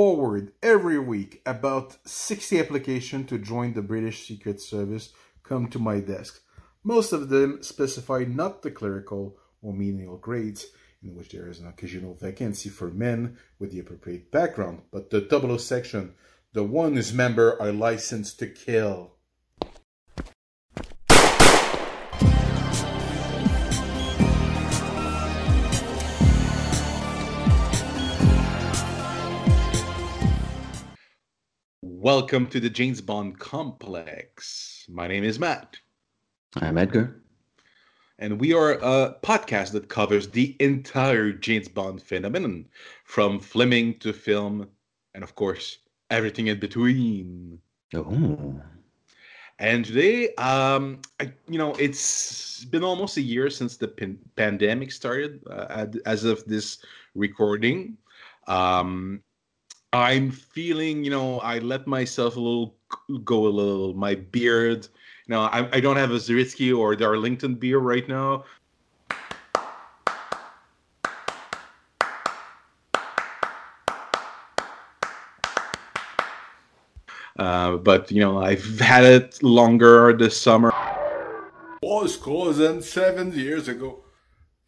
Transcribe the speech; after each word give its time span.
forward 0.00 0.50
every 0.62 0.98
week. 0.98 1.42
About 1.44 1.98
60 2.08 2.58
applications 2.58 3.28
to 3.28 3.36
join 3.36 3.74
the 3.74 3.82
British 3.82 4.26
Secret 4.26 4.58
Service 4.58 5.10
come 5.42 5.68
to 5.68 5.78
my 5.78 6.00
desk. 6.00 6.40
Most 6.82 7.12
of 7.12 7.28
them 7.28 7.62
specify 7.62 8.24
not 8.26 8.62
the 8.62 8.70
clerical 8.70 9.36
or 9.60 9.74
menial 9.74 10.16
grades, 10.16 10.68
in 11.02 11.14
which 11.14 11.28
there 11.32 11.50
is 11.50 11.60
an 11.60 11.66
occasional 11.66 12.14
vacancy 12.14 12.70
for 12.70 12.88
men 12.88 13.36
with 13.58 13.72
the 13.72 13.80
appropriate 13.80 14.30
background, 14.30 14.80
but 14.90 15.10
the 15.10 15.20
00 15.28 15.58
section, 15.58 16.14
the 16.54 16.64
one 16.64 16.94
whose 16.94 17.12
member 17.12 17.60
are 17.60 17.70
licensed 17.70 18.38
to 18.38 18.46
kill. 18.46 19.16
Welcome 32.02 32.46
to 32.46 32.60
the 32.60 32.70
James 32.70 33.02
Bond 33.02 33.38
Complex. 33.38 34.86
My 34.88 35.06
name 35.06 35.22
is 35.22 35.38
Matt. 35.38 35.76
I'm 36.56 36.78
Edgar. 36.78 37.20
And 38.18 38.40
we 38.40 38.54
are 38.54 38.72
a 38.72 39.16
podcast 39.22 39.72
that 39.72 39.90
covers 39.90 40.26
the 40.26 40.56
entire 40.60 41.30
James 41.30 41.68
Bond 41.68 42.02
phenomenon, 42.02 42.64
from 43.04 43.38
Fleming 43.38 43.98
to 43.98 44.14
film, 44.14 44.66
and 45.14 45.22
of 45.22 45.34
course, 45.34 45.76
everything 46.08 46.46
in 46.46 46.58
between. 46.58 47.58
Oh. 47.92 48.58
And 49.58 49.84
today, 49.84 50.32
um, 50.36 51.02
I, 51.20 51.30
you 51.50 51.58
know, 51.58 51.74
it's 51.74 52.64
been 52.64 52.82
almost 52.82 53.18
a 53.18 53.22
year 53.22 53.50
since 53.50 53.76
the 53.76 53.88
pan- 53.88 54.18
pandemic 54.36 54.90
started. 54.90 55.42
Uh, 55.50 55.84
as 56.06 56.24
of 56.24 56.42
this 56.46 56.78
recording, 57.14 57.98
um, 58.46 59.22
I'm 59.92 60.30
feeling, 60.30 61.02
you 61.02 61.10
know, 61.10 61.40
I 61.40 61.58
let 61.58 61.86
myself 61.86 62.36
a 62.36 62.40
little 62.40 62.76
go 63.24 63.46
a 63.46 63.50
little. 63.50 63.92
My 63.94 64.14
beard, 64.14 64.86
you 65.26 65.34
know, 65.34 65.42
I, 65.42 65.68
I 65.72 65.80
don't 65.80 65.96
have 65.96 66.12
a 66.12 66.14
Zaritsky 66.14 66.76
or 66.76 66.94
Darlington 66.94 67.56
beer 67.56 67.78
right 67.78 68.08
now. 68.08 68.44
Uh, 77.36 77.76
but 77.78 78.12
you 78.12 78.20
know, 78.20 78.40
I've 78.40 78.78
had 78.78 79.04
it 79.04 79.42
longer 79.42 80.12
this 80.12 80.40
summer. 80.40 80.72
Was 81.82 82.16
causing 82.16 82.82
seven 82.82 83.32
years 83.32 83.66
ago. 83.66 84.04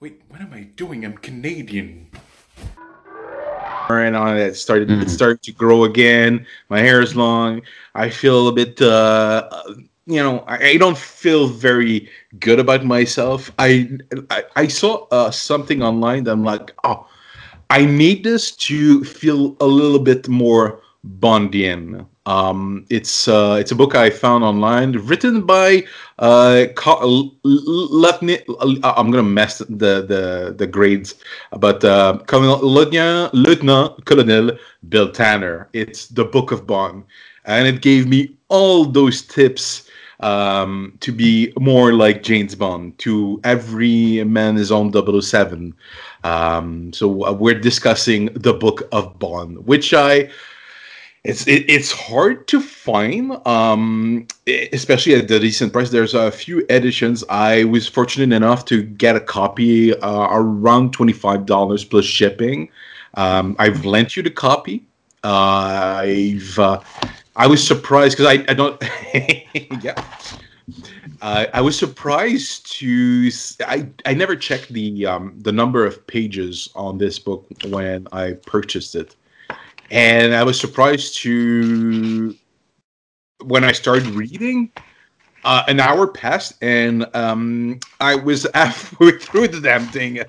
Wait, 0.00 0.22
what 0.28 0.40
am 0.40 0.52
I 0.52 0.62
doing? 0.62 1.04
I'm 1.04 1.16
Canadian 1.18 2.10
and 4.00 4.16
on 4.16 4.36
it 4.36 4.54
started 4.54 4.88
mm-hmm. 4.88 5.02
it 5.02 5.10
started 5.10 5.42
to 5.42 5.52
grow 5.52 5.84
again. 5.84 6.46
My 6.68 6.80
hair 6.80 7.00
is 7.00 7.14
long. 7.14 7.62
I 7.94 8.10
feel 8.10 8.48
a 8.48 8.52
bit 8.52 8.80
uh, 8.80 9.48
you 10.06 10.22
know, 10.22 10.40
I, 10.48 10.70
I, 10.70 10.76
don't 10.78 10.98
feel 10.98 11.46
very 11.46 12.08
good 12.40 12.58
about 12.58 12.84
myself. 12.84 13.52
I 13.58 13.88
I, 14.30 14.44
I 14.56 14.66
saw 14.66 15.06
uh, 15.10 15.30
something 15.30 15.82
online 15.82 16.24
that 16.24 16.32
I'm 16.32 16.44
like, 16.44 16.72
oh, 16.84 17.06
I 17.70 17.84
need 17.84 18.24
this 18.24 18.50
to 18.68 19.04
feel 19.04 19.56
a 19.60 19.66
little 19.66 20.00
bit 20.00 20.28
more 20.28 20.82
Bondian. 21.18 22.06
Um, 22.26 22.86
it's 22.88 23.26
uh, 23.26 23.56
it's 23.58 23.72
a 23.72 23.74
book 23.74 23.96
I 23.96 24.08
found 24.08 24.44
online, 24.44 24.92
written 24.92 25.44
by 25.44 25.84
uh, 26.20 26.66
Lieutenant. 27.42 28.42
Uh, 28.48 28.94
I'm 28.96 29.10
gonna 29.10 29.24
mess 29.24 29.58
the 29.58 30.06
the, 30.06 30.54
the 30.56 30.66
grades, 30.66 31.16
but 31.58 31.82
uh, 31.84 32.18
Lieutenant, 32.30 33.34
Lieutenant 33.34 34.04
Colonel 34.04 34.56
Bill 34.88 35.10
Tanner. 35.10 35.68
It's 35.72 36.06
the 36.06 36.24
Book 36.24 36.52
of 36.52 36.64
Bond, 36.64 37.04
and 37.44 37.66
it 37.66 37.82
gave 37.82 38.06
me 38.06 38.36
all 38.48 38.84
those 38.84 39.22
tips 39.22 39.90
um, 40.20 40.96
to 41.00 41.10
be 41.10 41.52
more 41.58 41.92
like 41.92 42.22
James 42.22 42.54
Bond. 42.54 42.96
To 42.98 43.40
every 43.42 44.22
man 44.22 44.58
is 44.58 44.70
on 44.70 44.92
007. 44.92 45.74
Um, 46.22 46.92
so 46.92 47.26
uh, 47.26 47.32
we're 47.32 47.58
discussing 47.58 48.26
the 48.26 48.54
Book 48.54 48.88
of 48.92 49.18
Bond, 49.18 49.66
which 49.66 49.92
I 49.92 50.30
it's 51.24 51.46
it, 51.46 51.64
it's 51.68 51.92
hard 51.92 52.48
to 52.48 52.60
find, 52.60 53.46
um, 53.46 54.26
especially 54.72 55.14
at 55.14 55.28
the 55.28 55.38
recent 55.38 55.72
price. 55.72 55.90
There's 55.90 56.14
a 56.14 56.32
few 56.32 56.66
editions. 56.68 57.22
I 57.28 57.64
was 57.64 57.86
fortunate 57.86 58.34
enough 58.34 58.64
to 58.66 58.82
get 58.82 59.14
a 59.14 59.20
copy 59.20 59.96
uh, 60.00 60.28
around 60.30 60.92
twenty 60.92 61.12
five 61.12 61.46
dollars 61.46 61.84
plus 61.84 62.04
shipping. 62.04 62.70
Um, 63.14 63.54
I've 63.60 63.84
lent 63.84 64.16
you 64.16 64.22
the 64.22 64.30
copy. 64.30 64.84
Uh, 65.22 66.02
I've 66.02 66.58
uh, 66.58 66.80
I 67.36 67.46
was 67.46 67.64
surprised 67.64 68.16
because 68.16 68.38
I, 68.38 68.44
I 68.50 68.54
don't 68.54 68.82
yeah. 69.82 70.04
Uh, 71.20 71.46
I 71.54 71.60
was 71.60 71.78
surprised 71.78 72.68
to 72.78 73.30
I, 73.60 73.86
I 74.06 74.14
never 74.14 74.34
checked 74.34 74.72
the 74.72 75.06
um, 75.06 75.38
the 75.38 75.52
number 75.52 75.86
of 75.86 76.04
pages 76.08 76.68
on 76.74 76.98
this 76.98 77.20
book 77.20 77.46
when 77.68 78.08
I 78.10 78.32
purchased 78.32 78.96
it 78.96 79.14
and 79.92 80.34
I 80.34 80.42
was 80.42 80.58
surprised 80.58 81.18
to 81.18 82.34
when 83.44 83.62
I 83.62 83.72
started 83.72 84.06
reading. 84.06 84.72
Uh, 85.44 85.64
an 85.66 85.80
hour 85.80 86.06
passed, 86.06 86.54
and 86.62 87.04
um, 87.14 87.78
I 88.00 88.14
was 88.14 88.46
halfway 88.54 89.18
through 89.18 89.48
the 89.48 89.60
damn 89.60 89.86
thing. 89.86 90.20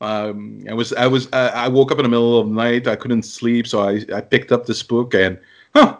Um, 0.00 0.64
I 0.68 0.74
was, 0.74 0.92
I 0.94 1.06
was, 1.06 1.28
uh, 1.32 1.52
I 1.54 1.68
woke 1.68 1.92
up 1.92 1.98
in 1.98 2.02
the 2.02 2.08
middle 2.08 2.40
of 2.40 2.48
the 2.48 2.54
night. 2.54 2.88
I 2.88 2.96
couldn't 2.96 3.22
sleep, 3.22 3.66
so 3.66 3.82
I, 3.82 4.04
I 4.12 4.20
picked 4.20 4.52
up 4.52 4.66
this 4.66 4.82
book, 4.82 5.14
and 5.14 5.38
huh, 5.74 5.98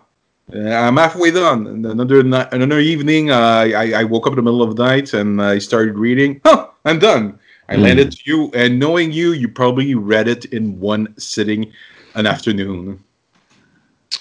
I'm 0.53 0.97
halfway 0.97 1.31
done. 1.31 1.66
And 1.66 1.87
another 1.87 2.22
night, 2.22 2.48
another 2.53 2.81
evening, 2.81 3.31
uh, 3.31 3.69
I, 3.77 3.93
I 3.93 4.04
woke 4.04 4.27
up 4.27 4.33
in 4.33 4.37
the 4.37 4.43
middle 4.43 4.62
of 4.62 4.75
the 4.75 4.83
night, 4.83 5.12
and 5.12 5.41
I 5.41 5.59
started 5.59 5.98
reading. 5.98 6.41
Huh, 6.44 6.69
I'm 6.84 6.98
done. 6.98 7.38
I 7.69 7.77
mm. 7.77 7.83
landed 7.83 8.12
to 8.12 8.19
you, 8.25 8.50
and 8.54 8.78
knowing 8.78 9.12
you, 9.12 9.33
you 9.33 9.47
probably 9.47 9.94
read 9.94 10.27
it 10.27 10.47
in 10.47 10.81
one 10.81 11.15
sitting 11.19 11.71
an 12.16 12.27
afternoon. 12.27 13.03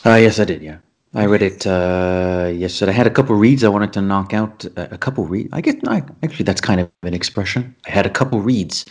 Uh, 0.06 0.16
yes, 0.16 0.40
I 0.40 0.46
did. 0.46 0.62
Yeah, 0.62 0.78
I 1.14 1.26
read 1.26 1.42
it 1.42 1.66
uh, 1.66 2.52
yesterday. 2.54 2.92
I 2.92 2.96
had 2.96 3.08
a 3.08 3.10
couple 3.10 3.36
reads. 3.36 3.64
I 3.64 3.70
wanted 3.70 3.94
to 3.94 4.02
knock 4.02 4.34
out 4.34 4.66
a, 4.76 4.94
a 4.94 4.98
couple 4.98 5.26
reads. 5.26 5.50
I 5.54 5.62
get 5.62 5.88
I, 5.88 6.04
actually 6.22 6.44
that's 6.44 6.62
kind 6.62 6.82
of 6.82 6.92
an 7.04 7.14
expression. 7.14 7.74
I 7.88 7.92
had 7.92 8.06
a 8.06 8.10
couple 8.10 8.42
reads 8.42 8.86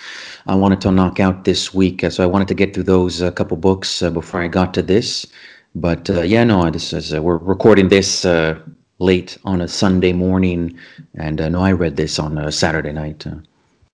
I 0.47 0.55
wanted 0.55 0.81
to 0.83 0.91
knock 0.91 1.21
out 1.21 1.45
this 1.45 1.75
week, 1.75 2.03
uh, 2.03 2.11
so 2.11 2.25
I 2.25 2.27
wanted 2.27 2.49
to 2.49 2.55
get 2.55 2.75
through 2.75 2.85
those 2.85 3.23
uh, 3.23 3.31
couple 3.31 3.57
books 3.57 4.03
uh, 4.03 4.11
before 4.11 4.43
I 4.43 4.49
got 4.49 4.75
to 4.75 4.83
this. 4.83 5.27
But 5.75 6.09
uh, 6.09 6.23
yeah, 6.23 6.45
no, 6.45 6.71
this 6.71 6.93
is 6.93 7.13
uh, 7.13 7.23
we're 7.23 7.37
recording 7.37 7.89
this 7.89 8.25
uh, 8.25 8.59
late 9.01 9.37
on 9.45 9.61
a 9.61 9.69
Sunday 9.69 10.13
morning, 10.13 10.79
and 11.15 11.41
uh, 11.41 11.49
no, 11.49 11.61
I 11.61 11.73
read 11.73 11.97
this 11.97 12.19
on 12.19 12.39
a 12.39 12.51
Saturday 12.51 12.93
night. 12.93 13.27
Uh, 13.27 13.37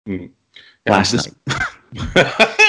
mm. 0.06 0.30
Last 0.86 1.12
this- 1.12 1.28
night. 1.46 2.46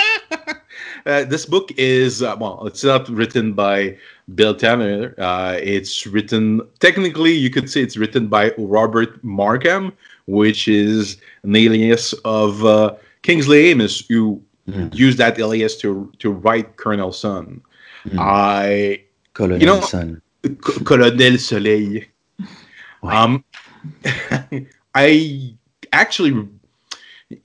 Uh, 1.06 1.24
this 1.24 1.46
book 1.46 1.72
is 1.78 2.22
uh, 2.22 2.36
well, 2.40 2.66
it's 2.68 2.84
not 2.84 3.08
written 3.10 3.54
by 3.54 3.98
Bill 4.36 4.56
Tanner. 4.56 5.16
Uh, 5.18 5.58
it's 5.62 6.06
written 6.06 6.62
technically, 6.80 7.32
you 7.32 7.50
could 7.50 7.70
say 7.70 7.82
it's 7.82 7.98
written 7.98 8.28
by 8.28 8.54
Robert 8.58 9.24
Markham, 9.24 9.94
which 10.28 10.68
is 10.68 11.18
an 11.44 11.56
alias 11.56 12.14
of 12.26 12.64
uh, 12.66 12.96
Kingsley 13.24 13.72
Amis, 13.72 14.06
who 14.08 14.42
mm. 14.68 14.94
used 14.94 15.18
that 15.18 15.40
alias 15.40 15.78
to 15.78 16.12
to 16.20 16.32
write 16.32 16.78
Colonel 16.78 17.12
Sun. 17.12 17.62
Mm. 18.06 18.20
I 18.20 19.04
Colonel 19.34 19.60
you 19.60 19.66
know, 19.66 19.82
Sun. 19.82 20.22
Colonel 20.86 21.38
Soleil. 21.38 22.04
Um, 23.04 23.44
I 24.96 25.56
actually 25.94 26.48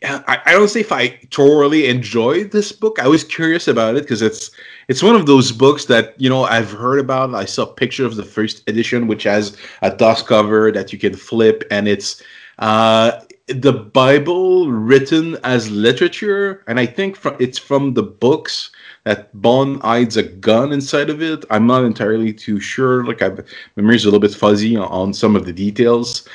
I, 0.04 0.40
I 0.46 0.52
don't 0.52 0.68
say 0.68 0.80
if 0.80 0.92
I 0.92 1.18
thoroughly 1.30 1.86
enjoyed 1.86 2.50
this 2.50 2.72
book. 2.72 2.98
I 3.00 3.08
was 3.08 3.24
curious 3.24 3.68
about 3.68 3.96
it 3.96 4.02
because 4.02 4.22
it's 4.22 4.50
it's 4.88 5.02
one 5.02 5.16
of 5.16 5.26
those 5.26 5.52
books 5.52 5.86
that 5.86 6.14
you 6.20 6.28
know 6.28 6.44
I've 6.44 6.70
heard 6.70 6.98
about. 6.98 7.34
I 7.34 7.44
saw 7.44 7.64
a 7.64 7.72
picture 7.72 8.06
of 8.06 8.16
the 8.16 8.24
first 8.24 8.68
edition, 8.68 9.06
which 9.06 9.24
has 9.24 9.56
a 9.82 9.94
dust 9.94 10.26
cover 10.26 10.72
that 10.72 10.92
you 10.92 10.98
can 10.98 11.14
flip, 11.14 11.64
and 11.70 11.88
it's 11.88 12.22
uh, 12.58 13.20
the 13.48 13.72
Bible 13.72 14.70
written 14.70 15.36
as 15.44 15.70
literature. 15.70 16.64
And 16.66 16.80
I 16.80 16.86
think 16.86 17.16
from, 17.16 17.36
it's 17.38 17.58
from 17.58 17.94
the 17.94 18.02
books 18.02 18.70
that 19.04 19.30
Bond 19.40 19.82
hides 19.82 20.16
a 20.16 20.22
gun 20.22 20.72
inside 20.72 21.10
of 21.10 21.22
it. 21.22 21.44
I'm 21.50 21.66
not 21.66 21.84
entirely 21.84 22.32
too 22.32 22.58
sure. 22.58 23.04
Like, 23.04 23.20
my 23.20 23.44
memory's 23.76 24.04
a 24.04 24.08
little 24.08 24.20
bit 24.20 24.34
fuzzy 24.34 24.76
on, 24.76 24.88
on 24.88 25.14
some 25.14 25.36
of 25.36 25.46
the 25.46 25.52
details. 25.52 26.26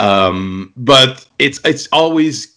Um, 0.00 0.72
but 0.76 1.26
it's 1.38 1.60
it's 1.64 1.88
always 1.92 2.53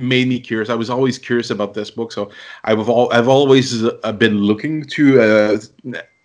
made 0.00 0.28
me 0.28 0.40
curious. 0.40 0.70
I 0.70 0.74
was 0.74 0.90
always 0.90 1.18
curious 1.18 1.50
about 1.50 1.74
this 1.74 1.90
book, 1.90 2.12
so 2.12 2.30
I've 2.64 2.88
all 2.88 3.12
I've 3.12 3.28
always 3.28 3.84
uh, 3.84 4.12
been 4.12 4.38
looking 4.38 4.84
to. 4.84 5.20
Uh, 5.20 5.58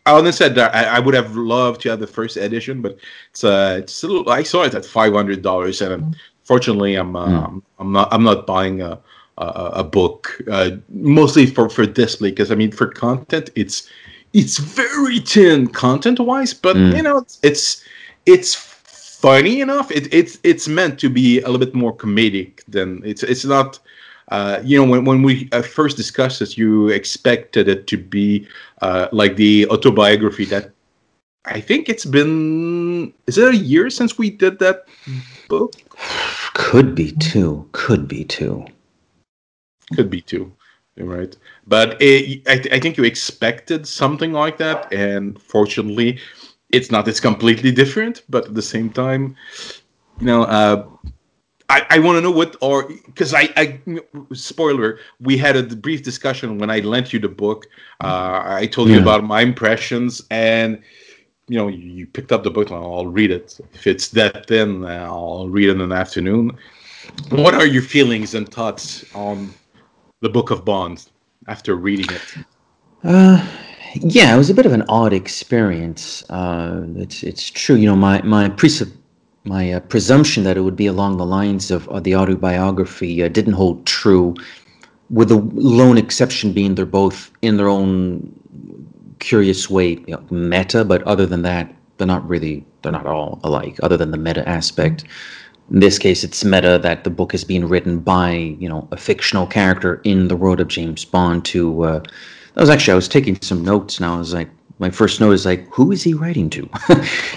I 0.06 0.32
said 0.32 0.56
that 0.56 0.74
I, 0.74 0.98
I, 0.98 1.00
would 1.00 1.14
have 1.14 1.36
loved 1.36 1.82
to 1.82 1.90
have 1.90 2.00
the 2.00 2.08
first 2.08 2.36
edition, 2.36 2.82
but 2.82 2.98
it's 3.30 3.44
uh, 3.44 3.78
it's 3.80 4.04
little, 4.04 4.30
I 4.30 4.44
saw 4.44 4.64
it 4.64 4.74
at 4.74 4.86
five 4.86 5.14
hundred 5.14 5.42
dollars, 5.42 5.82
and 5.82 6.16
fortunately, 6.44 6.96
I'm 6.96 7.16
uh, 7.16 7.48
mm. 7.48 7.62
I'm 7.80 7.92
not 7.92 8.12
I'm 8.12 8.24
not 8.24 8.48
buying 8.48 8.82
a 8.82 9.00
a, 9.38 9.72
a 9.76 9.84
book 9.84 10.42
uh, 10.50 10.72
mostly 10.90 11.46
for 11.46 11.70
for 11.70 11.86
display 11.86 12.32
because 12.32 12.52
I 12.52 12.56
mean 12.56 12.72
for 12.72 12.88
content 12.88 13.50
it's 13.56 13.90
it's 14.34 14.58
very 14.58 15.20
thin 15.20 15.68
content 15.68 16.20
wise, 16.20 16.54
but 16.54 16.76
mm. 16.76 16.96
you 16.96 17.04
know 17.04 17.18
it's, 17.18 17.40
it's 17.44 17.84
it's 18.26 18.71
funny 19.22 19.62
enough. 19.62 19.92
It, 19.92 20.14
it's 20.14 20.40
it's 20.44 20.68
meant 20.68 21.00
to 21.00 21.10
be 21.10 21.40
a 21.42 21.46
little 21.50 21.66
bit 21.66 21.76
more 21.76 21.96
comedic 21.96 22.64
than 22.68 23.02
it's 23.06 23.24
it's 23.24 23.46
not. 23.46 23.80
Uh, 24.30 24.62
you 24.64 24.78
know, 24.78 24.90
when, 24.90 25.04
when 25.04 25.24
we 25.24 25.50
uh, 25.52 25.62
first 25.62 25.98
discussed 25.98 26.40
this, 26.40 26.58
you 26.58 26.88
expected 26.88 27.68
it 27.68 27.86
to 27.86 27.98
be 27.98 28.48
uh, 28.82 29.10
like 29.12 29.36
the 29.36 29.68
autobiography 29.68 30.46
that 30.46 30.72
I 31.46 31.60
think 31.60 31.90
it's 31.90 32.06
been. 32.06 33.14
Is 33.28 33.38
it 33.38 33.54
a 33.54 33.58
year 33.58 33.90
since 33.90 34.18
we 34.18 34.30
did 34.30 34.60
that 34.60 34.86
book? 35.50 35.74
Could 36.54 36.96
be 36.96 37.12
two. 37.12 37.68
Could 37.74 38.08
be 38.08 38.24
two. 38.24 38.66
Could 39.96 40.10
be 40.10 40.22
two. 40.22 40.54
Right. 40.98 41.36
But 41.68 42.02
it, 42.02 42.48
I, 42.48 42.58
th- 42.58 42.74
I 42.74 42.80
think 42.80 42.98
you 42.98 43.04
expected 43.04 43.88
something 43.88 44.34
like 44.34 44.58
that. 44.58 44.92
And 44.94 45.42
fortunately, 45.42 46.20
it's 46.72 46.92
not. 46.92 47.08
It's 47.08 47.20
completely 47.20 47.72
different. 47.72 48.24
But 48.30 48.48
at 48.48 48.56
the 48.56 48.62
same 48.62 48.90
time, 48.90 49.36
you 50.20 50.26
know, 50.28 50.44
uh, 50.44 50.86
I, 51.72 51.86
I 51.90 52.00
want 52.00 52.18
to 52.18 52.22
know 52.22 52.32
what 52.32 52.58
or 52.62 52.90
because 53.06 53.34
I, 53.34 53.50
I 53.56 53.80
spoiler 54.34 55.00
we 55.22 55.38
had 55.38 55.56
a 55.56 55.64
brief 55.64 56.04
discussion 56.04 56.58
when 56.58 56.70
I 56.70 56.80
lent 56.80 57.14
you 57.14 57.20
the 57.20 57.30
book. 57.30 57.68
Uh, 58.02 58.42
I 58.44 58.68
told 58.68 58.90
yeah. 58.90 58.96
you 58.96 59.02
about 59.02 59.24
my 59.24 59.42
impressions 59.42 60.22
and 60.32 60.82
you 61.48 61.58
know 61.58 61.70
you 61.70 62.08
picked 62.08 62.34
up 62.34 62.44
the 62.44 62.52
book 62.52 62.70
and 62.70 62.78
I'll 62.78 63.08
read 63.08 63.32
it. 63.32 63.58
If 63.74 63.88
it's 63.88 64.10
that 64.10 64.48
thin, 64.48 64.86
I'll 64.86 65.48
read 65.48 65.70
it 65.70 65.74
in 65.74 65.82
an 65.82 65.94
afternoon. 65.94 66.58
What 67.30 67.54
are 67.54 67.66
your 67.66 67.82
feelings 67.82 68.36
and 68.36 68.48
thoughts 68.50 69.06
on 69.16 69.54
the 70.20 70.30
Book 70.30 70.52
of 70.52 70.64
Bonds 70.66 71.10
after 71.48 71.76
reading 71.76 72.08
it? 72.10 72.46
Uh, 73.04 73.48
yeah, 73.96 74.34
it 74.34 74.38
was 74.38 74.50
a 74.50 74.54
bit 74.54 74.66
of 74.66 74.74
an 74.74 74.84
odd 74.90 75.14
experience. 75.14 76.24
Uh, 76.30 76.84
it's 76.96 77.24
it's 77.24 77.50
true. 77.50 77.76
You 77.76 77.88
know, 77.88 77.96
my 77.96 78.22
my 78.22 78.54
my 79.44 79.74
uh, 79.74 79.80
presumption 79.82 80.44
that 80.44 80.58
it 80.58 80.62
would 80.62 80.76
be 80.76 80.88
along 80.88 81.18
the 81.18 81.26
lines 81.26 81.72
of, 81.72 81.90
the 82.04 82.16
autobiography 82.16 83.24
uh, 83.24 83.28
didn't 83.28 83.54
hold 83.54 83.86
true, 83.86 84.36
with 85.10 85.30
the 85.30 85.38
lone 85.38 85.98
exception 85.98 86.54
being 86.54 86.76
they're 86.76 86.86
both 86.86 87.32
in 87.42 87.58
their 87.58 87.68
own 87.68 88.32
curious 89.20 89.70
way 89.70 89.92
you 90.08 90.16
know, 90.16 90.24
meta, 90.30 90.84
but 90.86 91.02
other 91.04 91.26
than 91.26 91.42
that, 91.44 91.74
they're 91.98 92.08
not 92.08 92.28
really 92.28 92.66
they're 92.82 92.92
not 92.92 93.06
all 93.06 93.40
alike. 93.44 93.80
Other 93.84 93.98
than 93.98 94.12
the 94.12 94.18
meta 94.18 94.48
aspect, 94.48 95.04
in 95.72 95.80
this 95.80 95.98
case, 95.98 96.24
it's 96.24 96.44
meta 96.44 96.80
that 96.82 97.04
the 97.04 97.10
book 97.10 97.34
is 97.34 97.44
being 97.44 97.68
written 97.68 98.00
by 98.00 98.32
you 98.32 98.70
know 98.70 98.88
a 98.92 98.98
fictional 98.98 99.48
character 99.48 100.02
in 100.04 100.28
the 100.28 100.36
world 100.36 100.60
of 100.60 100.68
James 100.68 101.04
Bond. 101.04 101.46
To 101.46 101.84
uh, 101.84 102.04
that 102.54 102.62
was 102.62 102.70
actually 102.70 102.94
I 102.94 102.96
was 102.96 103.08
taking 103.08 103.40
some 103.42 103.64
notes 103.64 104.00
now. 104.00 104.16
I 104.16 104.18
was 104.18 104.34
like, 104.34 104.50
my 104.82 104.90
first 104.90 105.22
note 105.22 105.32
is 105.32 105.46
like, 105.46 105.68
who 105.70 105.92
is 105.92 106.02
he 106.02 106.16
writing 106.16 106.50
to? 106.50 106.68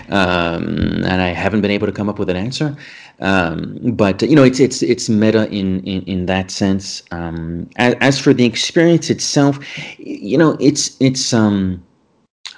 um, 0.08 1.05
and 1.05 1.20
I 1.20 1.28
haven't 1.28 1.61
been 1.61 1.70
able 1.70 1.87
to 1.87 1.93
come 1.93 2.08
up 2.08 2.19
with 2.19 2.31
an 2.31 2.37
answer. 2.37 2.75
Um, 3.20 3.78
but 3.93 4.22
you 4.22 4.34
know, 4.34 4.43
it's 4.43 4.58
it's 4.58 4.82
it's 4.82 5.08
meta 5.08 5.46
in 5.50 5.84
in, 5.84 6.02
in 6.05 6.26
that 6.26 6.50
sense. 6.50 7.02
Um, 7.11 7.69
as, 7.76 7.94
as, 8.00 8.19
for 8.19 8.32
the 8.32 8.44
experience 8.44 9.11
itself, 9.11 9.58
you 9.99 10.37
know, 10.38 10.56
it's 10.58 10.96
it's. 11.00 11.32
Um, 11.32 11.84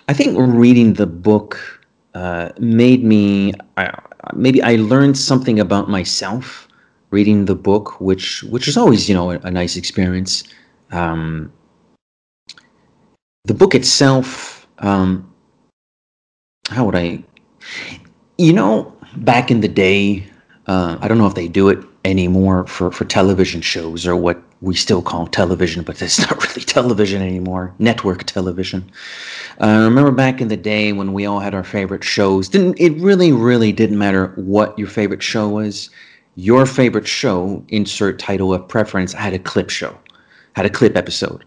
I 0.08 0.12
think 0.12 0.37
reading 0.38 0.94
the 0.94 1.06
book 1.06 1.58
uh, 2.14 2.50
made 2.58 3.05
me. 3.05 3.53
Uh, 3.76 3.91
maybe 4.35 4.62
I 4.62 4.76
learned 4.76 5.19
something 5.19 5.61
about 5.61 5.91
myself 5.91 6.69
reading 7.11 7.44
the 7.44 7.56
book, 7.56 8.00
which 8.00 8.43
which 8.44 8.69
is 8.69 8.76
always 8.76 9.08
you 9.08 9.14
know 9.14 9.32
a, 9.32 9.38
a 9.41 9.50
nice 9.50 9.76
experience. 9.76 10.44
Um, 10.93 11.53
the 13.46 13.54
book 13.54 13.75
itself, 13.75 14.66
um, 14.78 15.32
how 16.69 16.84
would 16.84 16.96
I? 16.96 17.22
You 18.38 18.52
know, 18.52 18.94
back 19.16 19.50
in 19.50 19.60
the 19.60 19.69
day, 19.69 20.26
uh, 20.66 20.98
I 21.00 21.08
don't 21.08 21.19
know 21.19 21.26
if 21.26 21.34
they 21.34 21.48
do 21.48 21.69
it 21.69 21.78
anymore 22.04 22.66
for 22.66 22.90
for 22.93 23.04
television 23.04 23.60
shows 23.60 24.06
or 24.06 24.14
what 24.14 24.43
we 24.60 24.75
still 24.75 25.02
call 25.02 25.26
television, 25.28 25.82
but 25.84 26.00
it's 26.02 26.19
not 26.31 26.43
really 26.48 26.62
television 26.62 27.22
anymore. 27.22 27.72
Network 27.78 28.25
television. 28.25 28.90
Uh, 29.60 29.66
I 29.66 29.84
remember 29.84 30.10
back 30.10 30.40
in 30.40 30.48
the 30.48 30.56
day 30.56 30.93
when 30.93 31.12
we 31.12 31.25
all 31.25 31.40
had 31.40 31.54
our 31.54 31.64
favorite 31.64 32.04
shows. 32.04 32.48
Didn't 32.48 32.78
it 32.81 32.93
really, 33.00 33.32
really 33.32 33.72
didn't 33.72 33.98
matter 33.98 34.32
what 34.37 34.78
your 34.78 34.88
favorite 34.88 35.22
show 35.22 35.48
was. 35.48 35.90
Your 36.38 36.66
favorite 36.66 37.08
show, 37.08 37.64
insert 37.69 38.19
title 38.19 38.52
of 38.52 38.69
preference, 38.69 39.14
had 39.14 39.32
a 39.32 39.38
clip 39.38 39.70
show, 39.70 39.98
had 40.54 40.66
a 40.66 40.70
clip 40.70 40.94
episode, 40.94 41.46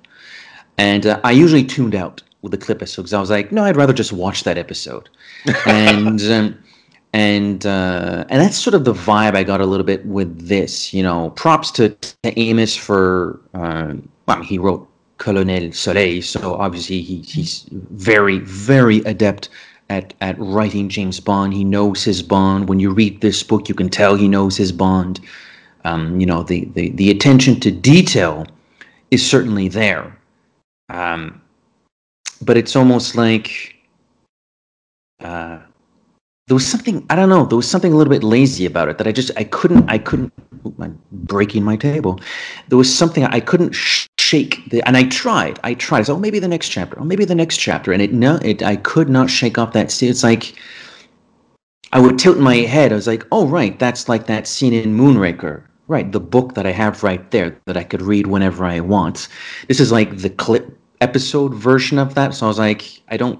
and 0.79 1.05
uh, 1.05 1.19
I 1.23 1.31
usually 1.31 1.63
tuned 1.63 1.93
out 1.93 2.23
with 2.41 2.51
the 2.51 2.57
clip 2.57 2.77
episode 2.77 3.03
because 3.03 3.13
I 3.13 3.19
was 3.19 3.29
like, 3.29 3.51
no, 3.51 3.63
I'd 3.65 3.75
rather 3.75 3.93
just 3.93 4.13
watch 4.13 4.43
that 4.45 4.57
episode, 4.57 5.09
and. 5.65 6.21
Um, 6.21 6.63
and 7.11 7.65
uh, 7.65 8.23
and 8.29 8.39
that's 8.39 8.55
sort 8.55 8.75
of 8.75 8.85
the 8.85 8.93
vibe 8.93 9.35
I 9.35 9.43
got 9.43 9.61
a 9.61 9.65
little 9.65 9.85
bit 9.85 10.05
with 10.05 10.47
this. 10.47 10.93
You 10.93 11.01
know, 11.01 11.31
props 11.31 11.71
to, 11.71 11.89
to 11.89 12.39
Amis 12.39 12.75
for 12.75 13.39
uh, 13.55 13.95
well, 14.27 14.43
he 14.43 14.59
wrote 14.59 14.87
Colonel 15.17 15.71
Soleil, 15.71 16.21
so 16.21 16.55
obviously 16.55 17.01
he, 17.01 17.21
he's 17.21 17.65
very 17.71 18.37
very 18.39 18.99
adept 18.99 19.49
at 19.89 20.13
at 20.21 20.37
writing 20.39 20.87
James 20.87 21.19
Bond. 21.19 21.53
He 21.53 21.63
knows 21.63 22.03
his 22.03 22.21
Bond. 22.21 22.69
When 22.69 22.79
you 22.79 22.91
read 22.91 23.21
this 23.21 23.41
book, 23.43 23.67
you 23.69 23.75
can 23.75 23.89
tell 23.89 24.15
he 24.15 24.27
knows 24.27 24.55
his 24.55 24.71
Bond. 24.71 25.19
Um, 25.85 26.19
you 26.19 26.25
know, 26.25 26.43
the, 26.43 26.65
the 26.75 26.89
the 26.91 27.09
attention 27.09 27.59
to 27.61 27.71
detail 27.71 28.45
is 29.11 29.27
certainly 29.27 29.67
there, 29.67 30.15
um, 30.89 31.41
but 32.41 32.57
it's 32.57 32.75
almost 32.75 33.15
like. 33.15 33.75
Uh, 35.19 35.59
there 36.49 36.55
was 36.55 36.65
something 36.65 37.05
I 37.11 37.15
don't 37.15 37.29
know. 37.29 37.45
There 37.45 37.55
was 37.55 37.69
something 37.69 37.93
a 37.93 37.95
little 37.95 38.11
bit 38.11 38.23
lazy 38.23 38.65
about 38.65 38.89
it 38.89 38.97
that 38.97 39.05
I 39.05 39.11
just 39.11 39.29
I 39.37 39.43
couldn't 39.43 39.87
I 39.87 39.99
couldn't. 39.99 40.33
I'm 40.81 40.99
breaking 41.11 41.63
my 41.63 41.75
table. 41.75 42.19
There 42.69 42.77
was 42.77 42.93
something 42.93 43.23
I 43.23 43.39
couldn't 43.39 43.75
shake. 43.75 44.67
The, 44.71 44.81
and 44.87 44.97
I 44.97 45.03
tried. 45.03 45.59
I 45.63 45.75
tried. 45.75 46.07
Said, 46.07 46.13
oh, 46.13 46.19
maybe 46.19 46.39
the 46.39 46.47
next 46.47 46.69
chapter. 46.69 46.99
Oh, 46.99 47.03
maybe 47.03 47.23
the 47.23 47.35
next 47.35 47.57
chapter. 47.57 47.93
And 47.93 48.01
it 48.01 48.13
no, 48.13 48.37
it 48.37 48.63
I 48.63 48.77
could 48.77 49.09
not 49.09 49.29
shake 49.29 49.59
off 49.59 49.73
that 49.73 49.91
scene. 49.91 50.09
It's 50.09 50.23
like 50.23 50.55
I 51.93 51.99
would 51.99 52.17
tilt 52.17 52.39
my 52.39 52.55
head. 52.55 52.91
I 52.91 52.95
was 52.95 53.05
like, 53.05 53.27
oh 53.31 53.45
right, 53.45 53.77
that's 53.77 54.09
like 54.09 54.25
that 54.25 54.47
scene 54.47 54.73
in 54.73 54.97
Moonraker. 54.97 55.61
Right, 55.87 56.11
the 56.11 56.19
book 56.19 56.55
that 56.55 56.65
I 56.65 56.71
have 56.71 57.03
right 57.03 57.29
there 57.29 57.59
that 57.65 57.77
I 57.77 57.83
could 57.83 58.01
read 58.01 58.25
whenever 58.25 58.65
I 58.65 58.79
want. 58.79 59.27
This 59.67 59.79
is 59.79 59.91
like 59.91 60.17
the 60.17 60.29
clip 60.31 60.78
episode 61.01 61.53
version 61.53 61.97
of 61.97 62.15
that. 62.15 62.33
So 62.33 62.45
I 62.45 62.49
was 62.49 62.59
like, 62.59 63.01
I 63.09 63.17
don't 63.17 63.39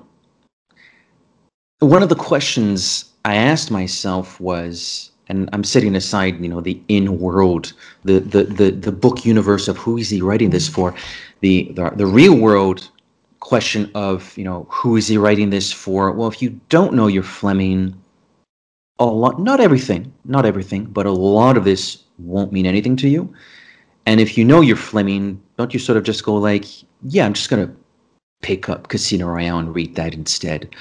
one 1.79 2.03
of 2.03 2.09
the 2.09 2.15
questions 2.15 3.05
I 3.25 3.35
asked 3.35 3.71
myself 3.71 4.39
was, 4.39 5.11
and 5.27 5.49
I'm 5.53 5.63
setting 5.63 5.95
aside, 5.95 6.41
you 6.41 6.49
know, 6.49 6.61
the 6.61 6.81
in-world, 6.87 7.73
the 8.03 8.19
the 8.19 8.43
the, 8.43 8.71
the 8.71 8.91
book 8.91 9.25
universe 9.25 9.67
of 9.67 9.77
who 9.77 9.97
is 9.97 10.09
he 10.09 10.21
writing 10.21 10.49
this 10.49 10.67
for, 10.67 10.93
the, 11.41 11.71
the 11.75 11.91
the 11.91 12.05
real 12.05 12.35
world 12.35 12.89
question 13.39 13.89
of, 13.95 14.37
you 14.37 14.43
know, 14.43 14.67
who 14.69 14.97
is 14.97 15.07
he 15.07 15.17
writing 15.17 15.49
this 15.49 15.71
for? 15.71 16.11
Well, 16.11 16.27
if 16.27 16.41
you 16.41 16.59
don't 16.67 16.93
know 16.93 17.07
your 17.07 17.23
Fleming, 17.23 17.95
a 18.99 19.05
lot, 19.05 19.39
not 19.39 19.61
everything, 19.61 20.13
not 20.25 20.45
everything, 20.45 20.83
but 20.85 21.05
a 21.05 21.11
lot 21.11 21.55
of 21.55 21.63
this 21.63 22.03
won't 22.17 22.51
mean 22.51 22.65
anything 22.65 22.97
to 22.97 23.07
you. 23.07 23.33
And 24.09 24.19
if 24.19 24.39
you 24.39 24.43
know 24.43 24.61
you're 24.61 24.75
Fleming, 24.75 25.39
don't 25.55 25.71
you 25.71 25.79
sort 25.79 25.95
of 25.95 26.03
just 26.03 26.23
go 26.23 26.33
like, 26.33 26.65
yeah, 27.03 27.27
I'm 27.27 27.33
just 27.33 27.47
gonna 27.47 27.71
pick 28.41 28.67
up 28.67 28.87
Casino 28.87 29.27
Royale 29.27 29.59
and 29.59 29.75
read 29.75 29.93
that 29.97 30.15
instead. 30.15 30.73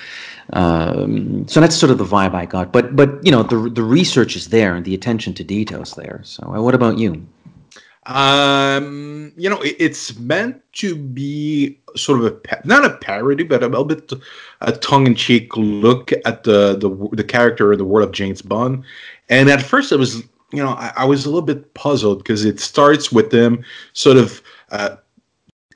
Um, 0.54 1.46
so 1.46 1.60
that's 1.60 1.76
sort 1.76 1.92
of 1.92 1.98
the 1.98 2.06
vibe 2.06 2.34
I 2.34 2.46
got. 2.46 2.72
But 2.72 2.96
but 2.96 3.22
you 3.22 3.30
know 3.30 3.42
the 3.42 3.68
the 3.68 3.82
research 3.82 4.34
is 4.34 4.48
there 4.48 4.74
and 4.74 4.82
the 4.82 4.94
attention 4.94 5.34
to 5.34 5.44
details 5.44 5.92
there. 5.92 6.22
So 6.24 6.42
uh, 6.54 6.62
what 6.62 6.74
about 6.74 6.96
you? 6.96 7.26
Um, 8.06 9.34
you 9.36 9.50
know, 9.50 9.60
it's 9.62 10.18
meant 10.18 10.62
to 10.76 10.96
be 10.96 11.78
sort 11.96 12.20
of 12.20 12.32
a 12.32 12.66
not 12.66 12.86
a 12.86 12.96
parody, 12.96 13.44
but 13.44 13.62
a 13.62 13.66
little 13.66 13.84
bit 13.84 14.10
a 14.62 14.72
tongue-in-cheek 14.72 15.54
look 15.54 16.12
at 16.24 16.44
the 16.44 16.78
the 16.78 16.88
the 17.12 17.24
character 17.24 17.76
the 17.76 17.84
world 17.84 18.08
of 18.08 18.14
James 18.14 18.40
Bond. 18.40 18.84
And 19.28 19.50
at 19.50 19.60
first, 19.60 19.92
it 19.92 19.98
was 19.98 20.22
you 20.52 20.62
know 20.62 20.70
I, 20.70 20.92
I 20.98 21.04
was 21.04 21.24
a 21.24 21.28
little 21.28 21.42
bit 21.42 21.74
puzzled 21.74 22.18
because 22.18 22.44
it 22.44 22.60
starts 22.60 23.12
with 23.12 23.30
them 23.30 23.64
sort 23.92 24.16
of. 24.16 24.42
Uh, 24.70 24.96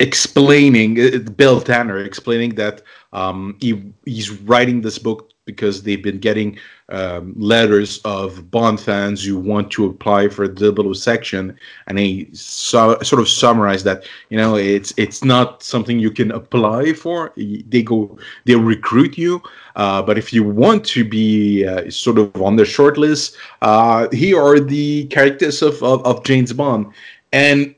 explaining 0.00 0.98
uh, 1.00 1.18
Bill 1.36 1.60
Tanner 1.60 1.98
explaining 1.98 2.56
that 2.56 2.82
um, 3.12 3.56
he 3.60 3.92
he's 4.04 4.30
writing 4.30 4.80
this 4.80 4.98
book 4.98 5.30
because 5.54 5.82
they've 5.82 6.02
been 6.02 6.18
getting 6.18 6.58
um, 6.88 7.34
letters 7.36 8.00
of 8.04 8.50
Bond 8.50 8.80
fans 8.80 9.24
who 9.24 9.38
want 9.38 9.70
to 9.72 9.86
apply 9.86 10.28
for 10.28 10.46
the 10.46 10.72
double 10.72 10.94
section, 10.94 11.56
and 11.86 11.98
he 11.98 12.28
so, 12.32 12.98
sort 13.00 13.20
of 13.20 13.28
summarized 13.28 13.84
that 13.84 14.04
you 14.28 14.36
know 14.36 14.56
it's 14.56 14.92
it's 14.96 15.24
not 15.24 15.62
something 15.62 15.98
you 15.98 16.10
can 16.10 16.30
apply 16.32 16.92
for. 16.92 17.32
They 17.36 17.82
go 17.82 18.18
they 18.44 18.56
recruit 18.56 19.16
you, 19.16 19.42
uh, 19.76 20.02
but 20.02 20.18
if 20.18 20.32
you 20.32 20.44
want 20.44 20.84
to 20.86 21.04
be 21.04 21.66
uh, 21.66 21.90
sort 21.90 22.18
of 22.18 22.34
on 22.40 22.56
the 22.56 22.64
short 22.64 22.98
list, 22.98 23.36
uh, 23.62 24.08
here 24.12 24.40
are 24.40 24.60
the 24.60 25.06
characters 25.06 25.62
of, 25.62 25.82
of, 25.82 26.04
of 26.04 26.24
James 26.24 26.52
Bond, 26.52 26.86
and 27.32 27.74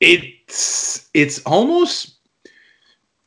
it's 0.00 1.08
it's 1.14 1.40
almost 1.40 2.16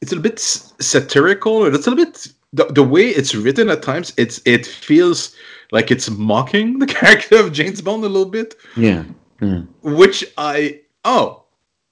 it's 0.02 0.12
a 0.12 0.20
bit 0.20 0.40
satirical. 0.40 1.66
It's 1.66 1.88
a 1.88 1.96
bit 1.96 2.28
the, 2.56 2.66
the 2.66 2.84
way 2.84 3.08
it's 3.08 3.36
written 3.36 3.70
at 3.70 3.84
times. 3.84 4.14
It's 4.18 4.42
it 4.46 4.66
feels 4.66 5.36
like 5.72 5.92
it's 5.92 6.10
mocking 6.10 6.80
the 6.80 6.86
character 7.00 7.38
of 7.38 7.52
James 7.52 7.82
Bond 7.82 8.04
a 8.04 8.10
little 8.10 8.30
bit. 8.30 8.56
Yeah. 8.76 9.04
Which 9.84 10.26
I 10.38 10.82
oh 11.04 11.44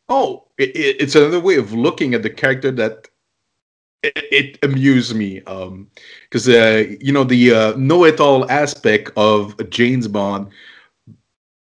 oh 0.10 0.46
it, 0.58 0.72
it's 0.75 1.15
another 1.15 1.39
way 1.39 1.58
of 1.58 1.74
looking 1.74 2.13
at 2.13 2.24
the 2.24 2.29
character 2.29 2.72
that 2.72 3.10
it, 4.01 4.24
it 4.32 4.60
amused 4.63 5.15
me 5.15 5.41
um 5.43 5.89
because 6.24 6.48
uh, 6.48 6.86
you 7.00 7.12
know 7.12 7.24
the 7.24 7.53
uh, 7.53 7.74
know-it-all 7.75 8.50
aspect 8.50 9.12
of 9.17 9.58
James 9.70 10.08
Bond. 10.08 10.50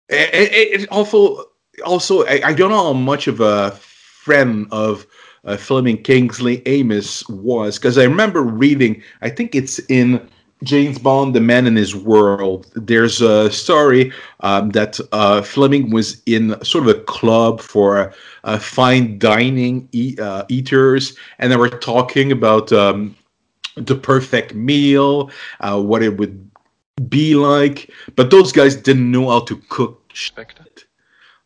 It, 0.08 0.34
it, 0.34 0.80
it 0.82 0.88
also 0.90 1.44
also 1.84 2.26
I, 2.26 2.40
I, 2.44 2.52
don't 2.52 2.70
know 2.70 2.82
how 2.82 2.92
much 2.92 3.28
of 3.28 3.40
a 3.40 3.70
friend 3.70 4.66
of 4.72 5.06
uh, 5.44 5.56
Fleming 5.56 6.02
Kingsley 6.02 6.66
Amis 6.66 7.26
was 7.28 7.78
because 7.78 7.98
I 7.98 8.04
remember 8.04 8.42
reading. 8.42 9.02
I 9.22 9.30
think 9.30 9.54
it's 9.54 9.78
in 9.88 10.28
James 10.62 10.98
Bond, 10.98 11.34
The 11.34 11.40
Man 11.40 11.66
in 11.66 11.76
His 11.76 11.96
World. 11.96 12.70
There's 12.74 13.22
a 13.22 13.50
story 13.50 14.12
um, 14.40 14.70
that 14.70 15.00
uh, 15.12 15.42
Fleming 15.42 15.90
was 15.90 16.22
in 16.26 16.62
sort 16.62 16.86
of 16.86 16.96
a 16.96 17.00
club 17.00 17.60
for 17.60 18.12
uh, 18.44 18.58
fine 18.58 19.18
dining 19.18 19.88
e- 19.92 20.16
uh, 20.20 20.44
eaters, 20.48 21.16
and 21.38 21.50
they 21.50 21.56
were 21.56 21.70
talking 21.70 22.30
about 22.30 22.72
um, 22.72 23.16
the 23.76 23.94
perfect 23.94 24.54
meal, 24.54 25.30
uh, 25.60 25.80
what 25.80 26.02
it 26.02 26.18
would 26.18 26.50
be 27.08 27.34
like. 27.34 27.90
But 28.16 28.30
those 28.30 28.52
guys 28.52 28.76
didn't 28.76 29.10
know 29.10 29.30
how 29.30 29.40
to 29.40 29.56
cook. 29.70 29.96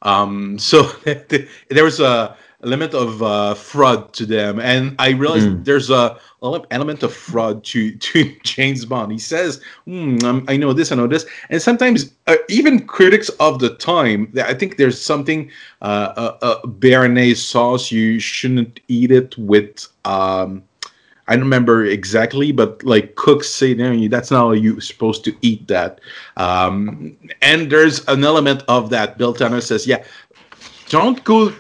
Um, 0.03 0.59
so 0.59 0.83
there 1.71 1.85
was 1.85 2.01
a 2.01 2.37
element 2.65 2.95
of 2.95 3.23
uh, 3.23 3.55
fraud 3.55 4.13
to 4.15 4.27
them, 4.27 4.59
and 4.61 4.95
I 4.99 5.11
realized 5.11 5.49
mm. 5.49 5.65
there's 5.65 5.91
a 5.91 6.19
element 6.43 7.03
of 7.03 7.15
fraud 7.15 7.65
to 7.65 7.95
to 7.97 8.37
James 8.43 8.85
Bond. 8.85 9.13
He 9.13 9.19
says, 9.19 9.61
mm, 9.87 10.45
"I 10.49 10.57
know 10.57 10.73
this, 10.73 10.93
I 10.93 10.97
know 10.97 11.07
this," 11.07 11.27
and 11.51 11.61
sometimes 11.61 12.13
uh, 12.27 12.37
even 12.49 12.87
critics 12.87 13.29
of 13.41 13.59
the 13.59 13.71
time, 13.77 14.33
I 14.43 14.55
think 14.55 14.77
there's 14.77 15.01
something 15.01 15.51
uh, 15.83 16.35
a, 16.43 16.47
a 16.47 16.69
béarnaise 16.69 17.37
sauce. 17.37 17.93
You 17.93 18.19
shouldn't 18.19 18.81
eat 18.89 19.11
it 19.11 19.37
with. 19.39 19.87
Um, 20.05 20.63
I 21.27 21.37
don't 21.37 21.45
remember 21.45 21.87
exactly, 21.87 22.53
but 22.53 22.83
like 22.85 23.15
cooks 23.15 23.49
say, 23.49 23.73
there 23.73 23.91
and 23.91 24.03
you 24.03 24.11
that's 24.11 24.31
not 24.31 24.41
how 24.41 24.53
you're 24.53 24.81
supposed 24.83 25.25
to 25.25 25.35
eat 25.41 25.67
that. 25.69 26.01
Um, 26.37 27.17
and 27.41 27.73
there's 27.73 28.07
an 28.09 28.23
element 28.25 28.63
of 28.69 28.91
that. 28.91 29.17
Bill 29.17 29.33
Tanner 29.33 29.63
says, 29.63 29.87
yeah, 29.87 30.05
don't 30.89 31.25
go 31.25 31.53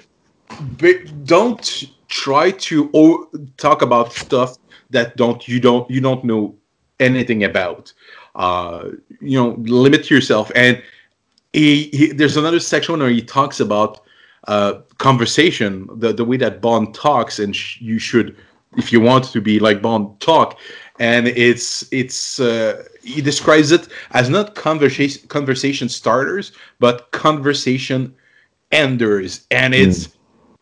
don't 1.24 1.84
try 2.08 2.50
to 2.50 3.50
talk 3.56 3.82
about 3.82 4.12
stuff 4.12 4.56
that 4.90 5.16
don't 5.16 5.48
you 5.48 5.60
don't 5.60 5.90
you 5.90 6.00
don't 6.00 6.24
know 6.24 6.54
anything 7.00 7.44
about. 7.44 7.92
Uh, 8.34 8.90
you 9.20 9.38
know, 9.38 9.54
limit 9.58 10.10
yourself. 10.10 10.50
And 10.54 10.82
he, 11.52 11.84
he, 11.90 12.06
there's 12.12 12.36
another 12.36 12.58
section 12.58 12.98
where 12.98 13.10
he 13.10 13.22
talks 13.22 13.60
about 13.60 14.00
uh, 14.48 14.80
conversation, 14.98 15.88
the 15.98 16.12
the 16.12 16.24
way 16.24 16.36
that 16.36 16.60
Bond 16.60 16.94
talks, 16.94 17.38
and 17.38 17.54
sh- 17.54 17.80
you 17.80 17.98
should, 17.98 18.36
if 18.76 18.92
you 18.92 19.00
want 19.00 19.24
to 19.24 19.40
be 19.40 19.58
like 19.58 19.80
Bond, 19.80 20.20
talk. 20.20 20.58
And 20.98 21.28
it's 21.28 21.90
it's 21.92 22.40
uh, 22.40 22.84
he 23.02 23.22
describes 23.22 23.72
it 23.72 23.88
as 24.10 24.28
not 24.28 24.54
conversation 24.54 25.26
conversation 25.28 25.88
starters, 25.88 26.52
but 26.78 27.10
conversation 27.12 28.14
enders, 28.72 29.46
and 29.50 29.74
it's. 29.74 30.08
Mm 30.08 30.13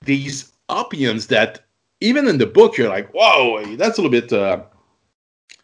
these 0.04 0.52
options 0.68 1.26
that 1.28 1.60
even 2.00 2.26
in 2.28 2.38
the 2.38 2.46
book 2.46 2.76
you're 2.76 2.88
like, 2.88 3.10
whoa, 3.12 3.76
that's 3.76 3.98
a 3.98 4.02
little 4.02 4.10
bit 4.10 4.32
uh, 4.32 4.62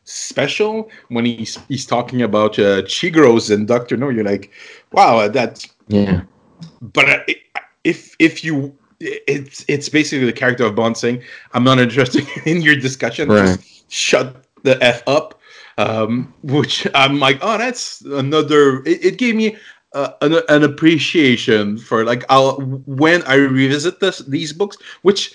special. 0.04 0.90
When 1.08 1.24
he's 1.24 1.58
he's 1.68 1.86
talking 1.86 2.22
about 2.22 2.58
uh, 2.58 2.82
Chigroes 2.82 3.52
and 3.52 3.66
Doctor 3.66 3.96
No, 3.96 4.08
you're 4.08 4.24
like, 4.24 4.50
wow, 4.92 5.28
that's 5.28 5.68
yeah. 5.88 6.22
But 6.80 7.08
uh, 7.08 7.18
if 7.84 8.14
if 8.18 8.44
you 8.44 8.76
it's 9.00 9.64
it's 9.68 9.88
basically 9.88 10.26
the 10.26 10.32
character 10.32 10.64
of 10.64 10.74
Bond 10.74 10.96
saying, 10.96 11.22
"I'm 11.52 11.64
not 11.64 11.78
interested 11.78 12.26
in 12.46 12.62
your 12.62 12.76
discussion. 12.76 13.28
Right. 13.28 13.46
Just 13.46 13.92
shut 13.92 14.44
the 14.62 14.82
f 14.82 15.02
up." 15.06 15.34
Um, 15.76 16.34
which 16.42 16.88
I'm 16.92 17.20
like, 17.20 17.38
oh, 17.40 17.56
that's 17.56 18.00
another. 18.00 18.78
It, 18.78 19.04
it 19.04 19.16
gave 19.18 19.36
me 19.36 19.56
uh, 19.92 20.12
an, 20.20 20.40
an, 20.48 20.64
appreciation 20.64 21.78
for 21.78 22.04
like 22.04 22.24
I'll 22.28 22.60
when 22.86 23.22
I 23.22 23.34
revisit 23.34 24.00
this 24.00 24.18
these 24.18 24.52
books, 24.52 24.76
which 25.02 25.34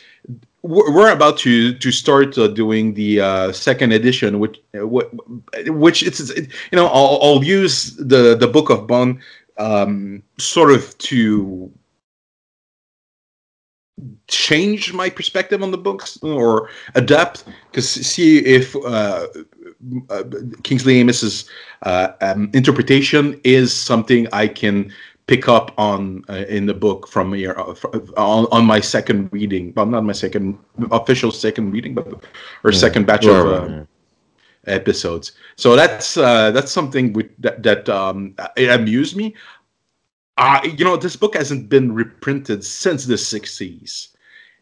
we're 0.62 1.12
about 1.12 1.38
to 1.40 1.74
to 1.74 1.92
start 1.92 2.38
uh, 2.38 2.48
doing 2.48 2.94
the 2.94 3.20
uh, 3.20 3.52
second 3.52 3.92
edition, 3.92 4.40
which 4.40 4.62
which 4.74 6.04
it's 6.04 6.30
you 6.38 6.48
know 6.74 6.88
I'll, 6.88 7.20
I'll 7.22 7.44
use 7.44 7.96
the 7.98 8.36
the 8.36 8.48
book 8.48 8.70
of 8.70 8.88
Bond 8.88 9.20
um, 9.58 10.24
sort 10.38 10.72
of 10.72 10.98
to 11.00 11.72
change 14.28 14.94
my 14.94 15.10
perspective 15.10 15.62
on 15.62 15.72
the 15.72 15.78
books 15.78 16.18
or 16.24 16.70
adapt 16.96 17.46
because 17.70 17.90
see 17.90 18.40
if 18.40 18.76
uh, 18.78 19.28
uh, 20.10 20.24
Kingsley 20.64 21.00
Amis's 21.00 21.50
uh, 21.84 22.10
um, 22.22 22.50
interpretation 22.54 23.40
is 23.44 23.74
something 23.74 24.28
I 24.34 24.48
can 24.48 24.92
pick 25.28 25.48
up 25.48 25.72
on 25.78 26.24
uh, 26.30 26.46
in 26.50 26.66
the 26.66 26.74
book 26.74 27.08
from 27.08 27.34
here 27.34 27.56
uh, 27.58 27.74
on, 28.18 28.48
on 28.52 28.66
my 28.66 28.80
second 28.80 29.30
reading. 29.32 29.74
Well, 29.76 29.86
not 29.86 30.04
my 30.04 30.14
second 30.14 30.58
official 30.92 31.32
second 31.32 31.72
reading, 31.72 31.94
but 31.94 32.08
or 32.64 32.72
yeah. 32.72 32.78
second 32.78 33.06
batch 33.06 33.26
of 33.26 33.48
uh, 33.48 33.86
episodes. 34.66 35.34
So 35.56 35.76
that's 35.76 36.18
uh, 36.18 36.52
that's 36.52 36.72
something 36.72 37.14
with, 37.14 37.30
that 37.40 37.64
that 37.64 37.90
um, 37.90 38.36
it 38.58 38.70
amused 38.70 39.16
me. 39.16 39.36
You 40.64 40.86
know, 40.86 40.98
this 40.98 41.16
book 41.16 41.36
hasn't 41.36 41.70
been 41.70 41.94
reprinted 41.94 42.64
since 42.64 43.06
the 43.06 43.16
'60s, 43.16 44.10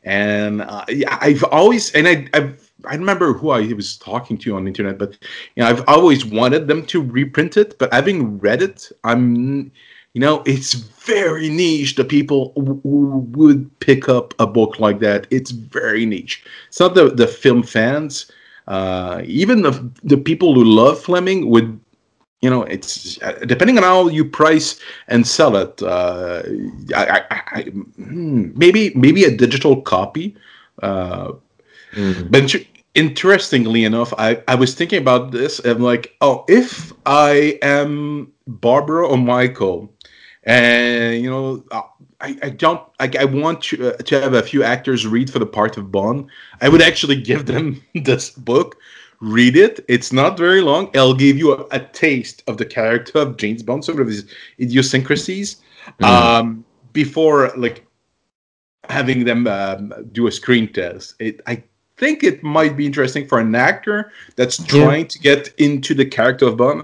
and 0.04 0.63
I've 0.63 1.44
always 1.46 1.92
and 1.94 2.08
I, 2.08 2.28
I've 2.34 2.72
I 2.86 2.96
remember 2.96 3.34
who 3.34 3.51
I 3.51 3.74
was 3.74 3.98
talking 3.98 4.38
to 4.40 4.56
on 4.56 4.63
the 4.63 4.70
internet, 4.70 4.98
but 4.98 5.18
you 5.56 5.63
know, 5.63 5.70
I've 5.70 5.88
always 5.88 6.25
wanted 6.25 6.68
them 6.68 6.86
to 6.88 7.01
reprint 7.01 7.58
it. 7.58 7.78
But 7.78 7.94
having 7.94 8.40
read 8.40 8.62
it, 8.62 8.92
I'm, 9.04 9.72
you 10.13 10.22
know, 10.22 10.44
it's 10.46 10.74
very 10.74 11.50
niche. 11.50 11.96
The 11.96 12.06
people 12.06 12.54
who 12.56 13.28
would 13.32 13.80
pick 13.80 14.10
up 14.10 14.34
a 14.40 14.48
book 14.48 14.80
like 14.80 15.00
that, 15.00 15.28
it's 15.30 15.51
very 15.51 16.06
niche. 16.06 16.44
It's 16.68 16.80
not 16.80 16.96
the 16.96 17.10
the 17.10 17.28
film 17.28 17.63
fans. 17.63 18.32
Uh, 18.68 19.22
even 19.25 19.62
the 19.62 19.92
the 20.04 20.18
people 20.18 20.54
who 20.54 20.63
love 20.63 21.00
Fleming 21.00 21.50
would, 21.50 21.80
you 22.42 22.50
know, 22.50 22.64
it's 22.64 23.20
depending 23.46 23.78
on 23.78 23.84
how 23.84 24.08
you 24.08 24.26
price 24.26 24.80
and 25.08 25.28
sell 25.28 25.56
it. 25.56 25.82
Uh, 25.82 26.42
I, 26.96 27.24
I, 27.30 27.42
I, 27.52 27.62
hmm, 27.64 28.52
maybe 28.56 28.92
maybe 28.96 29.24
a 29.24 29.32
digital 29.36 29.82
copy. 29.82 30.36
Uh, 30.82 31.34
Mm-hmm. 31.94 32.28
But 32.30 32.56
interestingly 32.96 33.84
enough, 33.84 34.14
I, 34.18 34.42
I 34.48 34.56
was 34.56 34.74
thinking 34.74 35.02
about 35.02 35.32
this 35.32 35.60
and 35.60 35.84
like, 35.84 36.16
oh, 36.22 36.46
if 36.48 36.94
I 37.06 37.60
am 37.62 38.32
Barbara 38.48 39.08
or 39.08 39.18
Michael, 39.18 39.94
and 40.44 41.22
you 41.22 41.30
know, 41.30 41.64
I, 42.22 42.38
I 42.42 42.50
don't, 42.50 42.82
I, 43.00 43.12
I 43.20 43.26
want 43.26 43.62
to, 43.64 43.94
uh, 43.94 43.98
to 43.98 44.22
have 44.22 44.34
a 44.34 44.44
few 44.44 44.64
actors 44.64 45.06
read 45.06 45.32
for 45.32 45.40
the 45.40 45.46
part 45.46 45.78
of 45.78 45.92
Bond. 45.92 46.30
I 46.62 46.70
would 46.70 46.82
actually 46.82 47.22
give 47.22 47.46
them 47.46 47.84
this 47.96 48.30
book, 48.32 48.78
read 49.22 49.56
it. 49.56 49.86
It's 49.88 50.12
not 50.12 50.38
very 50.38 50.62
long. 50.62 50.90
It'll 50.94 51.13
give 51.13 51.38
you 51.38 51.54
a, 51.54 51.66
a 51.72 51.80
taste 51.80 52.44
of 52.48 52.58
the 52.58 52.66
character 52.66 53.20
of 53.20 53.38
James 53.38 53.63
Bond, 53.63 53.86
sort 53.86 54.01
of 54.01 54.08
his 54.08 54.25
idiosyncrasies, 54.60 55.62
mm. 56.00 56.06
um, 56.06 56.66
before 56.92 57.51
like 57.56 57.86
having 58.90 59.24
them 59.24 59.48
um, 59.48 59.94
do 60.12 60.28
a 60.28 60.32
screen 60.32 60.72
test. 60.74 61.16
It, 61.20 61.40
I 61.48 61.63
think 61.98 62.24
it 62.24 62.44
might 62.44 62.75
be 62.75 62.86
interesting 62.86 63.28
for 63.28 63.40
an 63.40 63.54
actor 63.56 64.12
that's 64.36 64.62
trying 64.63 65.04
yeah. 65.04 65.08
to 65.08 65.20
get 65.20 65.54
into 65.60 65.94
the 65.94 66.06
character 66.06 66.48
of 66.48 66.58
Bond 66.58 66.84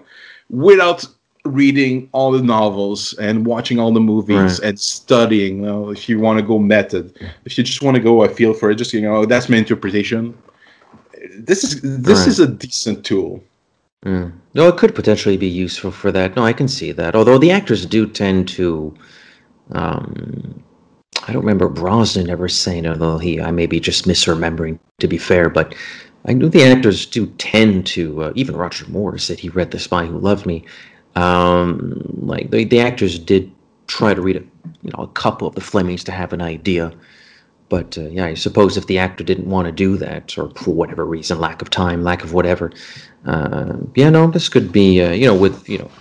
without 0.50 1.04
reading 1.44 2.10
all 2.12 2.32
the 2.32 2.42
novels 2.42 3.14
and 3.14 3.46
watching 3.46 3.80
all 3.80 3.92
the 3.92 4.00
movies 4.00 4.60
right. 4.60 4.70
and 4.70 4.80
studying. 4.80 5.58
You 5.58 5.64
know, 5.64 5.90
if 5.90 6.08
you 6.08 6.20
want 6.20 6.40
to 6.40 6.46
go 6.46 6.60
method, 6.60 7.18
if 7.46 7.58
you 7.58 7.64
just 7.64 7.82
want 7.82 7.96
to 7.96 8.02
go, 8.02 8.24
I 8.24 8.28
feel 8.28 8.54
for 8.54 8.70
it. 8.70 8.76
Just 8.76 8.94
you 8.94 9.02
know, 9.02 9.26
that's 9.26 9.50
my 9.50 9.58
interpretation. 9.58 10.38
This 11.38 11.64
is 11.64 11.82
this 11.82 12.20
right. 12.20 12.28
is 12.28 12.40
a 12.40 12.48
decent 12.48 13.06
tool. 13.06 13.44
Mm. 14.06 14.32
No, 14.54 14.68
it 14.68 14.78
could 14.78 14.96
potentially 14.96 15.38
be 15.38 15.48
useful 15.48 15.92
for 15.92 16.12
that. 16.12 16.36
No, 16.36 16.44
I 16.44 16.54
can 16.54 16.68
see 16.68 16.92
that. 16.92 17.16
Although 17.16 17.38
the 17.38 17.52
actors 17.52 17.86
do 17.86 18.08
tend 18.08 18.48
to 18.50 18.96
um, 19.72 20.64
I 21.28 21.34
don't 21.34 21.42
remember 21.42 21.70
Brosnan 21.70 22.30
ever 22.30 22.48
saying 22.48 22.86
although 22.86 23.18
he 23.18 23.42
I 23.42 23.52
may 23.52 23.66
be 23.66 23.80
just 23.80 24.06
misremembering 24.06 24.80
to 25.00 25.08
be 25.08 25.18
fair, 25.18 25.50
but 25.50 25.76
I 26.26 26.34
know 26.34 26.50
the 26.50 26.64
actors 26.64 27.06
do 27.06 27.28
tend 27.38 27.86
to 27.88 28.24
uh, 28.24 28.32
even 28.36 28.56
Roger 28.56 28.88
Moore 28.88 29.18
said 29.18 29.40
he 29.40 29.50
read 29.50 29.72
The 29.72 29.80
Spy 29.80 30.06
Who 30.06 30.20
Loved 30.20 30.46
Me. 30.46 30.66
Um, 31.16 32.04
like 32.22 32.52
the, 32.52 32.64
the 32.64 32.80
actors 32.80 33.18
did 33.18 33.52
try 33.88 34.14
to 34.14 34.22
read 34.22 34.36
a, 34.38 34.44
you 34.84 34.92
know 34.92 35.04
a 35.04 35.08
couple 35.08 35.48
of 35.48 35.56
the 35.56 35.62
Flemings 35.62 36.04
to 36.06 36.12
have 36.12 36.34
an 36.34 36.42
idea. 36.42 36.94
But 37.70 37.98
uh, 37.98 38.08
yeah, 38.08 38.26
I 38.26 38.34
suppose 38.34 38.78
if 38.78 38.88
the 38.88 38.98
actor 38.98 39.24
didn't 39.24 39.50
want 39.50 39.66
to 39.66 39.72
do 39.72 39.98
that, 39.98 40.38
or 40.38 40.50
for 40.52 40.74
whatever 40.74 41.06
reason, 41.06 41.40
lack 41.40 41.62
of 41.62 41.70
time, 41.70 42.04
lack 42.04 42.24
of 42.24 42.34
whatever, 42.34 42.72
uh, 43.26 43.74
yeah, 43.96 44.10
no, 44.10 44.28
this 44.28 44.48
could 44.48 44.72
be, 44.72 45.02
uh, 45.02 45.12
you 45.12 45.26
know, 45.26 45.36
with 45.36 45.68
you 45.68 45.80
know, 45.80 45.92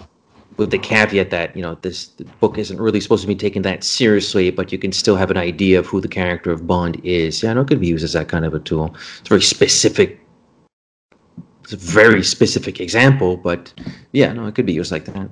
with 0.56 0.70
the 0.70 0.78
caveat 0.78 1.30
that 1.30 1.56
you 1.56 1.62
know 1.62 1.76
this 1.82 2.06
book 2.40 2.56
isn't 2.56 2.80
really 2.80 3.00
supposed 3.00 3.22
to 3.22 3.28
be 3.28 3.34
taken 3.34 3.62
that 3.62 3.82
seriously, 3.82 4.50
but 4.50 4.70
you 4.70 4.78
can 4.78 4.92
still 4.92 5.16
have 5.16 5.30
an 5.30 5.36
idea 5.36 5.78
of 5.78 5.86
who 5.86 6.00
the 6.00 6.08
character 6.08 6.52
of 6.52 6.66
Bond 6.66 7.00
is. 7.04 7.42
Yeah, 7.42 7.52
no, 7.52 7.62
it 7.62 7.68
could 7.68 7.80
be 7.80 7.88
used 7.88 8.04
as 8.04 8.12
that 8.12 8.28
kind 8.28 8.44
of 8.44 8.54
a 8.54 8.60
tool. 8.60 8.94
It's 9.20 9.28
very 9.28 9.42
specific. 9.42 10.20
It's 11.64 11.72
a 11.72 11.76
very 11.76 12.22
specific 12.22 12.80
example, 12.80 13.36
but 13.36 13.74
yeah, 14.12 14.32
no, 14.32 14.46
it 14.46 14.54
could 14.54 14.66
be 14.66 14.72
used 14.72 14.92
like 14.92 15.04
that. 15.06 15.28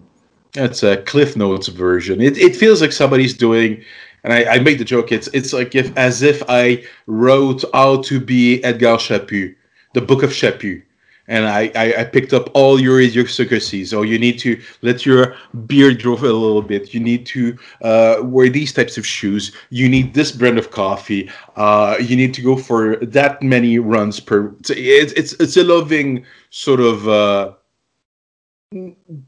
That's 0.52 0.82
a 0.82 0.96
Cliff 0.98 1.36
Notes 1.36 1.68
version. 1.68 2.20
It, 2.20 2.36
it 2.38 2.56
feels 2.56 2.80
like 2.80 2.92
somebody's 2.92 3.34
doing, 3.34 3.82
and 4.25 4.33
I, 4.33 4.54
I 4.54 4.59
the 4.59 4.85
joke. 4.85 5.12
It's 5.12 5.28
it's 5.28 5.52
like 5.52 5.75
if 5.75 5.97
as 5.97 6.23
if 6.23 6.43
I 6.49 6.85
wrote 7.07 7.64
how 7.73 8.02
to 8.02 8.19
be 8.19 8.64
Edgar 8.64 8.97
Chaput, 8.97 9.54
the 9.93 10.00
Book 10.00 10.23
of 10.23 10.31
Chaput, 10.31 10.83
and 11.28 11.47
I, 11.47 11.71
I, 11.76 11.95
I 12.00 12.04
picked 12.04 12.33
up 12.33 12.50
all 12.54 12.81
your 12.81 13.00
idiosyncrasies. 13.00 13.90
So 13.90 14.02
you 14.02 14.19
need 14.19 14.38
to 14.40 14.61
let 14.81 15.04
your 15.04 15.37
beard 15.66 16.02
grow 16.02 16.14
a 16.14 16.33
little 16.33 16.62
bit. 16.62 16.95
You 16.95 17.00
need 17.00 17.26
to 17.26 17.57
uh, 17.83 18.16
wear 18.23 18.49
these 18.49 18.73
types 18.73 18.97
of 18.97 19.07
shoes. 19.07 19.52
You 19.69 19.88
need 19.90 20.14
this 20.14 20.33
brand 20.33 20.59
of 20.59 20.71
coffee. 20.71 21.31
Uh, 21.57 21.97
you 22.00 22.16
need 22.16 22.33
to 22.35 22.43
go 22.43 22.57
for 22.57 22.97
that 22.97 23.43
many 23.43 23.78
runs 23.78 24.21
per. 24.21 24.54
It's 24.71 25.12
it's 25.12 25.35
it's 25.35 25.57
a 25.57 25.64
loving 25.64 26.25
sort 26.50 26.81
of. 26.81 27.07
Uh, 27.07 27.52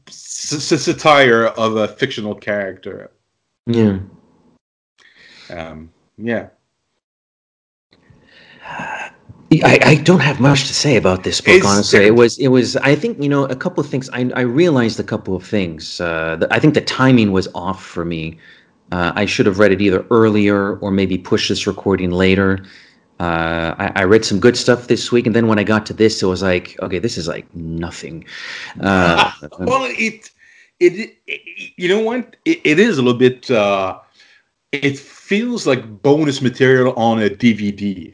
satire 0.09 1.45
of 1.45 1.77
a 1.77 1.87
fictional 1.87 2.35
character. 2.35 3.09
Yeah. 3.65 3.99
Um, 5.49 5.91
yeah. 6.17 6.47
I, 9.63 9.79
I 9.83 9.95
don't 9.95 10.19
have 10.19 10.39
much 10.39 10.67
to 10.67 10.73
say 10.73 10.97
about 10.97 11.23
this 11.23 11.39
book, 11.39 11.55
it's, 11.55 11.65
honestly. 11.65 12.05
It 12.05 12.15
was, 12.15 12.37
it 12.37 12.49
was. 12.49 12.75
I 12.77 12.95
think 12.95 13.21
you 13.21 13.29
know 13.29 13.45
a 13.45 13.55
couple 13.55 13.81
of 13.81 13.89
things. 13.89 14.09
I, 14.09 14.29
I 14.35 14.41
realized 14.41 14.99
a 14.99 15.03
couple 15.03 15.35
of 15.35 15.45
things. 15.45 16.01
Uh, 16.01 16.35
the, 16.35 16.53
I 16.53 16.59
think 16.59 16.73
the 16.73 16.81
timing 16.81 17.31
was 17.31 17.47
off 17.55 17.83
for 17.83 18.03
me. 18.03 18.37
Uh, 18.91 19.13
I 19.15 19.25
should 19.25 19.45
have 19.45 19.59
read 19.59 19.71
it 19.71 19.81
either 19.81 20.05
earlier 20.11 20.77
or 20.79 20.91
maybe 20.91 21.17
push 21.17 21.47
this 21.47 21.65
recording 21.65 22.11
later. 22.11 22.65
Uh, 23.19 23.73
I, 23.79 23.91
I, 23.95 24.03
read 24.03 24.23
some 24.23 24.39
good 24.39 24.55
stuff 24.55 24.87
this 24.87 25.11
week, 25.11 25.25
and 25.25 25.35
then 25.35 25.47
when 25.47 25.57
I 25.57 25.63
got 25.63 25.87
to 25.87 25.93
this, 25.93 26.21
it 26.21 26.27
was 26.27 26.43
like, 26.43 26.77
okay, 26.83 26.99
this 26.99 27.17
is 27.17 27.27
like 27.27 27.53
nothing. 27.55 28.23
Uh, 28.79 29.31
well, 29.59 29.85
it, 29.85 30.29
it, 30.79 31.17
it, 31.25 31.73
you 31.77 31.89
know 31.89 31.99
what? 31.99 32.35
It, 32.45 32.61
it 32.63 32.79
is 32.79 32.99
a 32.99 33.01
little 33.01 33.17
bit. 33.17 33.49
Uh, 33.49 33.99
it 34.71 34.99
feels 35.27 35.67
like 35.67 36.01
bonus 36.01 36.41
material 36.41 36.93
on 36.93 37.21
a 37.21 37.29
DVD. 37.29 38.13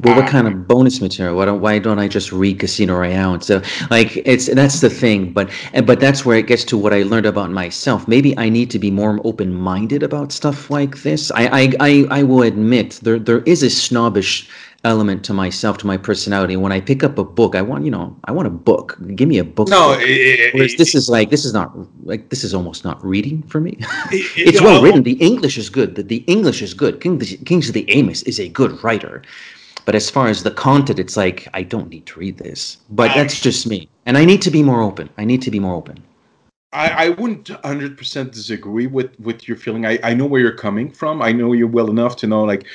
Well, 0.00 0.16
what 0.16 0.28
kind 0.28 0.46
of 0.46 0.66
bonus 0.66 1.00
material? 1.00 1.36
Why 1.36 1.44
don't 1.46 1.60
Why 1.60 1.78
don't 1.78 1.98
I 1.98 2.08
just 2.08 2.32
read 2.32 2.58
Casino 2.58 2.98
Royale? 2.98 3.34
And 3.34 3.44
so, 3.44 3.62
like, 3.90 4.16
it's 4.24 4.46
that's 4.46 4.80
the 4.80 4.88
thing. 4.90 5.32
But 5.32 5.50
but 5.84 6.00
that's 6.00 6.24
where 6.24 6.38
it 6.38 6.46
gets 6.46 6.64
to 6.64 6.78
what 6.78 6.92
I 6.94 7.02
learned 7.02 7.26
about 7.26 7.50
myself. 7.50 8.08
Maybe 8.08 8.36
I 8.38 8.48
need 8.48 8.70
to 8.70 8.78
be 8.78 8.90
more 8.90 9.18
open 9.24 9.54
minded 9.54 10.02
about 10.02 10.32
stuff 10.32 10.70
like 10.70 11.02
this. 11.02 11.30
I, 11.32 11.44
I 11.46 11.72
I 11.80 12.20
I 12.20 12.22
will 12.22 12.42
admit 12.42 13.00
there 13.02 13.18
there 13.18 13.40
is 13.40 13.62
a 13.62 13.70
snobbish 13.70 14.48
element 14.84 15.24
to 15.24 15.34
myself, 15.34 15.76
to 15.78 15.86
my 15.86 15.96
personality. 15.96 16.56
When 16.56 16.72
I 16.72 16.80
pick 16.80 17.04
up 17.04 17.18
a 17.18 17.24
book, 17.24 17.54
I 17.54 17.62
want 17.62 17.84
you 17.84 17.90
know 17.90 18.16
I 18.24 18.32
want 18.32 18.48
a 18.48 18.50
book. 18.50 18.98
Give 19.14 19.28
me 19.28 19.38
a 19.38 19.44
book. 19.44 19.68
No, 19.68 19.96
it, 19.98 20.54
whereas 20.54 20.76
this 20.76 20.94
is 20.94 21.08
like 21.08 21.30
this 21.30 21.44
is 21.44 21.52
not 21.52 21.76
like 22.04 22.30
this 22.30 22.44
is 22.44 22.54
almost 22.54 22.84
not 22.84 23.04
reading 23.04 23.42
for 23.44 23.60
me. 23.60 23.76
It, 24.10 24.32
it's 24.48 24.60
well 24.60 24.82
written. 24.82 25.02
The 25.02 25.14
English 25.14 25.58
is 25.58 25.70
good. 25.70 25.94
The, 25.94 26.02
the 26.02 26.24
English 26.26 26.62
is 26.62 26.74
good. 26.74 27.00
King, 27.00 27.18
Kingsley 27.20 27.88
Amis 27.90 28.22
is 28.22 28.40
a 28.40 28.48
good 28.48 28.82
writer 28.82 29.22
but 29.84 29.94
as 29.94 30.10
far 30.10 30.28
as 30.28 30.42
the 30.42 30.50
content, 30.50 30.98
it's 30.98 31.16
like 31.16 31.48
I 31.54 31.62
don't 31.62 31.88
need 31.88 32.06
to 32.06 32.20
read 32.20 32.38
this. 32.38 32.78
But 32.90 33.12
that's 33.14 33.40
just 33.40 33.66
me, 33.66 33.88
and 34.06 34.16
I 34.16 34.24
need 34.24 34.42
to 34.42 34.50
be 34.50 34.62
more 34.62 34.82
open. 34.82 35.08
I 35.18 35.24
need 35.24 35.42
to 35.42 35.50
be 35.50 35.58
more 35.58 35.74
open. 35.74 36.02
I, 36.72 37.06
I 37.06 37.08
wouldn't 37.08 37.48
100% 37.48 38.30
disagree 38.30 38.86
with 38.86 39.18
with 39.18 39.48
your 39.48 39.56
feeling. 39.56 39.86
I, 39.86 39.98
I 40.04 40.14
know 40.14 40.26
where 40.26 40.40
you're 40.40 40.52
coming 40.52 40.90
from. 40.92 41.20
I 41.22 41.32
know 41.32 41.52
you 41.52 41.66
well 41.66 41.90
enough 41.90 42.16
to 42.18 42.26
know 42.26 42.44
like 42.44 42.66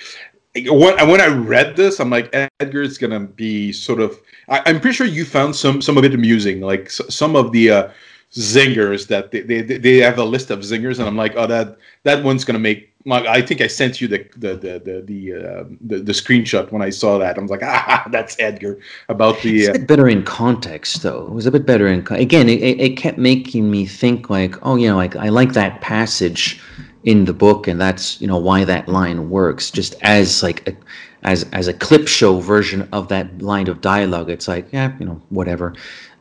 when, 0.55 1.09
when 1.09 1.21
I 1.21 1.27
read 1.27 1.75
this, 1.75 1.99
I'm 1.99 2.09
like 2.09 2.29
Edgar 2.59 2.81
is 2.81 2.97
gonna 2.97 3.21
be 3.21 3.71
sort 3.71 3.99
of. 3.99 4.19
I, 4.47 4.69
am 4.69 4.79
pretty 4.79 4.95
sure 4.95 5.07
you 5.07 5.25
found 5.25 5.55
some 5.55 5.81
some 5.81 5.97
of 5.97 6.03
it 6.03 6.13
amusing, 6.13 6.61
like 6.61 6.89
some 6.89 7.35
of 7.35 7.51
the 7.51 7.69
uh, 7.71 7.89
zingers 8.33 9.07
that 9.07 9.31
they, 9.31 9.41
they 9.41 9.61
they 9.61 9.97
have 9.97 10.17
a 10.17 10.23
list 10.23 10.51
of 10.51 10.59
zingers, 10.59 10.99
and 10.99 11.07
I'm 11.07 11.17
like, 11.17 11.33
oh 11.35 11.47
that 11.47 11.77
that 12.03 12.23
one's 12.23 12.45
gonna 12.45 12.59
make 12.59 12.95
I 13.07 13.41
think 13.41 13.61
I 13.61 13.67
sent 13.67 14.01
you 14.01 14.07
the 14.07 14.27
the 14.35 14.55
the 14.55 14.81
the 14.83 15.01
the, 15.05 15.33
uh, 15.33 15.63
the, 15.81 15.99
the 15.99 16.11
screenshot 16.11 16.71
when 16.71 16.81
I 16.81 16.89
saw 16.89 17.19
that. 17.19 17.37
I 17.37 17.41
was 17.41 17.51
like, 17.51 17.61
ah, 17.63 18.07
that's 18.11 18.35
Edgar 18.39 18.79
about 19.09 19.39
the. 19.41 19.59
It's 19.59 19.69
a 19.69 19.73
bit 19.73 19.87
better 19.87 20.09
in 20.09 20.23
context, 20.23 21.03
though. 21.03 21.27
It 21.27 21.31
was 21.31 21.45
a 21.45 21.51
bit 21.51 21.67
better 21.67 21.87
in 21.87 22.05
again. 22.09 22.49
It, 22.49 22.61
it 22.61 22.97
kept 22.97 23.19
making 23.19 23.69
me 23.69 23.85
think 23.85 24.29
like, 24.29 24.55
oh, 24.63 24.75
you 24.75 24.87
know, 24.87 24.95
like 24.95 25.15
I 25.15 25.29
like 25.29 25.53
that 25.53 25.81
passage 25.81 26.59
in 27.05 27.25
the 27.25 27.33
book, 27.33 27.67
and 27.67 27.79
that's 27.79 28.19
you 28.19 28.27
know 28.27 28.37
why 28.37 28.65
that 28.65 28.87
line 28.87 29.29
works. 29.29 29.71
Just 29.71 29.95
as 30.01 30.43
like 30.43 30.67
a, 30.67 30.75
as 31.23 31.45
as 31.53 31.67
a 31.67 31.73
clip 31.73 32.07
show 32.07 32.39
version 32.39 32.87
of 32.91 33.07
that 33.07 33.41
line 33.41 33.67
of 33.67 33.81
dialogue, 33.81 34.29
it's 34.29 34.47
like, 34.47 34.67
yeah, 34.73 34.91
you 34.99 35.05
know, 35.05 35.21
whatever. 35.29 35.73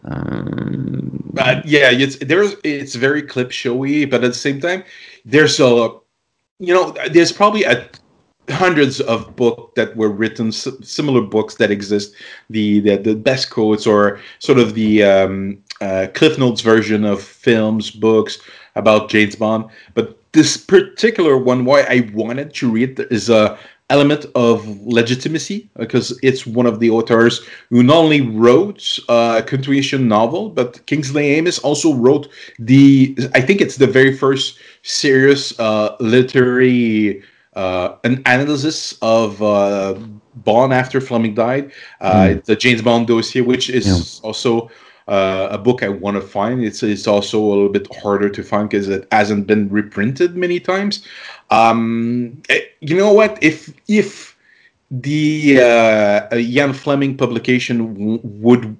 Um, 0.05 1.31
but 1.33 1.65
yeah, 1.67 1.91
it's 1.91 2.17
there's 2.19 2.55
it's 2.63 2.95
very 2.95 3.23
clip 3.23 3.51
showy, 3.51 4.05
but 4.05 4.23
at 4.23 4.29
the 4.29 4.39
same 4.39 4.61
time, 4.61 4.85
there's 5.25 5.59
a 5.59 5.91
you 6.61 6.73
know, 6.73 6.95
there's 7.11 7.33
probably 7.33 7.65
a 7.65 7.89
hundreds 8.51 9.01
of 9.01 9.35
books 9.37 9.73
that 9.77 9.97
were 9.97 10.11
written 10.11 10.53
similar 10.53 11.23
books 11.23 11.55
that 11.55 11.71
exist 11.71 12.15
the, 12.51 12.81
the 12.81 12.97
the 12.97 13.15
best 13.15 13.49
quotes 13.51 13.87
or 13.87 14.21
sort 14.39 14.59
of 14.59 14.75
the 14.75 15.03
um, 15.03 15.59
uh, 15.81 16.07
cliff 16.15 16.39
notes 16.39 16.61
version 16.61 17.07
of 17.07 17.23
films 17.23 17.91
books 17.91 18.39
about 18.77 19.09
james 19.09 19.35
bond 19.35 19.65
but 19.95 20.19
this 20.35 20.57
particular 20.57 21.37
one 21.39 21.65
why 21.65 21.81
i 21.83 22.11
wanted 22.13 22.53
to 22.53 22.71
read 22.71 23.01
is 23.11 23.31
a 23.31 23.59
element 23.91 24.25
of 24.35 24.67
legitimacy 24.87 25.69
because 25.77 26.19
it's 26.23 26.47
one 26.47 26.67
of 26.67 26.81
the 26.81 26.91
authors 26.91 27.45
who 27.69 27.83
not 27.83 27.97
only 27.97 28.23
wrote 28.23 28.99
a 29.09 29.43
continuation 29.47 30.09
novel 30.09 30.49
but 30.49 30.85
kingsley 30.87 31.39
amis 31.39 31.59
also 31.59 31.95
wrote 31.95 32.29
the 32.59 33.17
i 33.35 33.41
think 33.41 33.61
it's 33.61 33.77
the 33.77 33.87
very 33.87 34.17
first 34.17 34.59
serious 34.83 35.59
uh, 35.61 35.97
literary 36.01 37.23
uh, 37.55 37.97
an 38.05 38.21
analysis 38.27 38.99
of 39.01 39.41
uh, 39.41 39.95
Bond 40.35 40.73
after 40.73 41.01
Fleming 41.01 41.35
died. 41.35 41.71
Mm. 42.03 42.45
The 42.45 42.57
James 42.57 42.83
Bond 42.83 43.07
dossier, 43.07 43.43
which 43.43 43.71
is 43.71 43.87
yeah. 43.87 44.29
also 44.29 44.71
uh, 45.09 45.49
a 45.51 45.59
book 45.59 45.83
I 45.83 45.89
want 45.89 46.17
to 46.17 46.21
find. 46.21 46.65
It's 46.65 46.83
it's 46.83 47.07
also 47.07 47.39
a 47.41 47.49
little 47.49 47.69
bit 47.69 47.87
harder 47.97 48.29
to 48.31 48.43
find 48.43 48.69
because 48.69 48.89
it 48.89 49.07
hasn't 49.13 49.47
been 49.47 49.69
reprinted 49.69 50.37
many 50.37 50.61
times. 50.61 51.07
Um, 51.51 52.43
it, 52.49 52.63
eh, 52.63 52.67
you 52.81 52.97
know 52.97 53.13
what? 53.13 53.39
If 53.43 53.73
if 53.89 54.37
the 54.91 55.61
uh, 55.61 56.37
Ian 56.37 56.73
Fleming 56.73 57.17
publication 57.17 57.95
w- 57.95 58.21
would, 58.23 58.77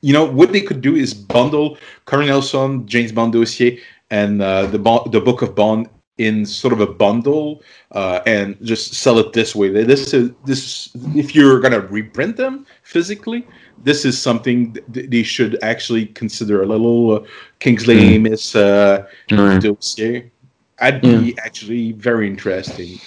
you 0.00 0.12
know, 0.12 0.24
what 0.24 0.52
they 0.52 0.60
could 0.60 0.80
do 0.80 0.94
is 0.96 1.14
bundle 1.14 1.78
Colonel 2.04 2.42
Sun, 2.42 2.86
James 2.86 3.12
Bond 3.12 3.32
dossier, 3.32 3.80
and 4.10 4.42
uh, 4.42 4.66
the 4.66 4.78
the 5.10 5.20
book 5.20 5.42
of 5.42 5.54
Bond 5.54 5.88
in 6.20 6.44
sort 6.44 6.74
of 6.74 6.80
a 6.80 6.86
bundle 6.86 7.62
uh, 7.92 8.20
and 8.26 8.56
just 8.62 8.92
sell 8.92 9.18
it 9.18 9.32
this 9.32 9.56
way. 9.56 9.70
This 9.70 10.12
is 10.12 10.30
this 10.44 10.90
if 11.16 11.34
you're 11.34 11.60
gonna 11.60 11.80
reprint 11.80 12.36
them 12.36 12.66
physically, 12.82 13.46
this 13.82 14.04
is 14.04 14.20
something 14.20 14.76
th- 14.92 15.08
they 15.08 15.22
should 15.22 15.58
actually 15.62 16.06
consider 16.06 16.62
a 16.62 16.66
little 16.66 17.12
uh, 17.12 17.26
Kingsley 17.58 17.96
mm. 17.96 18.14
Amis 18.16 18.54
uh, 18.54 19.06
mm. 19.30 19.62
dossier. 19.62 20.30
I'd 20.78 21.02
yeah. 21.02 21.18
be 21.18 21.38
actually 21.38 21.92
very 21.92 22.26
interesting. 22.26 23.00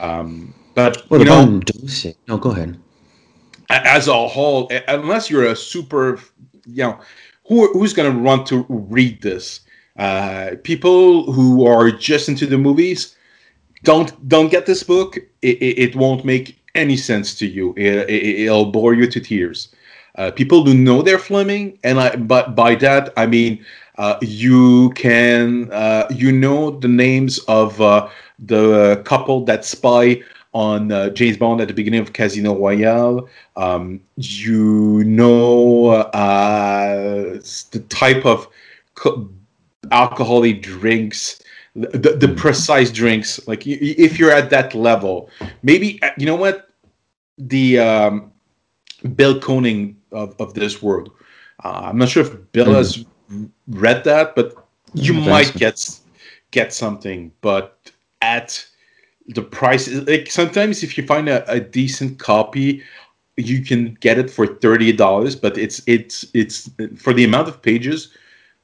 Um, 0.00 0.52
but 0.74 1.04
what 1.08 1.20
you 1.20 1.24
know, 1.24 1.60
dossier? 1.60 2.14
No, 2.28 2.36
go 2.36 2.50
ahead. 2.50 2.78
As 3.70 4.08
a 4.08 4.28
whole, 4.28 4.70
unless 4.88 5.30
you're 5.30 5.46
a 5.46 5.56
super, 5.56 6.18
you 6.66 6.82
know, 6.82 6.98
who, 7.46 7.72
who's 7.72 7.92
going 7.92 8.12
to 8.12 8.18
want 8.18 8.46
to 8.48 8.66
read 8.68 9.22
this? 9.22 9.60
Uh, 9.96 10.52
people 10.62 11.32
who 11.32 11.66
are 11.66 11.90
just 11.90 12.28
into 12.28 12.46
the 12.46 12.58
movies 12.58 13.16
don't 13.82 14.28
don't 14.28 14.50
get 14.50 14.66
this 14.66 14.82
book. 14.82 15.16
It, 15.42 15.56
it, 15.62 15.78
it 15.78 15.96
won't 15.96 16.24
make 16.24 16.58
any 16.74 16.96
sense 16.96 17.34
to 17.36 17.46
you. 17.46 17.74
It, 17.76 18.50
will 18.50 18.66
bore 18.66 18.94
you 18.94 19.06
to 19.06 19.20
tears. 19.20 19.74
Uh, 20.16 20.30
people 20.30 20.64
who 20.64 20.74
know 20.74 21.02
their 21.02 21.18
Fleming, 21.18 21.78
and 21.84 22.00
I, 22.00 22.16
but 22.16 22.54
by 22.54 22.74
that 22.76 23.12
I 23.16 23.26
mean 23.26 23.64
uh, 23.96 24.16
you 24.20 24.90
can 24.90 25.70
uh, 25.72 26.06
you 26.10 26.32
know 26.32 26.70
the 26.70 26.88
names 26.88 27.38
of 27.40 27.80
uh, 27.80 28.08
the 28.38 29.02
couple 29.04 29.44
that 29.44 29.64
spy 29.64 30.22
on 30.52 30.90
uh, 30.90 31.10
James 31.10 31.36
Bond 31.36 31.60
at 31.60 31.68
the 31.68 31.74
beginning 31.74 32.00
of 32.00 32.12
Casino 32.12 32.56
Royale. 32.56 33.28
Um, 33.56 34.00
you 34.16 35.04
know 35.04 35.86
uh, 35.88 37.38
the 37.70 37.84
type 37.88 38.26
of 38.26 38.48
co- 38.94 39.28
alcoholic 39.90 40.62
drinks 40.62 41.42
the, 41.74 42.16
the 42.18 42.28
precise 42.36 42.90
drinks. 42.90 43.46
Like 43.46 43.66
if 43.66 44.18
you're 44.18 44.32
at 44.32 44.50
that 44.50 44.74
level, 44.74 45.30
maybe 45.62 46.00
you 46.16 46.26
know 46.26 46.36
what 46.36 46.70
the 47.38 47.78
um, 47.78 48.32
Bill 49.14 49.40
Koenig 49.40 49.96
of, 50.12 50.34
of 50.40 50.54
this 50.54 50.82
world. 50.82 51.10
Uh, 51.64 51.82
I'm 51.84 51.98
not 51.98 52.08
sure 52.08 52.24
if 52.24 52.52
Bill 52.52 52.66
mm. 52.66 52.74
has 52.74 53.04
read 53.68 54.04
that, 54.04 54.34
but 54.34 54.54
you 54.94 55.14
might 55.14 55.52
get 55.54 56.00
get 56.50 56.72
something. 56.72 57.32
But 57.40 57.92
at 58.22 58.64
the 59.28 59.42
price, 59.42 59.88
like 59.88 60.30
sometimes 60.30 60.82
if 60.82 60.98
you 60.98 61.06
find 61.06 61.28
a, 61.28 61.48
a 61.50 61.60
decent 61.60 62.18
copy, 62.18 62.82
you 63.36 63.64
can 63.64 63.94
get 64.00 64.18
it 64.18 64.30
for 64.30 64.46
thirty 64.46 64.92
dollars. 64.92 65.36
But 65.36 65.56
it's 65.56 65.82
it's 65.86 66.26
it's 66.34 66.68
for 66.96 67.12
the 67.12 67.24
amount 67.24 67.48
of 67.48 67.62
pages 67.62 68.12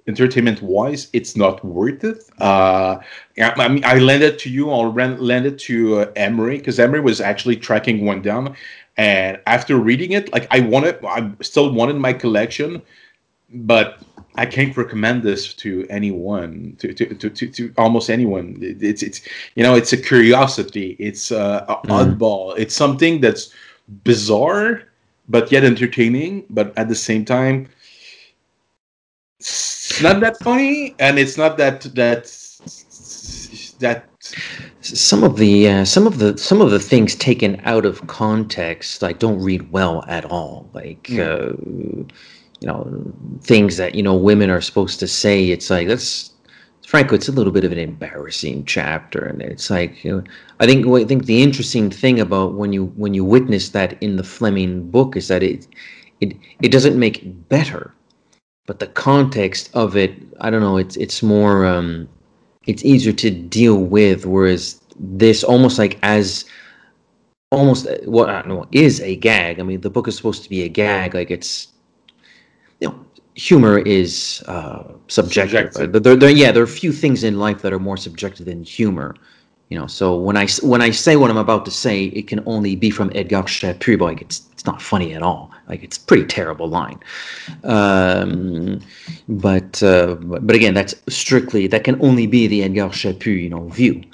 entertainment 0.07 0.63
wise, 0.63 1.09
it's 1.13 1.37
not 1.37 1.65
worth 1.65 2.05
it. 2.05 2.23
Uh, 2.39 2.99
I 3.41 3.69
mean, 3.69 3.85
I 3.85 3.99
lent 3.99 4.39
to 4.39 4.51
you. 4.51 4.71
I'll 4.71 4.93
lend 4.93 5.47
it 5.47 5.59
to 5.61 6.01
uh, 6.01 6.13
Emery 6.17 6.59
because 6.59 6.79
Emery 6.79 7.01
was 7.01 7.21
actually 7.21 7.57
tracking 7.57 8.05
one 8.05 8.23
down, 8.23 8.57
and 8.97 9.41
after 9.47 9.77
reading 9.77 10.13
it, 10.13 10.33
like 10.33 10.47
I 10.51 10.61
wanted, 10.61 11.05
I 11.05 11.31
still 11.43 11.73
wanted 11.73 11.97
my 11.97 12.13
collection, 12.13 12.83
but 13.53 13.99
I 14.37 14.47
can't 14.47 14.77
recommend 14.77 15.23
this 15.23 15.55
to 15.55 15.87
anyone, 15.91 16.77
to 16.79 16.93
to, 16.95 17.15
to, 17.15 17.31
to, 17.31 17.49
to 17.49 17.75
almost 17.77 18.09
anyone. 18.09 18.59
It's 18.61 19.03
it's 19.03 19.21
you 19.55 19.63
know, 19.63 19.75
it's 19.75 19.93
a 19.93 19.97
curiosity. 19.97 20.97
It's 20.99 21.33
uh, 21.33 21.65
a 21.69 21.87
mm. 21.87 21.91
oddball. 21.91 22.55
It's 22.57 22.75
something 22.75 23.21
that's 23.21 23.53
bizarre, 24.05 24.83
but 25.29 25.51
yet 25.51 25.65
entertaining. 25.65 26.45
But 26.51 26.77
at 26.79 26.89
the 26.89 26.95
same 26.95 27.25
time 27.25 27.69
it's 29.97 30.03
not 30.03 30.21
that 30.21 30.39
funny, 30.41 30.95
and 30.99 31.19
it's 31.19 31.39
not 31.39 31.57
that 31.57 31.81
that 31.95 32.25
that. 33.79 34.09
Some 34.83 35.25
of 35.25 35.37
the 35.39 35.69
uh, 35.69 35.85
some 35.87 36.07
of 36.07 36.19
the 36.19 36.37
some 36.37 36.61
of 36.61 36.71
the 36.71 36.79
things 36.79 37.15
taken 37.15 37.61
out 37.65 37.87
of 37.87 38.07
context, 38.07 39.01
like 39.01 39.19
don't 39.19 39.41
read 39.41 39.73
well 39.73 40.05
at 40.07 40.27
all. 40.27 40.69
Like 40.75 41.05
mm. 41.05 41.21
uh, 41.21 41.57
you 42.61 42.67
know 42.67 43.15
things 43.41 43.79
that 43.79 43.95
you 43.95 44.03
know 44.03 44.15
women 44.15 44.51
are 44.51 44.61
supposed 44.61 45.01
to 45.01 45.09
say. 45.09 45.49
It's 45.49 45.71
like 45.71 45.89
that's 45.89 46.33
frankly, 46.87 47.17
it's 47.17 47.29
a 47.29 47.33
little 47.33 47.53
bit 47.53 47.65
of 47.65 47.73
an 47.73 47.79
embarrassing 47.79 48.67
chapter, 48.67 49.25
and 49.25 49.41
it's 49.41 49.71
like 49.71 50.05
you 50.05 50.17
know, 50.17 50.25
I 50.61 50.67
think 50.67 50.87
I 50.87 51.05
think 51.05 51.25
the 51.25 51.43
interesting 51.43 51.91
thing 51.91 52.21
about 52.21 52.53
when 52.53 52.75
you 52.75 52.87
when 52.97 53.15
you 53.15 53.25
witness 53.25 53.71
that 53.71 54.01
in 54.03 54.17
the 54.17 54.25
Fleming 54.25 54.91
book 54.91 55.17
is 55.17 55.29
that 55.29 55.43
it 55.43 55.67
it 56.21 56.37
it 56.61 56.71
doesn't 56.71 56.99
make 56.99 57.23
it 57.23 57.49
better 57.49 57.96
but 58.67 58.81
the 58.81 58.89
context 58.89 59.71
of 59.75 59.97
it, 59.97 60.13
I 60.41 60.51
don't 60.51 60.61
know. 60.61 60.77
It's 60.77 60.97
it's 60.97 61.23
more 61.23 61.65
um, 61.65 62.09
it's 62.67 62.85
easier 62.85 63.13
to 63.13 63.31
deal 63.31 63.79
with. 63.79 64.27
Whereas 64.27 64.81
this 64.99 65.45
almost 65.45 65.79
like 65.79 65.99
as 66.03 66.45
almost 67.51 67.87
what 68.05 68.29
I 68.29 68.43
don't 68.43 68.49
know 68.49 68.67
is 68.73 69.01
a 69.01 69.17
gag. 69.17 69.61
I 69.61 69.63
mean, 69.63 69.81
the 69.81 69.91
book 69.91 70.09
is 70.09 70.17
supposed 70.17 70.43
to 70.43 70.49
be 70.51 70.63
a 70.65 70.69
gag. 70.69 71.15
Like 71.15 71.31
it's 71.31 71.69
you 72.81 72.89
know 72.89 73.07
humor 73.35 73.79
is 73.79 74.43
uh, 74.49 74.95
subjective. 75.09 75.73
subjective. 75.73 76.03
There, 76.03 76.17
there, 76.17 76.31
yeah, 76.31 76.51
there 76.51 76.63
are 76.63 76.65
a 76.65 76.69
few 76.69 76.93
things 76.93 77.23
in 77.23 77.39
life 77.39 77.63
that 77.63 77.73
are 77.73 77.79
more 77.79 77.97
subjective 77.97 78.47
than 78.47 78.65
humor. 78.65 79.15
You 79.69 79.79
know, 79.79 79.89
so 79.89 80.17
when 80.17 80.37
I 80.37 80.47
when 80.63 80.81
I 80.81 80.91
say 80.91 81.17
what 81.17 81.29
I'm 81.29 81.37
about 81.37 81.65
to 81.65 81.73
say, 81.73 82.05
it 82.05 82.29
can 82.29 82.41
only 82.47 82.77
be 82.77 82.89
from 82.89 83.11
Edgar 83.17 83.43
Chaput. 83.43 84.01
Like 84.01 84.21
it's 84.21 84.43
it's 84.53 84.65
not 84.65 84.81
funny 84.81 85.13
at 85.13 85.23
all. 85.23 85.51
Like 85.69 85.83
it's 85.83 85.99
pretty 85.99 86.25
terrible 86.25 86.69
line. 86.69 87.01
Um, 87.65 88.81
but 89.29 89.83
uh, 89.83 90.15
but 90.21 90.55
again, 90.55 90.75
that's 90.75 90.95
strictly 91.09 91.67
that 91.67 91.83
can 91.83 92.01
only 92.01 92.29
be 92.29 92.47
the 92.47 92.63
Edgar 92.63 92.91
Chaput, 92.91 93.43
you 93.43 93.51
know, 93.51 93.69
view. 93.69 94.05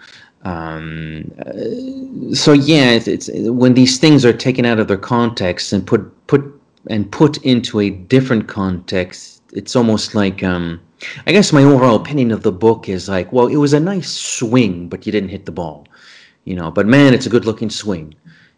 Um, 0.45 1.31
uh, 1.39 2.35
so 2.35 2.53
yeah, 2.53 2.91
it's, 2.91 3.07
it's 3.07 3.29
when 3.33 3.75
these 3.75 3.99
things 3.99 4.25
are 4.25 4.33
taken 4.33 4.65
out 4.65 4.79
of 4.79 4.89
their 4.89 4.97
context 4.97 5.73
and 5.75 5.87
put 5.87 6.01
put 6.29 6.43
and 6.89 7.11
put 7.13 7.37
into 7.45 7.79
a 7.81 7.91
different 7.91 8.49
context, 8.49 9.42
it's 9.53 9.77
almost 9.77 10.15
like 10.15 10.43
um, 10.43 10.81
I 11.27 11.33
guess 11.33 11.53
my 11.53 11.63
overall 11.63 11.97
opinion 11.97 12.31
of 12.33 12.43
the 12.43 12.53
book 12.53 12.89
is 12.89 13.09
like, 13.09 13.33
well, 13.33 13.47
it 13.47 13.57
was 13.57 13.73
a 13.73 13.81
nice 13.81 14.11
swing, 14.11 14.89
but 14.89 15.07
you 15.07 15.13
didn't 15.13 15.31
hit 15.31 15.47
the 15.47 15.53
ball, 15.53 15.87
you 16.45 16.57
know. 16.57 16.71
But 16.71 16.87
man, 16.87 17.15
it's 17.15 17.27
a 17.27 17.31
good-looking 17.31 17.71
swing. 17.71 18.15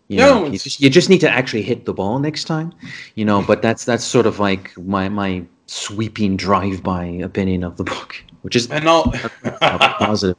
You 0.09 0.19
no, 0.19 0.41
know, 0.41 0.47
you 0.47 0.59
just, 0.59 0.81
you 0.81 0.91
just 0.91 1.09
need 1.09 1.21
to 1.21 1.31
actually 1.31 1.63
hit 1.63 1.87
the 1.87 1.95
ball 1.95 2.19
next 2.19 2.45
time, 2.45 2.73
you 3.15 3.25
know. 3.25 3.43
But 3.43 3.63
that's 3.63 3.85
that's 3.85 4.05
sort 4.05 4.27
of 4.27 4.39
like 4.39 4.77
my 4.79 5.09
my 5.09 5.45
sweeping 5.67 6.37
drive-by 6.37 7.05
opinion 7.05 7.65
of 7.65 7.77
the 7.77 7.85
book, 7.85 8.23
which 8.43 8.55
is 8.55 8.71
and 8.71 8.87
all 8.87 9.13
positive. 9.61 10.37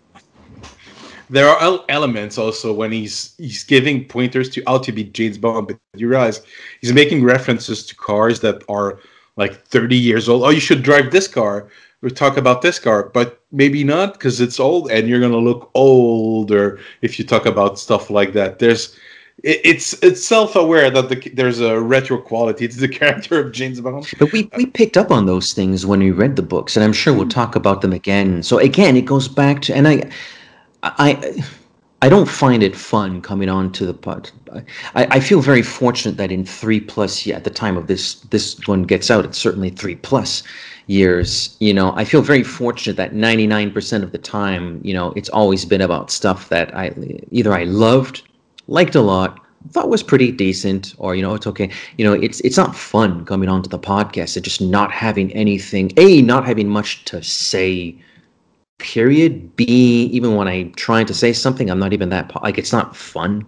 There 1.31 1.47
are 1.47 1.83
elements 1.89 2.37
also 2.37 2.71
when 2.71 2.91
he's 2.91 3.33
he's 3.39 3.63
giving 3.63 4.05
pointers 4.05 4.49
to 4.51 4.63
how 4.67 4.77
to 4.77 4.91
be 4.91 5.03
James 5.03 5.39
Bond, 5.39 5.67
but 5.67 5.79
you 5.95 6.07
realize 6.07 6.43
he's 6.81 6.93
making 6.93 7.23
references 7.23 7.83
to 7.87 7.95
cars 7.95 8.41
that 8.41 8.63
are 8.69 8.99
like 9.37 9.65
30 9.67 9.95
years 9.95 10.29
old. 10.29 10.43
Oh, 10.43 10.49
you 10.49 10.59
should 10.59 10.83
drive 10.83 11.11
this 11.11 11.27
car 11.27 11.67
we 12.05 12.11
talk 12.11 12.37
about 12.37 12.61
this 12.61 12.77
car, 12.77 13.09
but 13.13 13.41
maybe 13.51 13.83
not 13.83 14.13
because 14.13 14.39
it's 14.39 14.59
old 14.59 14.91
and 14.91 15.07
you're 15.07 15.19
gonna 15.19 15.37
look 15.37 15.71
older 15.73 16.79
if 17.01 17.17
you 17.17 17.25
talk 17.25 17.47
about 17.47 17.79
stuff 17.79 18.11
like 18.11 18.33
that. 18.33 18.59
There's 18.59 18.95
it, 19.43 19.59
it's 19.63 19.93
it's 20.03 20.23
self-aware 20.23 20.91
that 20.91 21.09
the, 21.09 21.29
there's 21.33 21.59
a 21.59 21.81
retro 21.81 22.19
quality 22.19 22.67
to 22.67 22.77
the 22.77 22.87
character 22.99 23.39
of 23.39 23.51
James 23.51 23.81
Bond. 23.81 24.07
But 24.19 24.31
we 24.31 24.49
we 24.55 24.67
picked 24.67 24.97
up 24.97 25.09
on 25.09 25.25
those 25.25 25.53
things 25.53 25.83
when 25.83 25.99
we 25.99 26.11
read 26.11 26.35
the 26.35 26.43
books, 26.43 26.77
and 26.77 26.83
I'm 26.83 26.93
sure 26.93 27.11
we'll 27.11 27.25
mm. 27.25 27.31
talk 27.41 27.55
about 27.55 27.81
them 27.81 27.91
again. 27.91 28.43
So 28.43 28.59
again, 28.59 28.95
it 28.95 29.05
goes 29.05 29.27
back 29.27 29.61
to 29.63 29.75
and 29.75 29.87
I 29.87 30.03
I 30.83 31.43
I 32.05 32.09
don't 32.09 32.29
find 32.29 32.61
it 32.61 32.75
fun 32.75 33.19
coming 33.19 33.49
on 33.49 33.71
to 33.71 33.83
the 33.83 33.93
pod. 33.95 34.29
I, 34.93 35.07
I 35.15 35.19
feel 35.19 35.41
very 35.41 35.63
fortunate 35.63 36.17
that 36.17 36.31
in 36.31 36.45
three 36.45 36.79
plus 36.79 37.27
at 37.27 37.45
the 37.45 37.49
time 37.49 37.77
of 37.77 37.87
this 37.87 38.19
this 38.29 38.59
one 38.67 38.83
gets 38.83 39.09
out, 39.09 39.25
it's 39.25 39.39
certainly 39.39 39.71
three 39.71 39.95
plus 39.95 40.43
years. 40.85 41.57
You 41.59 41.73
know, 41.73 41.95
I 41.95 42.05
feel 42.05 42.21
very 42.21 42.43
fortunate 42.43 42.95
that 42.97 43.13
99% 43.13 44.03
of 44.03 44.11
the 44.11 44.19
time, 44.19 44.79
you 44.83 44.93
know, 44.93 45.13
it's 45.15 45.29
always 45.29 45.65
been 45.65 45.81
about 45.81 46.11
stuff 46.11 46.49
that 46.49 46.75
I 46.77 46.93
either 47.31 47.51
I 47.51 47.63
loved, 47.63 48.21
liked 48.67 48.93
a 48.93 49.01
lot, 49.01 49.39
thought 49.71 49.89
was 49.89 50.03
pretty 50.03 50.31
decent, 50.31 50.93
or 50.99 51.15
you 51.15 51.23
know, 51.23 51.33
it's 51.33 51.47
okay. 51.47 51.71
You 51.97 52.05
know, 52.05 52.13
it's 52.13 52.39
it's 52.41 52.57
not 52.57 52.75
fun 52.75 53.25
coming 53.25 53.49
onto 53.49 53.67
the 53.67 53.79
podcast 53.79 54.35
and 54.35 54.45
just 54.45 54.61
not 54.61 54.91
having 54.91 55.33
anything. 55.33 55.91
A, 55.97 56.21
not 56.21 56.45
having 56.45 56.69
much 56.69 57.03
to 57.05 57.23
say 57.23 57.95
period 58.77 59.55
b 59.55 59.63
even 60.11 60.35
when 60.35 60.47
i'm 60.47 60.71
trying 60.73 61.05
to 61.05 61.13
say 61.13 61.31
something 61.31 61.69
i'm 61.69 61.79
not 61.79 61.93
even 61.93 62.09
that 62.09 62.31
like 62.43 62.57
it's 62.57 62.73
not 62.73 62.95
fun 62.95 63.45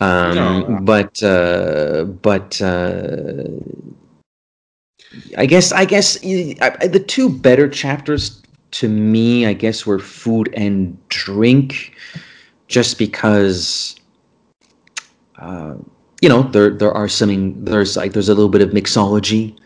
um 0.00 0.34
no. 0.34 0.78
but 0.82 1.22
uh 1.22 2.04
but 2.04 2.60
uh 2.60 3.44
i 5.38 5.46
guess 5.46 5.72
i 5.72 5.84
guess 5.84 6.18
the 6.18 7.04
two 7.06 7.28
better 7.28 7.68
chapters 7.68 8.42
to 8.72 8.88
me 8.88 9.46
i 9.46 9.52
guess 9.52 9.86
were 9.86 10.00
food 10.00 10.52
and 10.54 10.96
drink 11.08 11.94
just 12.66 12.98
because 12.98 13.94
uh 15.38 15.74
you 16.20 16.28
know 16.28 16.42
there 16.42 16.70
there 16.70 16.92
are 16.92 17.08
some 17.08 17.64
there's 17.64 17.96
like 17.96 18.12
there's 18.12 18.28
a 18.28 18.34
little 18.34 18.50
bit 18.50 18.62
of 18.62 18.70
mixology 18.70 19.56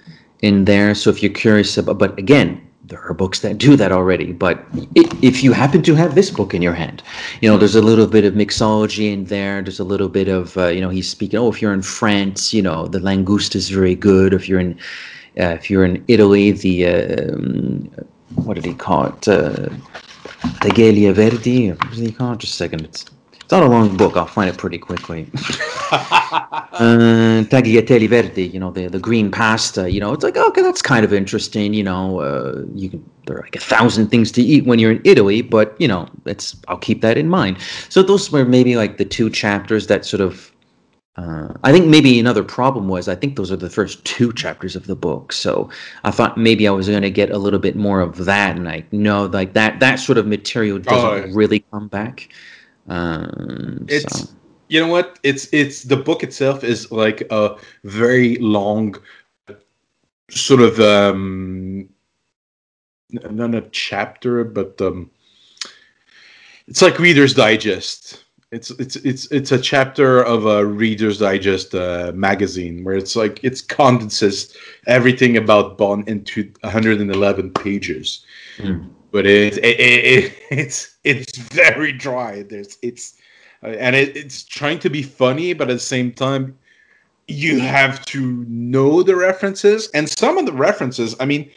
in 0.42 0.64
there 0.66 0.94
so 0.94 1.08
if 1.10 1.22
you're 1.22 1.32
curious 1.32 1.78
about 1.78 1.98
but 1.98 2.18
again 2.18 2.60
there 2.90 3.02
are 3.02 3.14
books 3.14 3.40
that 3.40 3.56
do 3.56 3.76
that 3.76 3.92
already 3.92 4.32
but 4.32 4.64
if 4.94 5.42
you 5.42 5.52
happen 5.52 5.82
to 5.82 5.94
have 5.94 6.14
this 6.14 6.30
book 6.30 6.52
in 6.52 6.60
your 6.60 6.74
hand 6.74 7.02
you 7.40 7.48
know 7.48 7.56
there's 7.56 7.76
a 7.76 7.82
little 7.82 8.06
bit 8.06 8.24
of 8.24 8.34
mixology 8.34 9.12
in 9.12 9.24
there. 9.24 9.62
There's 9.62 9.80
a 9.80 9.84
little 9.84 10.08
bit 10.08 10.28
of 10.28 10.56
uh, 10.56 10.68
you 10.68 10.80
know 10.80 10.88
he's 10.88 11.08
speaking 11.08 11.38
oh 11.38 11.48
if 11.48 11.62
you're 11.62 11.72
in 11.72 11.82
france 11.82 12.52
you 12.52 12.62
know 12.62 12.86
the 12.86 12.98
langouste 12.98 13.54
is 13.54 13.68
very 13.68 13.94
good. 13.94 14.34
If 14.34 14.48
you're 14.48 14.60
in 14.60 14.78
uh, 15.38 15.54
if 15.58 15.70
you're 15.70 15.84
in 15.84 16.04
italy 16.08 16.52
the 16.52 16.86
um, 16.86 17.90
what 18.34 18.54
did 18.54 18.64
he 18.64 18.74
call 18.74 19.06
it? 19.06 19.28
Uh, 19.28 19.68
Tagliatelle 20.62 21.14
Verdi 21.14 21.70
what 21.70 21.90
did 21.90 22.06
he 22.06 22.12
call 22.12 22.32
it? 22.32 22.38
Just 22.38 22.54
a 22.54 22.56
second. 22.56 22.84
It's 22.84 23.04
not 23.50 23.62
a 23.62 23.66
long 23.66 23.96
book. 23.96 24.16
I'll 24.16 24.26
find 24.26 24.48
it 24.50 24.58
pretty 24.58 24.78
quickly. 24.78 25.28
uh, 25.92 27.44
tagliatelle 27.48 28.08
verdi, 28.08 28.46
you 28.46 28.60
know, 28.60 28.70
the, 28.70 28.88
the 28.88 28.98
green 28.98 29.30
pasta. 29.30 29.90
You 29.90 30.00
know, 30.00 30.12
it's 30.12 30.24
like 30.24 30.36
okay, 30.36 30.62
that's 30.62 30.82
kind 30.82 31.04
of 31.04 31.12
interesting. 31.12 31.74
You 31.74 31.84
know, 31.84 32.20
uh, 32.20 32.64
you 32.74 32.90
can 32.90 33.10
there 33.26 33.38
are 33.38 33.42
like 33.42 33.56
a 33.56 33.60
thousand 33.60 34.08
things 34.08 34.32
to 34.32 34.42
eat 34.42 34.66
when 34.66 34.78
you're 34.78 34.92
in 34.92 35.02
Italy, 35.04 35.42
but 35.42 35.76
you 35.80 35.88
know, 35.88 36.08
it's 36.26 36.56
I'll 36.68 36.78
keep 36.78 37.00
that 37.02 37.16
in 37.16 37.28
mind. 37.28 37.58
So 37.88 38.02
those 38.02 38.30
were 38.32 38.44
maybe 38.44 38.76
like 38.76 38.96
the 38.96 39.04
two 39.04 39.30
chapters 39.30 39.86
that 39.86 40.04
sort 40.04 40.20
of. 40.20 40.50
Uh, 41.16 41.52
I 41.64 41.72
think 41.72 41.86
maybe 41.86 42.18
another 42.18 42.42
problem 42.42 42.88
was 42.88 43.08
I 43.08 43.14
think 43.14 43.36
those 43.36 43.52
are 43.52 43.56
the 43.56 43.68
first 43.68 44.02
two 44.04 44.32
chapters 44.32 44.74
of 44.74 44.86
the 44.86 44.96
book. 44.96 45.32
So 45.32 45.68
I 46.04 46.10
thought 46.12 46.38
maybe 46.38 46.66
I 46.66 46.70
was 46.70 46.88
going 46.88 47.02
to 47.02 47.10
get 47.10 47.30
a 47.30 47.36
little 47.36 47.58
bit 47.58 47.76
more 47.76 48.00
of 48.00 48.24
that, 48.24 48.56
and 48.56 48.68
I 48.68 48.84
know 48.92 49.26
like 49.26 49.52
that 49.54 49.80
that 49.80 49.96
sort 49.96 50.18
of 50.18 50.26
material 50.26 50.78
doesn't 50.78 51.30
oh, 51.30 51.34
really 51.34 51.60
come 51.72 51.88
back. 51.88 52.30
Um, 52.88 53.86
it's 53.88 54.20
so. 54.20 54.34
you 54.68 54.80
know 54.80 54.88
what 54.88 55.18
it's 55.22 55.48
it's 55.52 55.82
the 55.82 55.96
book 55.96 56.22
itself 56.22 56.64
is 56.64 56.90
like 56.90 57.22
a 57.30 57.56
very 57.84 58.36
long 58.36 58.96
sort 60.30 60.60
of 60.60 60.78
um 60.80 61.88
not 63.10 63.54
a 63.54 63.62
chapter 63.70 64.44
but 64.44 64.80
um 64.80 65.10
it's 66.70 66.80
like 66.82 67.00
Reader's 67.00 67.34
Digest. 67.34 68.24
It's 68.52 68.70
it's 68.70 68.96
it's 68.96 69.30
it's 69.32 69.52
a 69.52 69.58
chapter 69.58 70.22
of 70.22 70.46
a 70.46 70.64
Reader's 70.64 71.18
Digest 71.18 71.74
uh, 71.74 72.12
magazine 72.14 72.84
where 72.84 72.96
it's 72.96 73.16
like 73.16 73.40
it's 73.42 73.60
condenses 73.60 74.56
everything 74.86 75.36
about 75.36 75.76
Bond 75.76 76.08
into 76.08 76.50
111 76.62 77.52
pages. 77.52 78.24
Mm. 78.58 78.88
But 79.12 79.26
it, 79.26 79.58
it, 79.58 79.80
it, 79.80 80.38
it's 80.50 80.96
it's 81.04 81.36
very 81.36 81.92
dry. 81.92 82.42
There's 82.42 82.78
it's 82.82 83.14
uh, 83.62 83.68
and 83.68 83.96
it, 83.96 84.16
it's 84.16 84.44
trying 84.44 84.78
to 84.80 84.90
be 84.90 85.02
funny, 85.02 85.52
but 85.52 85.70
at 85.70 85.74
the 85.74 85.80
same 85.80 86.12
time, 86.12 86.56
you 87.28 87.60
have 87.60 88.04
to 88.06 88.44
know 88.48 89.02
the 89.02 89.16
references 89.16 89.88
and 89.94 90.08
some 90.08 90.38
of 90.38 90.46
the 90.46 90.52
references. 90.52 91.14
I 91.20 91.26
mean, 91.26 91.50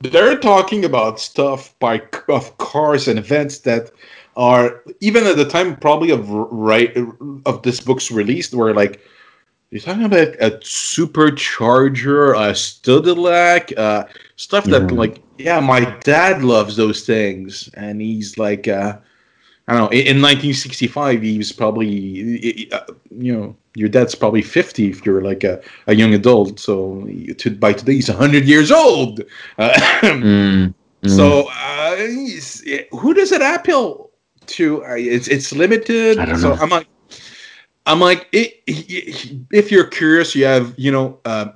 they're 0.00 0.38
talking 0.38 0.84
about 0.84 1.20
stuff 1.20 1.76
by 1.78 2.02
of 2.28 2.56
cars 2.58 3.08
and 3.08 3.18
events 3.18 3.58
that 3.60 3.90
are 4.36 4.82
even 5.00 5.26
at 5.26 5.36
the 5.36 5.44
time 5.44 5.76
probably 5.76 6.10
of 6.10 6.30
right 6.30 6.96
of 7.44 7.62
this 7.62 7.80
book's 7.80 8.10
release 8.10 8.52
were 8.52 8.72
like 8.72 9.00
you're 9.70 9.80
talking 9.80 10.04
about 10.04 10.28
a 10.40 10.50
supercharger 10.62 12.34
a 12.34 12.52
Studillac 12.52 13.76
uh, 13.76 14.04
stuff 14.38 14.64
that 14.64 14.90
like 14.92 15.20
yeah 15.36 15.60
my 15.60 15.80
dad 16.00 16.42
loves 16.42 16.76
those 16.76 17.04
things 17.04 17.68
and 17.74 18.00
he's 18.00 18.38
like 18.38 18.66
uh, 18.66 18.96
I 19.68 19.72
don't 19.72 19.82
know. 19.82 19.90
In 19.90 20.22
1965, 20.22 21.20
he 21.20 21.36
was 21.36 21.52
probably, 21.52 22.72
uh, 22.72 22.80
you 23.10 23.36
know, 23.36 23.54
your 23.74 23.90
dad's 23.90 24.14
probably 24.14 24.40
50 24.40 24.88
if 24.88 25.04
you're 25.04 25.20
like 25.20 25.44
a, 25.44 25.60
a 25.86 25.94
young 25.94 26.14
adult. 26.14 26.58
So 26.58 27.06
to, 27.36 27.50
by 27.50 27.74
today, 27.74 27.96
he's 27.96 28.08
100 28.08 28.46
years 28.46 28.72
old. 28.72 29.20
Uh, 29.58 29.70
mm, 30.00 30.74
mm. 31.02 31.10
So 31.10 31.50
uh, 31.52 31.96
who 32.98 33.12
does 33.12 33.30
it 33.30 33.42
appeal 33.42 34.10
to? 34.46 34.82
It's 34.86 35.28
it's 35.28 35.52
limited. 35.52 36.18
I 36.18 36.24
don't 36.24 36.38
so 36.38 36.54
know. 36.54 36.62
I'm 36.62 36.70
like, 36.70 36.88
I'm 37.84 38.00
like, 38.00 38.26
it, 38.32 38.62
it, 38.66 39.32
if 39.52 39.70
you're 39.70 39.86
curious, 39.86 40.34
you 40.34 40.46
have, 40.46 40.72
you 40.78 40.90
know, 40.90 41.20
uh, 41.26 41.48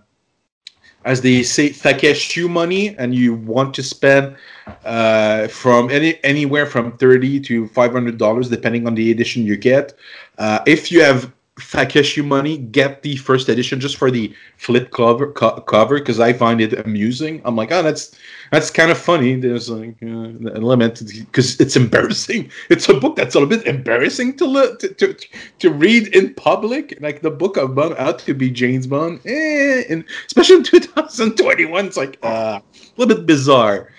as 1.05 1.21
they 1.21 1.43
say, 1.43 1.71
Takeshu 1.71 2.49
money, 2.49 2.97
and 2.97 3.15
you 3.15 3.35
want 3.35 3.75
to 3.75 3.83
spend 3.83 4.37
uh, 4.85 5.49
from 5.49 5.91
any 5.91 6.23
anywhere 6.25 6.67
from 6.67 6.97
thirty 6.99 7.41
to 7.41 7.69
five 7.69 7.93
hundred 7.93 8.19
dollars, 8.19 8.49
depending 8.49 8.87
on 8.87 8.95
the 8.95 9.11
edition 9.11 9.45
you 9.45 9.57
get. 9.57 9.95
Uh, 10.39 10.61
if 10.67 10.91
you 10.93 11.03
have 11.03 11.33
Takeshu 11.59 12.25
money, 12.25 12.57
get 12.57 13.03
the 13.03 13.17
first 13.17 13.49
edition 13.51 13.79
just 13.79 13.99
for 13.99 14.11
the 14.11 14.35
flip 14.57 14.91
cover 14.91 15.33
co- 15.33 15.61
cover 15.61 15.99
because 15.99 16.19
I 16.19 16.33
find 16.33 16.63
it 16.63 16.73
amusing. 16.87 17.43
I'm 17.45 17.57
like, 17.57 17.71
oh, 17.71 17.83
that's 17.83 18.17
that's 18.51 18.71
kind 18.71 18.91
of 18.91 18.97
funny. 18.97 19.37
There's 19.37 19.69
like 19.69 19.97
uh, 20.03 20.33
a 20.57 20.61
limit 20.61 21.03
because 21.05 21.61
it's 21.61 21.77
embarrassing. 21.77 22.51
It's 22.71 22.89
a 22.89 22.95
book 22.95 23.17
that's 23.17 23.35
a 23.35 23.41
little 23.41 23.55
bit 23.55 23.67
embarrassing 23.67 24.39
to, 24.39 24.47
look 24.47 24.79
to, 24.81 24.95
to 24.95 25.15
to 25.59 25.71
read 25.71 26.09
in 26.17 26.33
public. 26.35 26.97
Like 27.03 27.21
the 27.21 27.31
book 27.31 27.59
of 27.59 27.75
Bond 27.75 27.97
out 27.99 28.21
to 28.21 28.33
be 28.33 28.51
James 28.51 28.87
Bond, 28.87 29.21
eh, 29.27 29.83
and 29.91 30.05
especially 30.27 30.57
in 30.57 30.63
2021, 30.65 31.87
it's 31.87 31.99
like 31.99 32.19
uh, 32.23 32.61
a 32.63 32.63
little 32.97 33.15
bit 33.15 33.27
bizarre. 33.27 33.93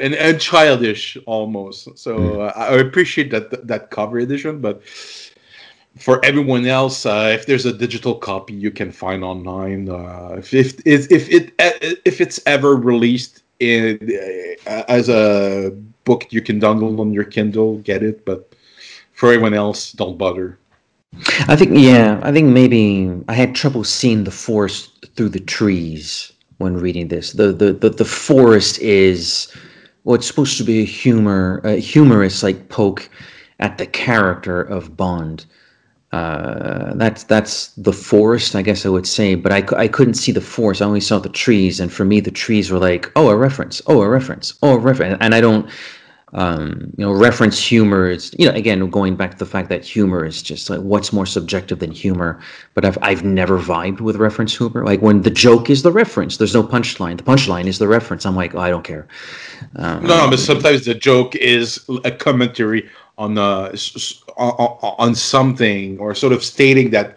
And, 0.00 0.12
and 0.14 0.40
childish 0.40 1.16
almost. 1.24 1.96
So 1.96 2.18
hmm. 2.18 2.40
uh, 2.40 2.52
I 2.56 2.78
appreciate 2.78 3.30
that 3.30 3.68
that 3.68 3.92
cover 3.92 4.18
edition, 4.18 4.60
but 4.60 4.82
for 5.96 6.24
everyone 6.24 6.66
else, 6.66 7.06
uh, 7.06 7.30
if 7.32 7.46
there's 7.46 7.66
a 7.66 7.72
digital 7.72 8.14
copy 8.14 8.52
you 8.52 8.70
can 8.70 8.90
find 8.90 9.22
online, 9.22 9.88
uh, 9.88 10.36
if, 10.38 10.52
if 10.52 11.10
if 11.10 11.28
it 11.30 11.54
if 12.04 12.20
it's 12.20 12.40
ever 12.46 12.74
released 12.76 13.42
in 13.60 13.98
uh, 14.66 14.82
as 14.88 15.08
a 15.08 15.72
book 16.04 16.26
you 16.30 16.40
can 16.40 16.60
download 16.60 16.98
on 16.98 17.12
your 17.12 17.24
Kindle, 17.24 17.78
get 17.78 18.02
it. 18.02 18.24
But 18.24 18.54
for 19.12 19.32
everyone 19.32 19.54
else, 19.54 19.92
don't 19.92 20.18
bother. 20.18 20.58
I 21.46 21.54
think 21.54 21.70
yeah, 21.74 22.18
I 22.22 22.32
think 22.32 22.48
maybe 22.48 23.12
I 23.28 23.34
had 23.34 23.54
trouble 23.54 23.84
seeing 23.84 24.24
the 24.24 24.32
forest 24.32 25.06
through 25.14 25.28
the 25.28 25.40
trees 25.40 26.32
when 26.58 26.76
reading 26.76 27.06
this. 27.06 27.32
The 27.32 27.52
the 27.52 27.72
the, 27.72 27.90
the 27.90 28.04
forest 28.04 28.80
is 28.80 29.52
what's 30.02 30.26
supposed 30.26 30.58
to 30.58 30.64
be 30.64 30.80
a 30.80 30.84
humor, 30.84 31.60
a 31.62 31.76
humorous 31.76 32.42
like 32.42 32.68
poke 32.68 33.08
at 33.60 33.78
the 33.78 33.86
character 33.86 34.60
of 34.60 34.96
Bond 34.96 35.46
uh, 36.14 36.94
that's 36.94 37.24
that's 37.24 37.68
the 37.70 37.92
forest, 37.92 38.54
I 38.54 38.62
guess 38.62 38.86
I 38.86 38.88
would 38.88 39.06
say. 39.06 39.34
But 39.34 39.50
I, 39.50 39.64
I 39.76 39.88
couldn't 39.88 40.14
see 40.14 40.30
the 40.30 40.40
forest. 40.40 40.80
I 40.80 40.84
only 40.84 41.00
saw 41.00 41.18
the 41.18 41.28
trees, 41.28 41.80
and 41.80 41.92
for 41.92 42.04
me, 42.04 42.20
the 42.20 42.30
trees 42.30 42.70
were 42.70 42.78
like, 42.78 43.10
oh, 43.16 43.30
a 43.30 43.36
reference, 43.36 43.82
oh, 43.88 44.00
a 44.00 44.08
reference, 44.08 44.54
oh, 44.62 44.74
a 44.74 44.78
reference. 44.78 45.18
And 45.20 45.34
I 45.34 45.40
don't, 45.40 45.68
um, 46.32 46.92
you 46.96 47.04
know, 47.04 47.10
reference 47.10 47.58
humor 47.58 48.08
is, 48.08 48.32
you 48.38 48.46
know, 48.46 48.54
again, 48.54 48.88
going 48.90 49.16
back 49.16 49.32
to 49.32 49.38
the 49.38 49.46
fact 49.46 49.68
that 49.70 49.84
humor 49.84 50.24
is 50.24 50.40
just 50.40 50.70
like 50.70 50.82
what's 50.82 51.12
more 51.12 51.26
subjective 51.26 51.80
than 51.80 51.90
humor. 51.90 52.40
But 52.74 52.84
I've 52.84 52.98
I've 53.02 53.24
never 53.24 53.58
vibed 53.58 54.00
with 54.00 54.14
reference 54.14 54.56
humor. 54.56 54.84
Like 54.84 55.02
when 55.02 55.22
the 55.22 55.30
joke 55.30 55.68
is 55.68 55.82
the 55.82 55.90
reference, 55.90 56.36
there's 56.36 56.54
no 56.54 56.62
punchline. 56.62 57.16
The 57.16 57.24
punchline 57.24 57.66
is 57.66 57.80
the 57.80 57.88
reference. 57.88 58.24
I'm 58.24 58.36
like, 58.36 58.54
oh, 58.54 58.60
I 58.60 58.70
don't 58.70 58.84
care. 58.84 59.08
Um, 59.74 60.06
no, 60.06 60.30
but 60.30 60.38
sometimes 60.38 60.84
the 60.84 60.94
joke 60.94 61.34
is 61.34 61.84
a 62.04 62.12
commentary 62.12 62.88
on 63.18 63.38
uh, 63.38 63.72
on 64.36 65.14
something 65.14 65.98
or 65.98 66.14
sort 66.14 66.32
of 66.32 66.42
stating 66.42 66.90
that 66.90 67.16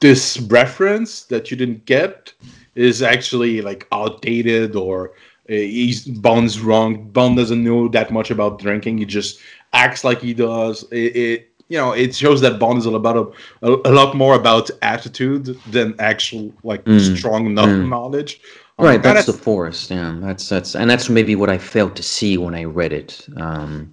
this 0.00 0.38
reference 0.40 1.24
that 1.24 1.50
you 1.50 1.56
didn't 1.56 1.84
get 1.86 2.32
is 2.74 3.02
actually 3.02 3.60
like 3.60 3.86
outdated 3.92 4.76
or 4.76 5.12
uh, 5.48 5.52
he's 5.52 6.06
Bond's 6.06 6.60
wrong. 6.60 7.10
Bond 7.10 7.36
doesn't 7.36 7.62
know 7.62 7.88
that 7.88 8.10
much 8.10 8.30
about 8.30 8.58
drinking. 8.58 8.98
He 8.98 9.04
just 9.04 9.40
acts 9.72 10.02
like 10.02 10.20
he 10.20 10.32
does. 10.32 10.84
It, 10.90 11.16
it 11.16 11.50
you 11.68 11.78
know 11.78 11.92
it 11.92 12.14
shows 12.14 12.40
that 12.40 12.58
Bond 12.58 12.78
is 12.78 12.86
about 12.86 13.16
a, 13.16 13.66
a, 13.66 13.72
a, 13.84 13.92
lot 13.92 14.16
more 14.16 14.34
about 14.34 14.70
attitude 14.82 15.58
than 15.70 15.94
actual 15.98 16.52
like 16.62 16.84
mm. 16.84 17.16
strong 17.16 17.54
mm. 17.54 17.88
knowledge. 17.88 18.40
Right, 18.78 18.96
um, 18.96 19.02
that's, 19.02 19.26
that's 19.26 19.38
the 19.38 19.44
forest. 19.44 19.90
Yeah, 19.90 20.16
that's 20.20 20.48
that's 20.48 20.74
and 20.74 20.90
that's 20.90 21.08
maybe 21.08 21.36
what 21.36 21.50
I 21.50 21.58
failed 21.58 21.94
to 21.96 22.02
see 22.02 22.38
when 22.38 22.54
I 22.54 22.64
read 22.64 22.92
it. 22.92 23.26
Um, 23.36 23.92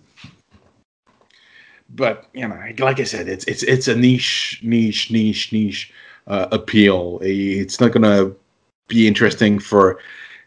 but 1.95 2.25
you 2.33 2.47
know, 2.47 2.59
like 2.79 2.99
I 2.99 3.03
said, 3.03 3.27
it's 3.27 3.45
it's 3.45 3.63
it's 3.63 3.87
a 3.87 3.95
niche, 3.95 4.59
niche, 4.63 5.11
niche, 5.11 5.51
niche 5.51 5.93
uh, 6.27 6.47
appeal. 6.51 7.19
It's 7.21 7.79
not 7.79 7.91
gonna 7.91 8.31
be 8.87 9.07
interesting 9.07 9.59
for 9.59 9.99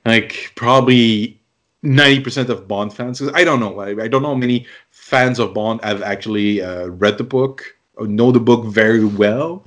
like 0.05 0.53
probably 0.55 1.39
ninety 1.83 2.21
percent 2.21 2.51
of 2.51 2.67
Bond 2.67 2.93
fans. 2.93 3.21
Because 3.21 3.35
I 3.35 3.45
don't 3.45 3.61
know. 3.61 3.81
I, 3.81 3.91
I, 4.05 4.09
don't 4.09 4.23
know 4.23 4.29
how 4.29 4.35
many 4.35 4.67
fans 4.91 5.39
of 5.39 5.55
Bond 5.55 5.83
have 5.85 6.03
actually 6.03 6.63
uh, 6.63 6.87
read 6.87 7.19
the 7.19 7.25
book 7.25 7.77
or 7.97 8.07
know 8.07 8.33
the 8.33 8.41
book 8.41 8.65
very 8.67 9.05
well. 9.05 9.65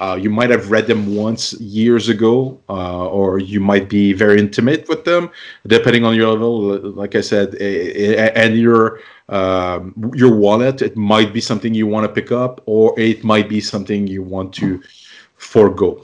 Uh, 0.00 0.16
you 0.16 0.30
might 0.30 0.48
have 0.48 0.70
read 0.70 0.86
them 0.86 1.14
once 1.14 1.52
years 1.60 2.08
ago, 2.08 2.58
uh, 2.70 3.06
or 3.06 3.38
you 3.38 3.60
might 3.60 3.86
be 3.90 4.14
very 4.14 4.38
intimate 4.38 4.88
with 4.88 5.04
them, 5.04 5.30
depending 5.66 6.06
on 6.06 6.14
your 6.14 6.28
level. 6.28 6.78
Like 7.02 7.14
I 7.14 7.20
said, 7.20 7.54
and 7.56 8.58
your 8.58 9.00
um, 9.28 9.94
your 10.14 10.34
wallet. 10.34 10.80
It 10.80 10.96
might 10.96 11.34
be 11.34 11.40
something 11.40 11.74
you 11.74 11.86
want 11.86 12.06
to 12.06 12.12
pick 12.12 12.32
up, 12.32 12.62
or 12.64 12.98
it 12.98 13.22
might 13.24 13.48
be 13.48 13.60
something 13.60 14.06
you 14.06 14.22
want 14.22 14.54
to 14.54 14.82
forego. 15.36 16.02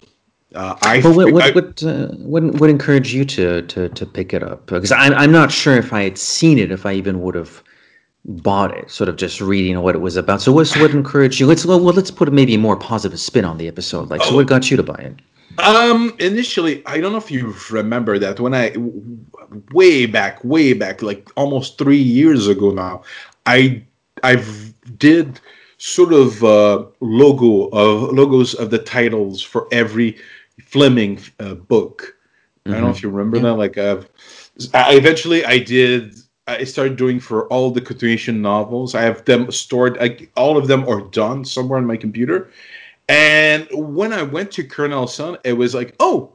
Uh, 0.55 0.77
I 0.83 1.01
well, 1.01 1.15
what 1.15 1.33
what, 1.33 1.55
what 1.55 1.83
uh, 1.83 2.73
encourage 2.73 3.15
you 3.15 3.25
to 3.25 3.63
to 3.63 3.89
to 3.89 4.07
pick 4.07 4.35
it 4.35 4.43
up? 4.43 4.67
Because 4.67 4.93
I'm 4.93 5.15
I'm 5.15 5.33
not 5.33 5.51
sure 5.51 5.77
if 5.77 5.95
I 5.95 6.03
had 6.03 6.19
seen 6.19 6.59
it, 6.59 6.71
if 6.71 6.85
I 6.85 6.93
even 6.93 7.23
would 7.23 7.35
have 7.35 7.63
bought 8.27 8.77
it. 8.77 8.91
Sort 8.91 9.09
of 9.09 9.17
just 9.17 9.41
reading 9.41 9.81
what 9.81 9.95
it 9.95 10.01
was 10.01 10.17
about. 10.17 10.43
So 10.43 10.53
what 10.53 10.69
what 10.77 10.91
encouraged 10.91 11.41
you? 11.41 11.47
Let's 11.47 11.65
well, 11.65 11.81
well 11.81 11.95
let's 11.95 12.11
put 12.11 12.33
maybe 12.33 12.55
a 12.55 12.59
more 12.59 12.77
positive 12.77 13.21
spin 13.21 13.45
on 13.45 13.59
the 13.59 13.69
episode. 13.69 14.11
Like, 14.11 14.23
so 14.23 14.35
what 14.35 14.47
got 14.47 14.71
you 14.71 14.77
to 14.77 14.83
buy 14.83 14.95
it? 14.97 15.15
Um, 15.59 16.15
initially, 16.19 16.85
I 16.87 17.01
don't 17.01 17.13
know 17.13 17.19
if 17.19 17.31
you 17.31 17.55
remember 17.71 18.19
that 18.19 18.41
when 18.41 18.55
I 18.55 18.75
way 19.73 20.07
back, 20.07 20.43
way 20.45 20.73
back, 20.73 21.03
like 21.03 21.31
almost 21.37 21.79
three 21.79 21.97
years 21.97 22.47
ago 22.47 22.71
now, 22.71 23.03
I 23.47 23.83
I've 24.23 24.75
did 24.99 25.41
sort 25.79 26.13
of 26.13 26.43
uh, 26.43 26.85
logo 27.01 27.69
of 27.69 28.13
logos 28.13 28.55
of 28.55 28.71
the 28.71 28.79
titles 28.79 29.43
for 29.43 29.69
every 29.73 30.19
Fleming 30.63 31.21
uh, 31.39 31.55
book. 31.55 32.17
Mm-hmm. 32.65 32.71
I 32.71 32.75
don't 32.75 32.85
know 32.85 32.91
if 32.91 32.97
mm-hmm. 32.97 33.07
you 33.07 33.11
remember 33.13 33.37
yeah. 33.37 33.43
that. 33.45 33.55
Like, 33.55 33.79
uh, 33.79 34.03
I 34.75 34.95
eventually 34.95 35.45
I 35.45 35.59
did. 35.59 36.17
I 36.47 36.65
started 36.65 36.97
doing 36.97 37.19
for 37.19 37.47
all 37.49 37.71
the 37.71 37.81
continuation 37.81 38.41
novels. 38.41 38.95
I 38.95 39.03
have 39.03 39.25
them 39.25 39.51
stored. 39.51 39.99
I, 40.01 40.29
all 40.37 40.57
of 40.57 40.69
them 40.69 40.89
are 40.89 41.01
done 41.01 41.45
somewhere 41.45 41.79
on 41.79 41.87
my 41.87 41.97
computer. 41.97 42.51
And 43.09 43.69
when 43.73 44.13
I 44.13 44.23
went 44.23 44.53
to 44.53 44.65
Colonel 44.65 45.07
Sun, 45.07 45.39
it 45.45 45.55
was 45.55 45.75
like, 45.75 45.95
oh, 46.01 46.33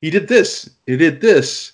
he 0.00 0.10
did 0.10 0.28
this, 0.28 0.70
he 0.86 0.96
did 0.96 1.20
this. 1.20 1.72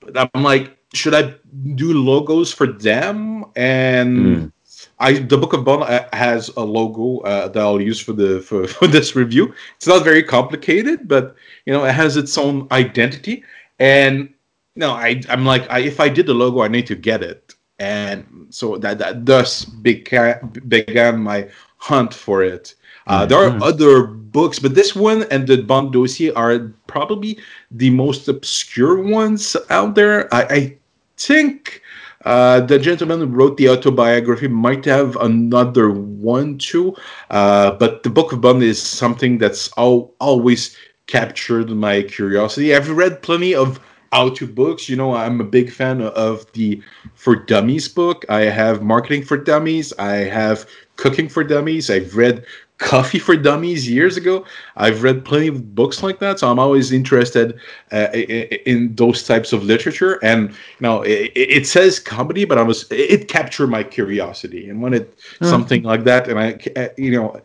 But 0.00 0.30
I'm 0.34 0.42
like, 0.42 0.76
should 0.94 1.14
I 1.14 1.34
do 1.74 1.92
logos 1.92 2.52
for 2.52 2.66
them? 2.66 3.44
And 3.54 4.18
mm. 4.18 4.52
I, 4.98 5.14
the 5.14 5.38
Book 5.38 5.52
of 5.52 5.64
Bond 5.64 5.84
uh, 5.84 6.08
has 6.12 6.48
a 6.56 6.62
logo 6.62 7.18
uh, 7.20 7.48
that 7.48 7.60
I'll 7.60 7.80
use 7.80 8.00
for 8.00 8.12
the 8.12 8.40
for, 8.40 8.66
for 8.68 8.86
this 8.86 9.14
review. 9.14 9.54
It's 9.76 9.86
not 9.86 10.04
very 10.04 10.22
complicated, 10.22 11.06
but 11.06 11.36
you 11.66 11.72
know, 11.72 11.84
it 11.84 11.94
has 11.94 12.16
its 12.16 12.36
own 12.36 12.66
identity. 12.70 13.44
And 13.78 14.32
no, 14.78 14.92
I 14.92 15.20
I'm 15.28 15.44
like, 15.44 15.64
I, 15.70 15.80
if 15.80 15.98
I 16.00 16.08
did 16.08 16.26
the 16.26 16.34
logo, 16.34 16.62
I 16.62 16.68
need 16.68 16.86
to 16.86 16.96
get 16.96 17.22
it. 17.22 17.54
and 17.78 18.46
so 18.50 18.76
that, 18.78 18.98
that 18.98 19.24
thus 19.26 19.64
began, 19.64 20.52
began 20.66 21.20
my 21.20 21.48
hunt 21.76 22.12
for 22.14 22.42
it. 22.42 22.74
Uh, 23.06 23.24
there 23.24 23.38
are 23.38 23.62
other 23.62 24.06
books, 24.06 24.58
but 24.58 24.74
this 24.74 24.94
one 24.94 25.22
and 25.30 25.46
the 25.46 25.62
Bond 25.62 25.92
dossier 25.92 26.30
are 26.32 26.74
probably 26.86 27.38
the 27.70 27.88
most 27.90 28.28
obscure 28.28 29.00
ones 29.00 29.56
out 29.70 29.94
there. 29.94 30.28
I, 30.34 30.42
I 30.42 30.76
think 31.16 31.80
uh, 32.26 32.60
the 32.60 32.78
gentleman 32.78 33.20
who 33.20 33.26
wrote 33.26 33.56
the 33.56 33.70
autobiography 33.70 34.48
might 34.48 34.84
have 34.84 35.16
another 35.16 35.90
one 35.90 36.58
too, 36.58 36.94
uh, 37.30 37.70
but 37.72 38.02
the 38.02 38.10
Book 38.10 38.32
of 38.32 38.42
Bond 38.42 38.62
is 38.62 38.82
something 38.82 39.38
that's 39.38 39.70
al- 39.78 40.12
always 40.20 40.76
captured 41.06 41.70
my 41.70 42.02
curiosity. 42.02 42.74
I've 42.74 42.90
read 42.90 43.22
plenty 43.22 43.54
of 43.54 43.80
how 44.12 44.30
to 44.30 44.46
books. 44.46 44.88
You 44.88 44.96
know, 44.96 45.14
I'm 45.14 45.40
a 45.40 45.44
big 45.44 45.72
fan 45.72 46.02
of 46.02 46.50
the 46.52 46.82
For 47.14 47.36
Dummies 47.36 47.88
book. 47.88 48.24
I 48.28 48.42
have 48.42 48.82
Marketing 48.82 49.24
for 49.24 49.36
Dummies. 49.36 49.92
I 49.98 50.12
have 50.12 50.68
Cooking 50.96 51.28
for 51.28 51.44
Dummies. 51.44 51.90
I've 51.90 52.16
read 52.16 52.44
Coffee 52.78 53.18
for 53.18 53.36
Dummies 53.36 53.90
years 53.90 54.16
ago. 54.16 54.44
I've 54.76 55.02
read 55.02 55.24
plenty 55.24 55.48
of 55.48 55.74
books 55.74 56.02
like 56.02 56.20
that, 56.20 56.38
so 56.38 56.48
I'm 56.48 56.60
always 56.60 56.92
interested 56.92 57.58
uh, 57.90 58.08
in, 58.12 58.94
those 58.94 59.26
types 59.26 59.52
of 59.52 59.64
literature. 59.64 60.18
And 60.22 60.50
you 60.50 60.56
know, 60.80 61.02
it, 61.02 61.32
it, 61.34 61.66
says 61.66 61.98
comedy, 61.98 62.44
but 62.44 62.56
I 62.56 62.62
was 62.62 62.86
it 62.90 63.26
captured 63.26 63.66
my 63.66 63.82
curiosity, 63.82 64.70
and 64.70 64.80
when 64.80 64.94
it 64.94 65.18
mm. 65.40 65.50
something 65.50 65.82
like 65.82 66.04
that, 66.04 66.28
and 66.28 66.38
I, 66.38 66.58
uh, 66.76 66.88
you 66.96 67.10
know, 67.10 67.40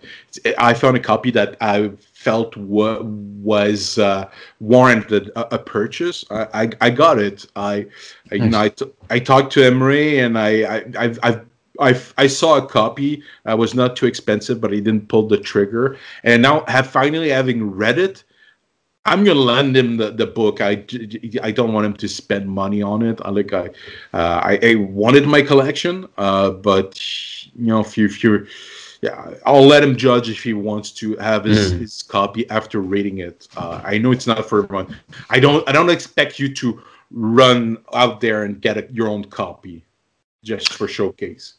I 0.60 0.76
found 0.76 0.98
a 0.98 1.00
copy 1.00 1.32
that 1.32 1.58
I 1.62 1.92
felt 2.24 2.56
wa- 2.58 3.02
was 3.02 3.98
uh, 3.98 4.30
warranted 4.60 5.30
a, 5.36 5.56
a 5.56 5.60
purchase. 5.60 6.24
I, 6.32 6.48
I, 6.54 6.70
I 6.82 6.90
got 6.90 7.20
it. 7.20 7.46
I, 7.56 7.86
I 8.32 8.38
nice. 8.38 8.42
you 8.42 8.50
know 8.50 8.62
I, 8.62 8.70
t- 8.70 8.92
I 9.10 9.20
talked 9.20 9.52
to 9.54 9.64
Emery 9.64 10.20
and 10.20 10.38
I, 10.38 10.78
I 10.78 10.86
I've, 10.98 11.20
I've 11.24 11.46
I, 11.80 12.00
I 12.18 12.28
saw 12.28 12.58
a 12.58 12.66
copy. 12.66 13.24
Uh, 13.50 13.58
was 13.58 13.74
not 13.74 13.96
too 13.96 14.06
expensive, 14.06 14.62
but 14.62 14.72
he 14.72 14.80
didn't 14.80 15.10
pull 15.10 15.28
the 15.28 15.38
trigger. 15.38 15.98
And 16.24 16.42
now, 16.42 16.64
have 16.68 16.88
finally 16.88 17.30
having 17.30 17.72
read 17.72 17.98
it, 17.98 18.24
I'm 19.06 19.24
gonna 19.24 19.40
lend 19.40 19.76
him 19.76 19.98
the, 19.98 20.12
the 20.12 20.28
book. 20.28 20.62
I, 20.62 20.86
I 21.42 21.52
don't 21.52 21.74
want 21.74 21.86
him 21.86 21.96
to 21.96 22.08
spend 22.08 22.48
money 22.48 22.82
on 22.82 23.02
it. 23.02 23.20
I 23.26 23.32
like 23.32 23.52
I 23.54 23.68
uh, 24.14 24.40
I, 24.44 24.60
I 24.64 24.76
wanted 24.76 25.28
my 25.28 25.42
collection, 25.42 26.08
uh, 26.18 26.52
but 26.52 27.02
you 27.56 27.68
know 27.68 27.82
if 27.82 27.98
you 27.98 28.06
if 28.06 28.24
you're 28.24 28.46
yeah, 29.04 29.34
I'll 29.46 29.68
let 29.68 29.84
him 29.84 29.98
judge 29.98 30.30
if 30.30 30.42
he 30.42 30.54
wants 30.54 30.90
to 30.92 31.18
have 31.18 31.44
his, 31.44 31.74
mm. 31.74 31.80
his 31.80 32.04
copy 32.04 32.50
after 32.50 32.80
reading 32.80 33.18
it. 33.18 33.50
Uh, 33.58 33.82
I 33.84 33.98
know 33.98 34.14
it's 34.14 34.28
not 34.28 34.48
for 34.48 34.64
everyone. 34.64 34.96
I 35.30 35.42
don't 35.42 35.68
I 35.68 35.74
don't 35.74 35.90
expect 35.90 36.40
you 36.40 36.54
to 36.56 36.82
run 37.12 37.78
out 37.94 38.22
there 38.22 38.46
and 38.46 38.62
get 38.62 38.78
a, 38.78 38.88
your 38.94 39.10
own 39.10 39.26
copy 39.26 39.84
just 40.42 40.72
for 40.72 40.88
showcase. 40.88 41.56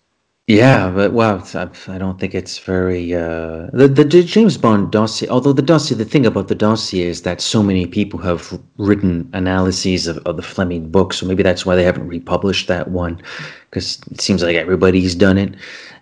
Yeah, 0.46 0.90
but 0.90 1.14
well, 1.14 1.42
I 1.54 1.96
don't 1.96 2.20
think 2.20 2.34
it's 2.34 2.58
very 2.58 3.14
uh, 3.14 3.68
the 3.72 3.88
the 3.88 4.04
James 4.04 4.58
Bond 4.58 4.92
dossier. 4.92 5.26
Although 5.30 5.54
the 5.54 5.62
dossier, 5.62 5.96
the 5.96 6.04
thing 6.04 6.26
about 6.26 6.48
the 6.48 6.54
dossier 6.54 7.06
is 7.06 7.22
that 7.22 7.40
so 7.40 7.62
many 7.62 7.86
people 7.86 8.20
have 8.20 8.60
written 8.76 9.30
analyses 9.32 10.06
of, 10.06 10.18
of 10.26 10.36
the 10.36 10.42
Fleming 10.42 10.90
book, 10.90 11.14
so 11.14 11.24
maybe 11.24 11.42
that's 11.42 11.64
why 11.64 11.74
they 11.76 11.82
haven't 11.82 12.08
republished 12.08 12.68
that 12.68 12.90
one, 12.90 13.22
because 13.70 13.98
it 14.10 14.20
seems 14.20 14.42
like 14.42 14.54
everybody's 14.54 15.14
done 15.14 15.38
it. 15.38 15.54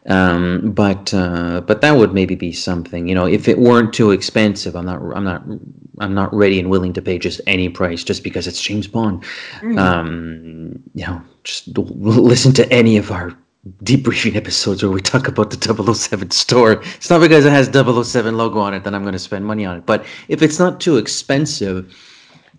Um, 0.06 0.72
but 0.72 1.14
uh, 1.14 1.60
but 1.60 1.80
that 1.82 1.92
would 1.92 2.12
maybe 2.12 2.34
be 2.34 2.50
something, 2.50 3.06
you 3.06 3.14
know, 3.14 3.26
if 3.26 3.46
it 3.46 3.58
weren't 3.58 3.92
too 3.92 4.10
expensive. 4.10 4.74
I'm 4.74 4.86
not 4.86 5.00
I'm 5.14 5.22
not 5.22 5.44
I'm 6.00 6.14
not 6.14 6.34
ready 6.34 6.58
and 6.58 6.68
willing 6.68 6.92
to 6.94 7.02
pay 7.02 7.16
just 7.16 7.40
any 7.46 7.68
price 7.68 8.02
just 8.02 8.24
because 8.24 8.48
it's 8.48 8.60
James 8.60 8.88
Bond. 8.88 9.22
Mm. 9.60 9.78
Um, 9.78 10.82
you 10.94 11.06
know, 11.06 11.22
just 11.44 11.68
listen 11.78 12.52
to 12.54 12.68
any 12.72 12.96
of 12.96 13.12
our 13.12 13.32
debriefing 13.84 14.34
episodes 14.34 14.82
where 14.82 14.90
we 14.90 15.00
talk 15.00 15.28
about 15.28 15.50
the 15.50 15.94
007 15.94 16.30
store. 16.30 16.82
It's 16.96 17.10
not 17.10 17.20
because 17.20 17.44
it 17.44 17.50
has 17.52 17.68
007 17.68 18.36
logo 18.36 18.58
on 18.58 18.74
it 18.74 18.84
that 18.84 18.94
I'm 18.94 19.02
going 19.02 19.12
to 19.12 19.18
spend 19.18 19.46
money 19.46 19.64
on 19.64 19.78
it. 19.78 19.86
But 19.86 20.04
if 20.28 20.42
it's 20.42 20.58
not 20.58 20.80
too 20.80 20.96
expensive, 20.96 21.94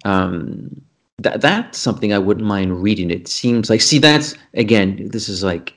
um, 0.05 0.81
that 1.19 1.41
that's 1.41 1.77
something 1.77 2.13
I 2.13 2.19
wouldn't 2.19 2.47
mind 2.47 2.81
reading. 2.81 3.11
It 3.11 3.27
seems 3.27 3.69
like 3.69 3.81
see 3.81 3.99
that's 3.99 4.35
again 4.53 5.09
this 5.09 5.29
is 5.29 5.43
like, 5.43 5.73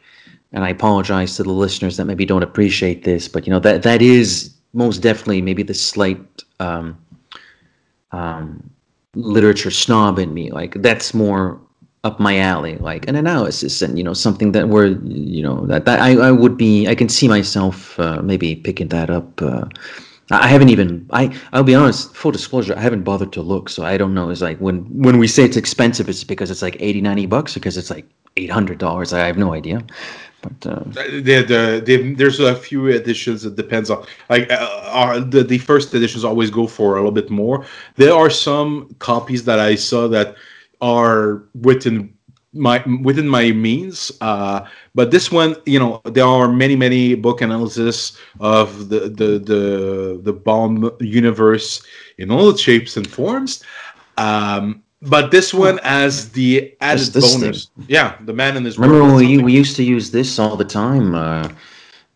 and 0.53 0.65
I 0.65 0.71
apologize 0.71 1.37
to 1.37 1.43
the 1.43 1.53
listeners 1.53 1.97
that 1.97 2.07
maybe 2.07 2.25
don't 2.25 2.43
appreciate 2.43 3.05
this, 3.05 3.29
but 3.29 3.47
you 3.47 3.53
know 3.53 3.61
that 3.61 3.83
that 3.83 4.03
is 4.03 4.55
most 4.73 4.99
definitely 4.99 5.43
maybe 5.43 5.63
the 5.63 5.75
slight 5.75 6.21
um, 6.61 6.97
um, 8.13 8.71
literature 9.15 9.71
snob 9.71 10.19
in 10.19 10.33
me. 10.35 10.51
Like 10.51 10.75
that's 10.83 11.15
more 11.15 11.61
up 12.07 12.21
my 12.21 12.39
alley, 12.39 12.77
like 12.91 13.09
an 13.09 13.17
analysis 13.17 13.83
and 13.83 13.99
you 13.99 14.05
know 14.05 14.15
something 14.15 14.53
that 14.53 14.69
were 14.69 14.89
you 15.37 15.43
know 15.43 15.67
that, 15.67 15.85
that 15.87 15.99
I, 16.01 16.11
I 16.29 16.33
would 16.43 16.57
be 16.57 16.87
I 16.87 16.95
can 16.95 17.09
see 17.09 17.29
myself 17.29 17.99
uh, 17.99 18.23
maybe 18.23 18.49
picking 18.57 18.89
that 18.89 19.11
up. 19.11 19.43
Uh, 19.43 19.65
I 20.31 20.49
haven't 20.49 20.71
even 20.71 20.89
I 21.13 21.23
I'll 21.53 21.71
be 21.73 21.75
honest, 21.75 22.15
full 22.15 22.33
disclosure, 22.33 22.75
I 22.77 22.81
haven't 22.81 23.03
bothered 23.03 23.33
to 23.35 23.43
look, 23.43 23.69
so 23.69 23.85
I 23.85 23.97
don't 23.97 24.15
know. 24.15 24.31
It's 24.31 24.41
like 24.41 24.59
when 24.59 24.77
when 25.07 25.19
we 25.19 25.29
say 25.29 25.43
it's 25.45 25.57
expensive, 25.57 26.09
it's 26.09 26.25
because 26.25 26.51
it's 26.51 26.63
like 26.63 26.77
80, 26.81 27.01
90 27.01 27.27
bucks, 27.27 27.55
because 27.55 27.77
it's 27.77 27.91
like 27.91 28.07
eight 28.37 28.51
hundred 28.51 28.79
dollars. 28.79 29.13
I 29.13 29.27
have 29.27 29.39
no 29.39 29.53
idea. 29.53 29.83
But 30.43 30.67
uh, 30.73 30.83
the, 30.87 31.43
the, 31.43 31.83
the, 31.85 32.15
there's 32.15 32.39
a 32.39 32.55
few 32.55 32.87
editions. 32.89 33.45
It 33.45 33.57
depends 33.57 33.91
on 33.91 34.07
like 34.29 34.47
uh, 34.51 35.21
the 35.21 35.43
the 35.43 35.59
first 35.59 35.95
editions 35.95 36.25
always 36.25 36.51
go 36.51 36.67
for 36.67 36.95
a 36.95 36.97
little 36.97 37.19
bit 37.23 37.31
more. 37.31 37.65
There 37.97 38.15
are 38.15 38.31
some 38.31 38.95
copies 38.99 39.45
that 39.45 39.59
I 39.59 39.75
saw 39.75 40.09
that 40.09 40.37
are 40.81 41.45
within 41.61 42.13
my 42.53 42.83
within 43.03 43.29
my 43.29 43.53
means 43.53 44.11
uh, 44.21 44.67
but 44.95 45.11
this 45.11 45.31
one 45.31 45.57
you 45.67 45.79
know 45.79 46.01
there 46.05 46.25
are 46.25 46.49
many 46.49 46.75
many 46.75 47.15
book 47.15 47.41
analysis 47.41 48.17
of 48.41 48.89
the 48.89 49.01
the 49.01 49.39
the, 49.39 50.21
the 50.23 50.33
Bond 50.33 50.91
universe 51.01 51.83
in 52.19 52.31
all 52.31 52.49
its 52.51 52.61
shapes 52.61 52.97
and 52.97 53.07
forms. 53.07 53.63
Um, 54.17 54.83
but 55.03 55.31
this 55.31 55.53
one 55.53 55.79
as 55.83 56.31
the 56.31 56.75
added 56.81 57.13
bonus 57.13 57.67
thing. 57.67 57.85
yeah 57.89 58.17
the 58.25 58.33
man 58.33 58.57
in 58.57 58.63
this 58.63 58.79
remember 58.79 59.05
when 59.05 59.17
we, 59.17 59.39
we 59.39 59.53
used 59.53 59.77
to 59.77 59.85
use 59.85 60.11
this 60.11 60.39
all 60.39 60.57
the 60.57 60.65
time 60.65 61.15
uh, 61.15 61.49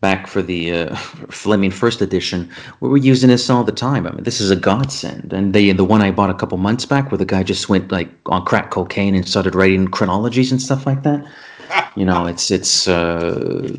back 0.01 0.27
for 0.27 0.41
the 0.41 0.71
uh, 0.71 0.95
Fleming 1.29 1.71
first 1.71 2.01
edition, 2.01 2.49
we 2.81 2.89
were 2.89 2.97
using 2.97 3.29
this 3.29 3.49
all 3.49 3.63
the 3.63 3.71
time. 3.71 4.05
I 4.05 4.11
mean, 4.11 4.23
this 4.23 4.41
is 4.41 4.51
a 4.51 4.55
godsend. 4.55 5.31
And 5.31 5.53
the 5.53 5.71
the 5.71 5.85
one 5.85 6.01
I 6.01 6.11
bought 6.11 6.29
a 6.29 6.33
couple 6.33 6.57
months 6.57 6.85
back, 6.85 7.11
where 7.11 7.17
the 7.17 7.25
guy 7.25 7.43
just 7.43 7.69
went 7.69 7.91
like 7.91 8.09
on 8.25 8.43
crack 8.43 8.71
cocaine 8.71 9.15
and 9.15 9.27
started 9.27 9.55
writing 9.55 9.87
chronologies 9.87 10.51
and 10.51 10.61
stuff 10.61 10.85
like 10.85 11.03
that. 11.03 11.23
you 11.95 12.05
know, 12.05 12.25
it's 12.25 12.51
it's 12.51 12.87
uh, 12.87 13.71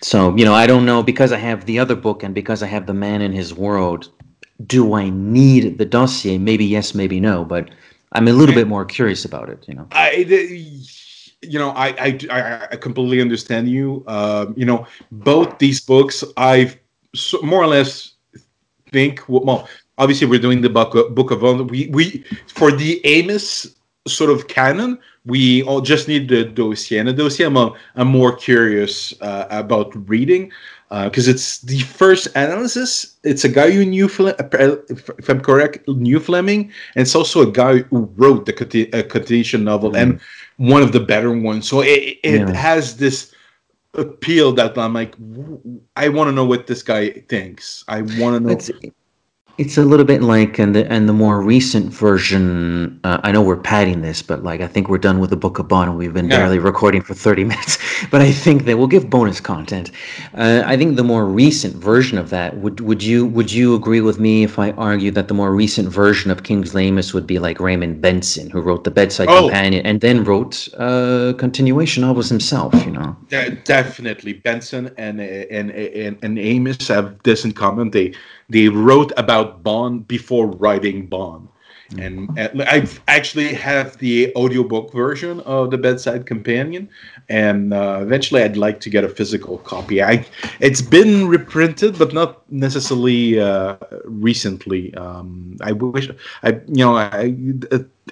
so 0.00 0.36
you 0.36 0.44
know 0.44 0.54
I 0.54 0.66
don't 0.66 0.86
know 0.86 1.02
because 1.02 1.32
I 1.32 1.38
have 1.38 1.66
the 1.66 1.78
other 1.78 1.96
book 1.96 2.22
and 2.22 2.34
because 2.34 2.62
I 2.62 2.66
have 2.66 2.86
the 2.86 2.94
man 2.94 3.22
in 3.22 3.32
his 3.32 3.52
world. 3.52 4.08
Do 4.64 4.94
I 4.94 5.08
need 5.08 5.78
the 5.78 5.84
dossier? 5.84 6.38
Maybe 6.38 6.64
yes, 6.64 6.94
maybe 6.94 7.18
no. 7.18 7.44
But 7.44 7.70
I'm 8.12 8.28
a 8.28 8.32
little 8.32 8.54
bit 8.54 8.68
more 8.68 8.84
curious 8.84 9.24
about 9.24 9.48
it. 9.48 9.64
You 9.66 9.74
know, 9.74 9.88
I 9.90 10.24
you 11.42 11.58
know, 11.58 11.70
I 11.70 12.18
I, 12.30 12.68
I 12.72 12.76
completely 12.76 13.20
understand 13.20 13.68
you. 13.68 14.04
Uh, 14.06 14.46
you 14.56 14.64
know, 14.64 14.86
both 15.10 15.58
these 15.58 15.80
books, 15.80 16.24
I 16.36 16.76
more 17.42 17.62
or 17.62 17.66
less 17.66 18.14
think. 18.90 19.22
Well, 19.28 19.68
obviously, 19.98 20.26
we're 20.26 20.40
doing 20.40 20.62
the 20.62 20.70
book 20.70 20.94
of, 20.94 21.14
book 21.14 21.30
of 21.30 21.42
we 21.70 21.88
we 21.88 22.24
for 22.46 22.70
the 22.70 23.04
Amis 23.04 23.74
sort 24.06 24.30
of 24.30 24.48
canon. 24.48 24.98
We 25.24 25.62
all 25.62 25.80
just 25.80 26.08
need 26.08 26.28
the 26.28 26.44
dossier, 26.44 26.98
and 26.98 27.08
the 27.08 27.12
dossier. 27.12 27.46
I'm, 27.46 27.56
I'm 27.56 28.08
more 28.08 28.34
curious 28.34 29.14
uh, 29.20 29.46
about 29.50 29.92
reading 30.08 30.50
because 31.04 31.26
uh, 31.26 31.32
it's 31.32 31.60
the 31.62 31.80
first 31.80 32.26
analysis. 32.34 33.16
It's 33.24 33.44
a 33.44 33.48
guy 33.48 33.70
who 33.70 33.84
knew, 33.84 34.06
if 34.06 35.28
I'm 35.28 35.40
correct, 35.40 35.88
knew 35.88 36.20
Fleming, 36.20 36.70
and 36.94 37.02
it's 37.02 37.14
also 37.14 37.40
a 37.40 37.50
guy 37.50 37.78
who 37.78 38.10
wrote 38.16 38.44
the 38.44 38.52
continuation 38.52 39.64
novel. 39.64 39.92
Mm-hmm. 39.92 40.10
And 40.10 40.20
one 40.56 40.82
of 40.82 40.92
the 40.92 41.00
better 41.00 41.32
ones. 41.32 41.66
So 41.66 41.80
it, 41.80 42.18
it 42.22 42.40
yeah. 42.40 42.52
has 42.52 42.98
this 42.98 43.34
appeal 43.94 44.52
that 44.52 44.76
I'm 44.76 44.94
like, 44.94 45.14
I 45.96 46.08
want 46.08 46.28
to 46.28 46.32
know 46.32 46.44
what 46.44 46.66
this 46.66 46.82
guy 46.82 47.10
thinks. 47.28 47.84
I 47.88 48.02
want 48.02 48.36
to 48.36 48.40
know. 48.40 48.50
It's, 48.50 48.70
it's 49.58 49.76
a 49.76 49.82
little 49.82 50.06
bit 50.06 50.22
like, 50.22 50.58
and 50.58 50.74
the 50.74 50.90
and 50.90 51.08
the 51.08 51.12
more 51.12 51.40
recent 51.40 51.92
version. 51.92 52.98
Uh, 53.04 53.18
I 53.22 53.32
know 53.32 53.42
we're 53.42 53.56
padding 53.56 54.00
this, 54.00 54.22
but 54.22 54.42
like 54.42 54.60
I 54.60 54.66
think 54.66 54.88
we're 54.88 54.98
done 54.98 55.20
with 55.20 55.30
the 55.30 55.36
Book 55.36 55.58
of 55.58 55.68
Bond, 55.68 55.90
and 55.90 55.98
we've 55.98 56.14
been 56.14 56.30
yeah. 56.30 56.38
barely 56.38 56.58
recording 56.58 57.02
for 57.02 57.14
thirty 57.14 57.44
minutes. 57.52 57.78
But 58.10 58.22
I 58.22 58.32
think 58.32 58.64
that 58.64 58.78
we'll 58.78 58.86
give 58.86 59.10
bonus 59.10 59.40
content. 59.40 59.90
Uh, 60.34 60.62
I 60.64 60.76
think 60.76 60.96
the 60.96 61.04
more 61.04 61.26
recent 61.26 61.76
version 61.76 62.16
of 62.16 62.30
that 62.30 62.56
would 62.58 62.80
would 62.80 63.02
you 63.02 63.26
would 63.26 63.52
you 63.52 63.74
agree 63.74 64.00
with 64.00 64.18
me 64.18 64.42
if 64.42 64.58
I 64.58 64.70
argue 64.72 65.10
that 65.10 65.28
the 65.28 65.34
more 65.34 65.54
recent 65.54 65.88
version 65.88 66.30
of 66.30 66.44
Kingsley 66.44 66.88
Amis 66.88 67.12
would 67.12 67.26
be 67.26 67.38
like 67.38 67.60
Raymond 67.60 68.00
Benson, 68.00 68.48
who 68.48 68.60
wrote 68.60 68.84
the 68.84 68.90
Bedside 68.90 69.28
oh. 69.28 69.42
Companion 69.42 69.84
and 69.84 70.00
then 70.00 70.24
wrote 70.24 70.68
uh, 70.78 71.34
continuation 71.36 72.02
novels 72.02 72.30
himself. 72.30 72.74
You 72.86 72.92
know, 72.92 73.16
De- 73.28 73.50
definitely 73.50 74.32
Benson 74.32 74.90
and 74.96 75.20
and 75.20 75.70
and 75.70 76.18
and 76.22 76.38
Amis 76.38 76.88
have 76.88 77.22
this 77.22 77.44
in 77.44 77.52
common. 77.52 77.90
They 77.90 78.14
they 78.52 78.68
wrote 78.68 79.12
about 79.16 79.62
Bond 79.62 80.06
before 80.06 80.46
writing 80.46 81.06
Bond. 81.06 81.48
and 82.38 82.62
I 82.62 82.86
actually 83.06 83.52
have 83.52 83.98
the 83.98 84.34
audiobook 84.34 84.92
version 84.92 85.40
of 85.40 85.70
the 85.70 85.76
Bedside 85.76 86.24
Companion, 86.24 86.88
and 87.28 87.74
uh, 87.74 87.98
eventually 88.00 88.42
I'd 88.42 88.56
like 88.56 88.80
to 88.80 88.90
get 88.90 89.04
a 89.04 89.10
physical 89.10 89.58
copy. 89.58 90.02
I 90.02 90.24
it's 90.60 90.80
been 90.80 91.28
reprinted, 91.28 91.98
but 91.98 92.14
not 92.14 92.50
necessarily 92.50 93.38
uh, 93.40 93.76
recently. 94.04 94.94
Um, 94.94 95.56
I 95.60 95.72
wish 95.72 96.08
I 96.42 96.50
you 96.66 96.84
know 96.84 96.96
I 96.96 97.34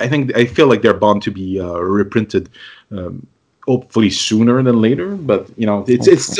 I 0.01 0.09
think 0.09 0.37
I 0.37 0.45
feel 0.45 0.67
like 0.67 0.83
they're 0.83 1.03
bound 1.07 1.23
to 1.23 1.31
be 1.31 1.61
uh, 1.61 1.79
reprinted. 1.81 2.51
Um, 2.91 3.27
hopefully 3.67 4.11
sooner 4.11 4.63
than 4.63 4.81
later, 4.81 5.15
but 5.17 5.49
you 5.57 5.67
know 5.67 5.85
it's 5.89 6.07
it's 6.07 6.39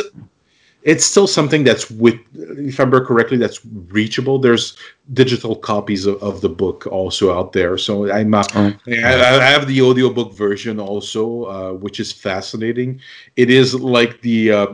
it's 0.83 1.05
still 1.05 1.27
something 1.27 1.63
that's 1.63 1.89
with 1.91 2.15
if 2.33 2.79
i 2.79 2.83
remember 2.83 3.03
correctly 3.05 3.37
that's 3.37 3.63
reachable 3.89 4.39
there's 4.39 4.77
digital 5.13 5.55
copies 5.55 6.05
of, 6.05 6.21
of 6.23 6.41
the 6.41 6.49
book 6.49 6.87
also 6.87 7.37
out 7.37 7.53
there 7.53 7.77
so 7.77 8.11
i'm 8.11 8.33
uh, 8.33 8.43
oh. 8.55 8.73
I, 8.87 9.39
I, 9.39 9.45
have 9.45 9.67
the 9.67 9.81
audiobook 9.81 10.33
version 10.33 10.79
also 10.79 11.43
uh, 11.43 11.73
which 11.73 11.99
is 11.99 12.11
fascinating 12.11 12.99
it 13.35 13.49
is 13.49 13.75
like 13.75 14.21
the 14.21 14.51
uh, 14.51 14.67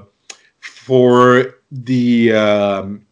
for 0.60 1.56
the 1.72 2.34
um, 2.34 3.06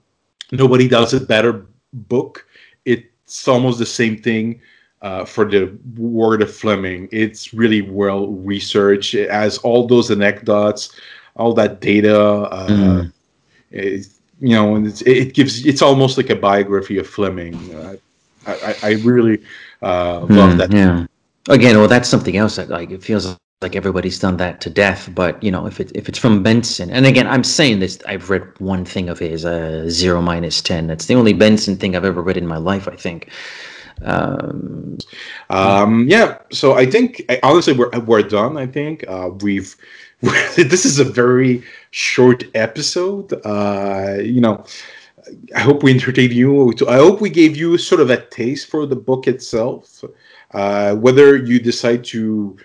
nobody 0.52 0.88
does 0.88 1.14
it 1.14 1.28
better 1.28 1.66
book 1.94 2.46
it's 2.86 3.48
almost 3.48 3.80
the 3.80 3.86
same 3.86 4.22
thing 4.22 4.62
uh, 5.02 5.26
for 5.26 5.46
the 5.46 5.78
word 5.98 6.42
of 6.42 6.54
Fleming. 6.54 7.08
It's 7.12 7.54
really 7.54 7.82
well 7.82 8.28
researched. 8.28 9.14
It 9.14 9.30
has 9.30 9.58
all 9.60 9.88
those 9.88 10.10
anecdotes 10.10 11.00
all 11.36 11.54
that 11.54 11.82
data. 11.82 12.18
Uh, 12.20 12.68
mm. 12.68 13.14
it, 13.72 14.08
you 14.40 14.50
know, 14.50 14.76
and 14.76 15.02
it 15.06 15.34
gives 15.34 15.66
it's 15.66 15.82
almost 15.82 16.18
like 16.18 16.30
a 16.30 16.36
biography 16.36 16.98
of 16.98 17.08
Fleming. 17.08 17.56
Uh, 17.74 17.96
I, 18.48 18.76
I, 18.84 18.92
really 19.04 19.42
uh, 19.82 20.20
love 20.22 20.54
mm, 20.54 20.58
that. 20.58 20.72
Yeah. 20.72 21.06
Again, 21.50 21.78
well, 21.78 21.88
that's 21.88 22.10
something 22.10 22.38
else 22.38 22.58
that 22.58 22.70
like 22.70 22.92
it 22.92 23.02
feels 23.02 23.38
like 23.62 23.76
everybody's 23.76 24.20
done 24.20 24.38
that 24.38 24.62
to 24.62 24.70
death. 24.70 25.10
But 25.16 25.42
you 25.42 25.52
know, 25.52 25.66
if 25.66 25.80
it 25.80 25.92
if 25.96 26.10
it's 26.10 26.20
from 26.20 26.44
Benson, 26.44 26.92
and 26.92 27.06
again, 27.06 27.28
I'm 27.28 27.44
saying 27.44 27.80
this, 27.80 27.98
I've 28.08 28.30
read 28.30 28.44
one 28.60 28.86
thing 28.86 29.10
of 29.10 29.20
his, 29.20 29.46
uh, 29.46 29.90
zero 29.90 30.22
minus 30.22 30.62
ten. 30.62 30.88
That's 30.88 31.06
the 31.06 31.16
only 31.16 31.34
Benson 31.34 31.76
thing 31.78 31.96
I've 31.96 32.06
ever 32.06 32.22
read 32.22 32.38
in 32.38 32.46
my 32.46 32.58
life, 32.58 32.88
I 32.88 32.96
think. 32.96 33.30
Um, 34.04 34.98
um, 35.50 36.08
yeah. 36.08 36.38
So 36.52 36.74
I 36.74 36.86
think 36.86 37.24
honestly, 37.42 37.74
we're 37.74 37.90
we're 38.02 38.22
done. 38.22 38.58
I 38.58 38.68
think 38.68 39.06
uh, 39.08 39.30
we've 39.42 39.76
this 40.56 40.86
is 40.86 41.00
a 41.00 41.04
very 41.04 41.64
short 41.92 42.44
episode. 42.56 43.34
Uh, 43.46 44.18
you 44.22 44.42
know, 44.42 44.64
I 45.56 45.60
hope 45.60 45.84
we 45.84 45.92
entertained 45.94 46.34
you. 46.34 46.74
I 46.88 46.98
hope 46.98 47.22
we 47.22 47.30
gave 47.30 47.56
you 47.56 47.78
sort 47.78 48.02
of 48.02 48.10
a 48.10 48.26
taste 48.28 48.68
for 48.70 48.86
the 48.86 48.96
book 48.96 49.28
itself. 49.28 50.04
Uh, 50.52 50.96
whether 50.96 51.36
you 51.36 51.60
decide 51.60 52.04
to 52.06 52.58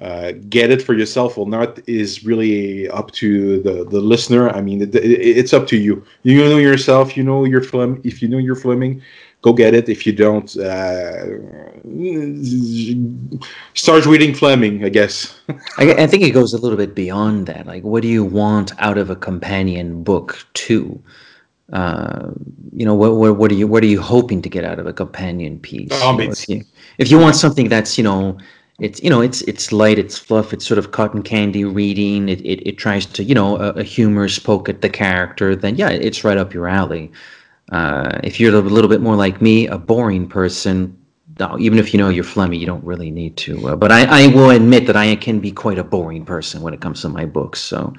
uh, 0.00 0.32
get 0.48 0.70
it 0.70 0.82
for 0.82 0.94
yourself 0.94 1.38
or 1.38 1.46
not 1.46 1.78
is 1.88 2.24
really 2.24 2.88
up 2.88 3.12
to 3.12 3.60
the, 3.62 3.84
the 3.84 4.00
listener. 4.00 4.50
I 4.50 4.60
mean, 4.60 4.82
it, 4.82 4.94
it, 4.96 5.38
it's 5.38 5.52
up 5.52 5.68
to 5.68 5.76
you. 5.76 6.04
You 6.24 6.38
know 6.38 6.56
yourself. 6.56 7.16
You 7.16 7.22
know 7.22 7.44
your 7.44 7.62
film. 7.62 8.00
If 8.02 8.22
you 8.22 8.28
know 8.28 8.38
your 8.38 8.56
Fleming, 8.56 9.02
go 9.44 9.52
get 9.52 9.74
it. 9.74 9.90
If 9.90 10.06
you 10.06 10.12
don't, 10.12 10.56
uh, 10.56 11.26
start 13.74 14.06
reading 14.06 14.34
Fleming, 14.34 14.82
I 14.84 14.88
guess. 14.88 15.38
I, 15.78 15.92
I, 15.92 16.06
think 16.06 16.22
it 16.22 16.30
goes 16.30 16.54
a 16.54 16.58
little 16.58 16.78
bit 16.78 16.94
beyond 16.94 17.46
that. 17.48 17.66
Like, 17.66 17.82
what 17.84 18.00
do 18.00 18.08
you 18.08 18.24
want 18.24 18.72
out 18.78 18.96
of 18.96 19.10
a 19.10 19.16
companion 19.16 20.02
book 20.02 20.46
too? 20.54 20.98
Uh, 21.74 22.30
you 22.72 22.86
know, 22.86 22.94
what, 22.94 23.16
what, 23.16 23.36
what 23.36 23.52
are 23.52 23.54
you 23.54 23.66
what 23.66 23.82
are 23.82 23.92
you 23.94 24.00
hoping 24.00 24.40
to 24.40 24.48
get 24.48 24.64
out 24.64 24.78
of 24.78 24.86
a 24.86 24.94
companion 24.94 25.58
piece? 25.60 25.90
Oh, 25.92 26.12
you 26.12 26.26
know, 26.26 26.32
if, 26.32 26.48
you, 26.48 26.64
if 26.96 27.10
you 27.10 27.18
want 27.18 27.36
something 27.36 27.68
that's 27.68 27.98
you 27.98 28.04
know 28.04 28.38
it's 28.80 29.02
you 29.02 29.10
know 29.10 29.20
it's 29.20 29.42
it's 29.42 29.70
light 29.72 29.98
it's 29.98 30.18
fluff 30.18 30.52
it's 30.52 30.66
sort 30.66 30.78
of 30.78 30.90
cotton 30.90 31.22
candy 31.22 31.64
reading 31.64 32.28
it, 32.28 32.40
it, 32.40 32.60
it 32.68 32.76
tries 32.76 33.06
to 33.06 33.22
you 33.22 33.32
know 33.32 33.56
a, 33.56 33.70
a 33.74 33.82
humorous 33.84 34.36
poke 34.36 34.68
at 34.68 34.82
the 34.82 34.90
character 34.90 35.54
then 35.54 35.76
yeah 35.76 35.90
it's 35.90 36.24
right 36.24 36.36
up 36.36 36.52
your 36.52 36.66
alley 36.66 37.08
uh, 37.72 38.20
if 38.22 38.38
you're 38.38 38.54
a 38.54 38.60
little 38.60 38.90
bit 38.90 39.00
more 39.00 39.16
like 39.16 39.40
me, 39.40 39.66
a 39.66 39.78
boring 39.78 40.28
person, 40.28 40.96
even 41.58 41.78
if 41.78 41.92
you 41.92 41.98
know 41.98 42.08
you're 42.08 42.24
Fleming, 42.24 42.60
you 42.60 42.66
don't 42.66 42.84
really 42.84 43.10
need 43.10 43.36
to. 43.38 43.68
Uh, 43.68 43.76
but 43.76 43.90
I, 43.90 44.24
I, 44.24 44.26
will 44.28 44.50
admit 44.50 44.86
that 44.86 44.96
I 44.96 45.16
can 45.16 45.40
be 45.40 45.50
quite 45.50 45.78
a 45.78 45.84
boring 45.84 46.24
person 46.24 46.62
when 46.62 46.74
it 46.74 46.80
comes 46.80 47.00
to 47.02 47.08
my 47.08 47.24
books. 47.24 47.60
So 47.60 47.92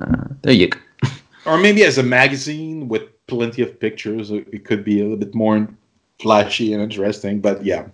uh, 0.00 0.24
there 0.42 0.52
you 0.52 0.68
go. 0.68 0.78
or 1.46 1.58
maybe 1.58 1.84
as 1.84 1.98
a 1.98 2.02
magazine 2.02 2.88
with 2.88 3.26
plenty 3.26 3.62
of 3.62 3.78
pictures, 3.78 4.30
it 4.30 4.64
could 4.64 4.84
be 4.84 5.00
a 5.00 5.02
little 5.04 5.18
bit 5.18 5.34
more 5.34 5.68
flashy 6.20 6.72
and 6.72 6.82
interesting. 6.82 7.40
But 7.40 7.64
yeah. 7.64 7.86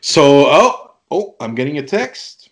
So 0.00 0.46
oh 0.46 0.84
oh, 1.10 1.36
I'm 1.40 1.54
getting 1.54 1.78
a 1.78 1.82
text. 1.82 2.50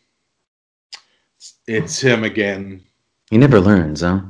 It's 1.67 2.01
him 2.01 2.25
again. 2.25 2.83
He 3.31 3.39
never 3.39 3.61
learns, 3.61 4.01
huh? 4.01 4.21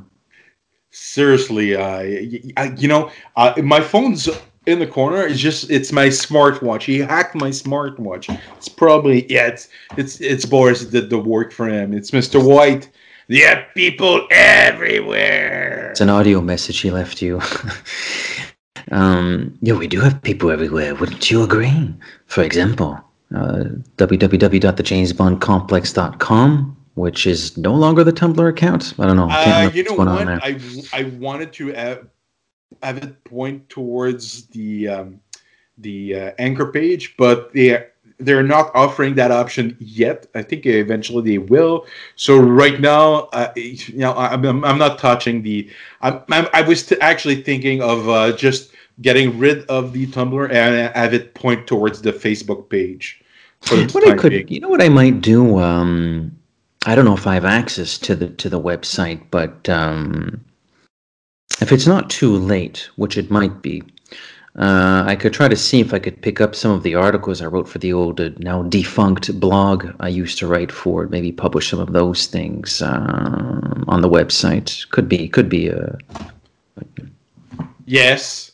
Seriously, 0.93 1.75
uh, 1.75 2.01
you 2.01 2.87
know, 2.87 3.11
uh, 3.35 3.53
my 3.63 3.81
phone's 3.81 4.29
in 4.65 4.79
the 4.79 4.87
corner. 4.87 5.27
It's 5.27 5.39
just 5.39 5.69
it's 5.69 5.91
my 5.91 6.07
smartwatch. 6.07 6.83
He 6.83 6.99
hacked 6.99 7.35
my 7.35 7.49
smartwatch. 7.49 8.39
It's 8.57 8.69
probably 8.69 9.29
yeah. 9.31 9.47
It's 9.47 9.67
it's 9.97 10.21
it's 10.21 10.45
Boris 10.45 10.85
did 10.85 11.09
the 11.09 11.19
work 11.19 11.51
for 11.51 11.67
him. 11.67 11.93
It's 11.93 12.13
Mister 12.13 12.39
White. 12.39 12.89
Yeah, 13.27 13.65
people 13.73 14.25
everywhere. 14.31 15.89
It's 15.91 15.99
an 16.01 16.09
audio 16.09 16.41
message 16.41 16.79
he 16.79 16.91
left 16.91 17.21
you. 17.21 17.41
um, 18.91 19.57
yeah, 19.61 19.75
we 19.75 19.87
do 19.87 20.01
have 20.01 20.21
people 20.21 20.51
everywhere. 20.51 20.93
Wouldn't 20.95 21.31
you 21.31 21.41
agree? 21.41 21.95
For 22.25 22.43
example, 22.43 22.99
uh, 23.33 23.63
www.thejamesbondcomplex.com 23.97 26.77
which 26.95 27.25
is 27.25 27.57
no 27.57 27.73
longer 27.73 28.03
the 28.03 28.13
Tumblr 28.13 28.49
account. 28.49 28.93
I 28.99 29.07
don't 29.07 29.17
know. 29.17 29.29
Uh, 29.29 29.71
you 29.73 29.83
know 29.83 29.93
what? 29.93 30.27
I 30.27 30.59
I 30.93 31.03
wanted 31.19 31.53
to 31.53 31.73
have, 31.73 32.07
have 32.81 32.97
it 32.97 33.23
point 33.23 33.67
towards 33.69 34.47
the 34.47 34.87
um, 34.87 35.19
the 35.77 36.15
uh, 36.15 36.31
anchor 36.37 36.71
page, 36.71 37.15
but 37.17 37.53
they 37.53 37.85
they're 38.19 38.43
not 38.43 38.71
offering 38.75 39.15
that 39.15 39.31
option 39.31 39.75
yet. 39.79 40.27
I 40.35 40.43
think 40.43 40.65
eventually 40.65 41.31
they 41.31 41.37
will. 41.39 41.85
So 42.15 42.37
right 42.37 42.79
now, 42.79 43.29
uh, 43.33 43.51
you 43.55 43.97
know, 43.97 44.13
I'm, 44.13 44.63
I'm 44.63 44.77
not 44.77 44.99
touching 44.99 45.41
the. 45.41 45.69
I'm, 46.01 46.21
I'm 46.29 46.47
i 46.53 46.61
was 46.61 46.85
t- 46.85 46.99
actually 47.01 47.41
thinking 47.41 47.81
of 47.81 48.07
uh, 48.07 48.33
just 48.33 48.71
getting 49.01 49.37
rid 49.39 49.65
of 49.65 49.93
the 49.93 50.07
Tumblr 50.07 50.51
and 50.51 50.95
have 50.95 51.13
it 51.13 51.33
point 51.33 51.67
towards 51.67 52.01
the 52.01 52.13
Facebook 52.13 52.69
page. 52.69 53.19
What 53.69 54.07
I 54.07 54.15
could, 54.15 54.31
being. 54.31 54.47
you 54.49 54.59
know, 54.59 54.69
what 54.69 54.81
I 54.81 54.89
might 54.89 55.21
do. 55.21 55.59
Um, 55.59 56.37
I 56.85 56.95
don't 56.95 57.05
know 57.05 57.15
if 57.15 57.27
I 57.27 57.35
have 57.35 57.45
access 57.45 57.97
to 57.99 58.15
the 58.15 58.29
to 58.29 58.49
the 58.49 58.59
website, 58.59 59.21
but 59.31 59.69
um, 59.69 60.43
if 61.61 61.71
it's 61.71 61.87
not 61.87 62.09
too 62.09 62.35
late, 62.37 62.89
which 62.97 63.17
it 63.17 63.31
might 63.31 63.61
be, 63.61 63.83
uh, 64.57 65.03
I 65.07 65.15
could 65.15 65.33
try 65.33 65.47
to 65.47 65.55
see 65.55 65.79
if 65.79 65.93
I 65.93 65.99
could 65.99 66.21
pick 66.21 66.39
up 66.39 66.53
some 66.53 66.71
of 66.71 66.83
the 66.83 66.95
articles 66.95 67.41
I 67.41 67.47
wrote 67.47 67.67
for 67.67 67.79
the 67.79 67.93
old, 67.93 68.21
uh, 68.21 68.29
now 68.37 68.63
defunct 68.63 69.39
blog 69.39 69.87
I 69.99 70.09
used 70.09 70.37
to 70.39 70.47
write 70.47 70.71
for. 70.71 71.07
Maybe 71.07 71.31
publish 71.31 71.69
some 71.69 71.79
of 71.79 71.93
those 71.93 72.27
things 72.27 72.81
uh, 72.81 73.83
on 73.87 74.01
the 74.01 74.09
website. 74.09 74.87
Could 74.89 75.09
be, 75.09 75.27
could 75.27 75.49
be 75.49 75.69
a. 75.69 75.97
Yes, 77.85 78.52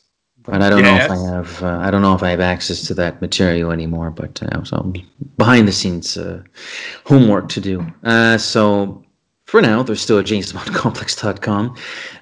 but 0.50 0.62
I 0.62 0.70
don't 0.70 0.84
yes. 0.84 1.10
know 1.10 1.16
if 1.16 1.20
I 1.20 1.36
have. 1.36 1.64
Uh, 1.64 1.88
I 1.88 1.92
don't 1.92 2.02
know 2.02 2.16
if 2.16 2.24
I 2.24 2.30
have 2.30 2.40
access 2.40 2.86
to 2.88 2.94
that 2.96 3.22
material 3.22 3.72
anymore. 3.72 4.12
But 4.12 4.42
uh, 4.44 4.64
so 4.64 4.94
behind 5.38 5.68
the 5.68 5.72
scenes 5.72 6.18
uh, 6.18 6.44
homework 7.06 7.50
to 7.50 7.62
do. 7.62 7.86
Uh, 8.04 8.38
so 8.38 9.04
for 9.50 9.62
now, 9.62 9.82
there's 9.82 10.00
still 10.00 10.20
a 10.20 10.24
JamesBondComplex.com. 10.24 11.76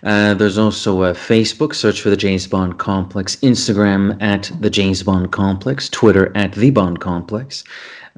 Uh, 0.03 0.33
there's 0.33 0.57
also 0.57 1.03
a 1.03 1.11
Facebook. 1.11 1.75
Search 1.75 1.99
for 1.99 2.09
the 2.09 2.15
James 2.15 2.47
Bond 2.47 2.79
Complex. 2.79 3.35
Instagram 3.37 4.21
at 4.21 4.49
the 4.61 4.69
James 4.69 5.03
Bond 5.03 5.33
Complex. 5.33 5.89
Twitter 5.89 6.31
at 6.37 6.53
the 6.53 6.69
Bond 6.69 7.01
Complex. 7.01 7.65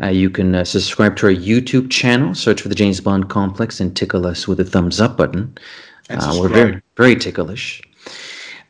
Uh, 0.02 0.08
you 0.08 0.30
can 0.30 0.54
uh, 0.54 0.64
subscribe 0.64 1.16
to 1.18 1.26
our 1.26 1.34
YouTube 1.34 1.90
channel. 1.90 2.36
Search 2.36 2.62
for 2.62 2.70
the 2.70 2.76
James 2.76 3.02
Bond 3.02 3.30
Complex 3.30 3.80
and 3.80 3.96
tickle 3.98 4.28
us 4.28 4.48
with 4.48 4.60
a 4.60 4.64
thumbs 4.64 5.02
up 5.02 5.18
button. 5.18 5.58
Uh, 6.12 6.38
we're 6.40 6.48
very 6.48 6.82
very 6.96 7.16
ticklish. 7.16 7.82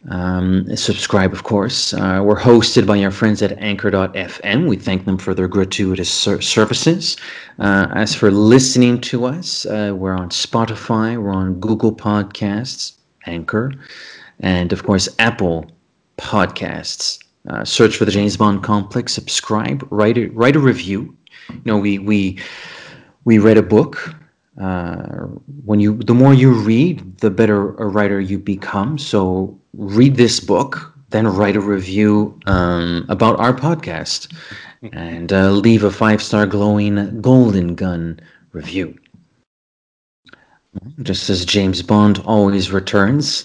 Um, 0.07 0.75
subscribe, 0.77 1.33
of 1.33 1.43
course. 1.43 1.93
Uh, 1.93 2.21
we're 2.23 2.39
hosted 2.39 2.87
by 2.87 3.03
our 3.03 3.11
friends 3.11 3.41
at 3.41 3.51
Anchor.fm. 3.59 4.67
We 4.67 4.77
thank 4.77 5.05
them 5.05 5.17
for 5.17 5.33
their 5.33 5.47
gratuitous 5.47 6.09
ser- 6.09 6.41
services. 6.41 7.17
Uh, 7.59 7.87
as 7.93 8.15
for 8.15 8.31
listening 8.31 9.01
to 9.01 9.25
us, 9.25 9.65
uh, 9.65 9.93
we're 9.95 10.15
on 10.15 10.29
Spotify, 10.29 11.21
we're 11.21 11.33
on 11.33 11.59
Google 11.59 11.93
Podcasts, 11.93 12.93
Anchor, 13.25 13.73
and 14.39 14.71
of 14.71 14.83
course, 14.83 15.09
Apple 15.19 15.69
Podcasts. 16.17 17.19
Uh, 17.49 17.65
search 17.65 17.97
for 17.97 18.05
the 18.05 18.11
James 18.11 18.37
Bond 18.37 18.63
Complex, 18.63 19.13
subscribe, 19.13 19.85
write 19.91 20.17
a, 20.17 20.27
write 20.27 20.55
a 20.55 20.59
review. 20.59 21.15
You 21.49 21.61
know, 21.65 21.77
we, 21.77 21.99
we, 21.99 22.39
we 23.25 23.37
read 23.37 23.57
a 23.57 23.63
book 23.63 24.15
uh, 24.59 25.25
when 25.65 25.79
you 25.79 25.95
the 25.97 26.13
more 26.13 26.33
you 26.33 26.51
read 26.51 27.17
the 27.19 27.29
better 27.29 27.75
a 27.75 27.87
writer 27.87 28.19
you 28.19 28.37
become 28.37 28.97
so 28.97 29.58
read 29.73 30.15
this 30.15 30.39
book 30.39 30.89
then 31.09 31.27
write 31.27 31.55
a 31.55 31.61
review 31.61 32.39
um, 32.45 33.05
about 33.09 33.39
our 33.39 33.53
podcast 33.53 34.33
and 34.93 35.33
uh, 35.33 35.49
leave 35.49 35.83
a 35.83 35.91
five 35.91 36.21
star 36.21 36.45
glowing 36.45 37.21
golden 37.21 37.75
gun 37.75 38.19
review. 38.51 38.97
Just 41.01 41.29
as 41.29 41.45
James 41.45 41.81
Bond 41.81 42.21
always 42.25 42.71
returns, 42.71 43.43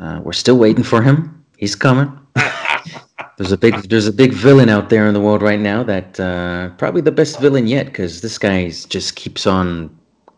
uh, 0.00 0.20
we're 0.22 0.32
still 0.32 0.56
waiting 0.56 0.84
for 0.84 1.02
him. 1.02 1.44
He's 1.56 1.74
coming. 1.74 2.16
there's 3.38 3.52
a 3.52 3.58
big 3.58 3.74
there's 3.88 4.06
a 4.06 4.12
big 4.12 4.32
villain 4.32 4.68
out 4.68 4.88
there 4.88 5.06
in 5.08 5.14
the 5.14 5.20
world 5.20 5.42
right 5.42 5.58
now 5.58 5.82
that 5.82 6.18
uh, 6.20 6.70
probably 6.78 7.00
the 7.00 7.12
best 7.12 7.40
villain 7.40 7.66
yet 7.66 7.86
because 7.86 8.20
this 8.20 8.38
guy 8.38 8.70
just 8.70 9.16
keeps 9.16 9.46
on 9.46 9.94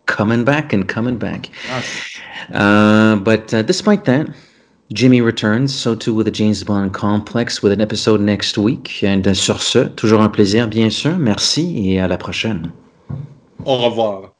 coming 0.06 0.42
back 0.44 0.72
and 0.72 0.88
coming 0.88 1.18
back. 1.18 1.50
Uh, 2.52 3.16
but 3.16 3.52
uh, 3.52 3.62
despite 3.62 4.06
that, 4.06 4.26
Jimmy 4.92 5.20
returns, 5.22 5.74
so 5.74 5.94
too 5.94 6.14
with 6.14 6.26
the 6.26 6.30
James 6.30 6.62
Bond 6.64 6.92
complex 6.92 7.62
with 7.62 7.72
an 7.72 7.80
episode 7.80 8.20
next 8.20 8.58
week. 8.58 9.02
And 9.02 9.26
uh, 9.26 9.34
sur 9.34 9.62
ce, 9.62 9.88
toujours 9.88 10.20
un 10.20 10.28
plaisir, 10.28 10.68
bien 10.68 10.90
sûr. 10.90 11.16
Merci 11.18 11.90
et 11.90 12.00
à 12.00 12.08
la 12.08 12.18
prochaine. 12.18 12.70
Au 13.64 13.76
revoir. 13.78 14.31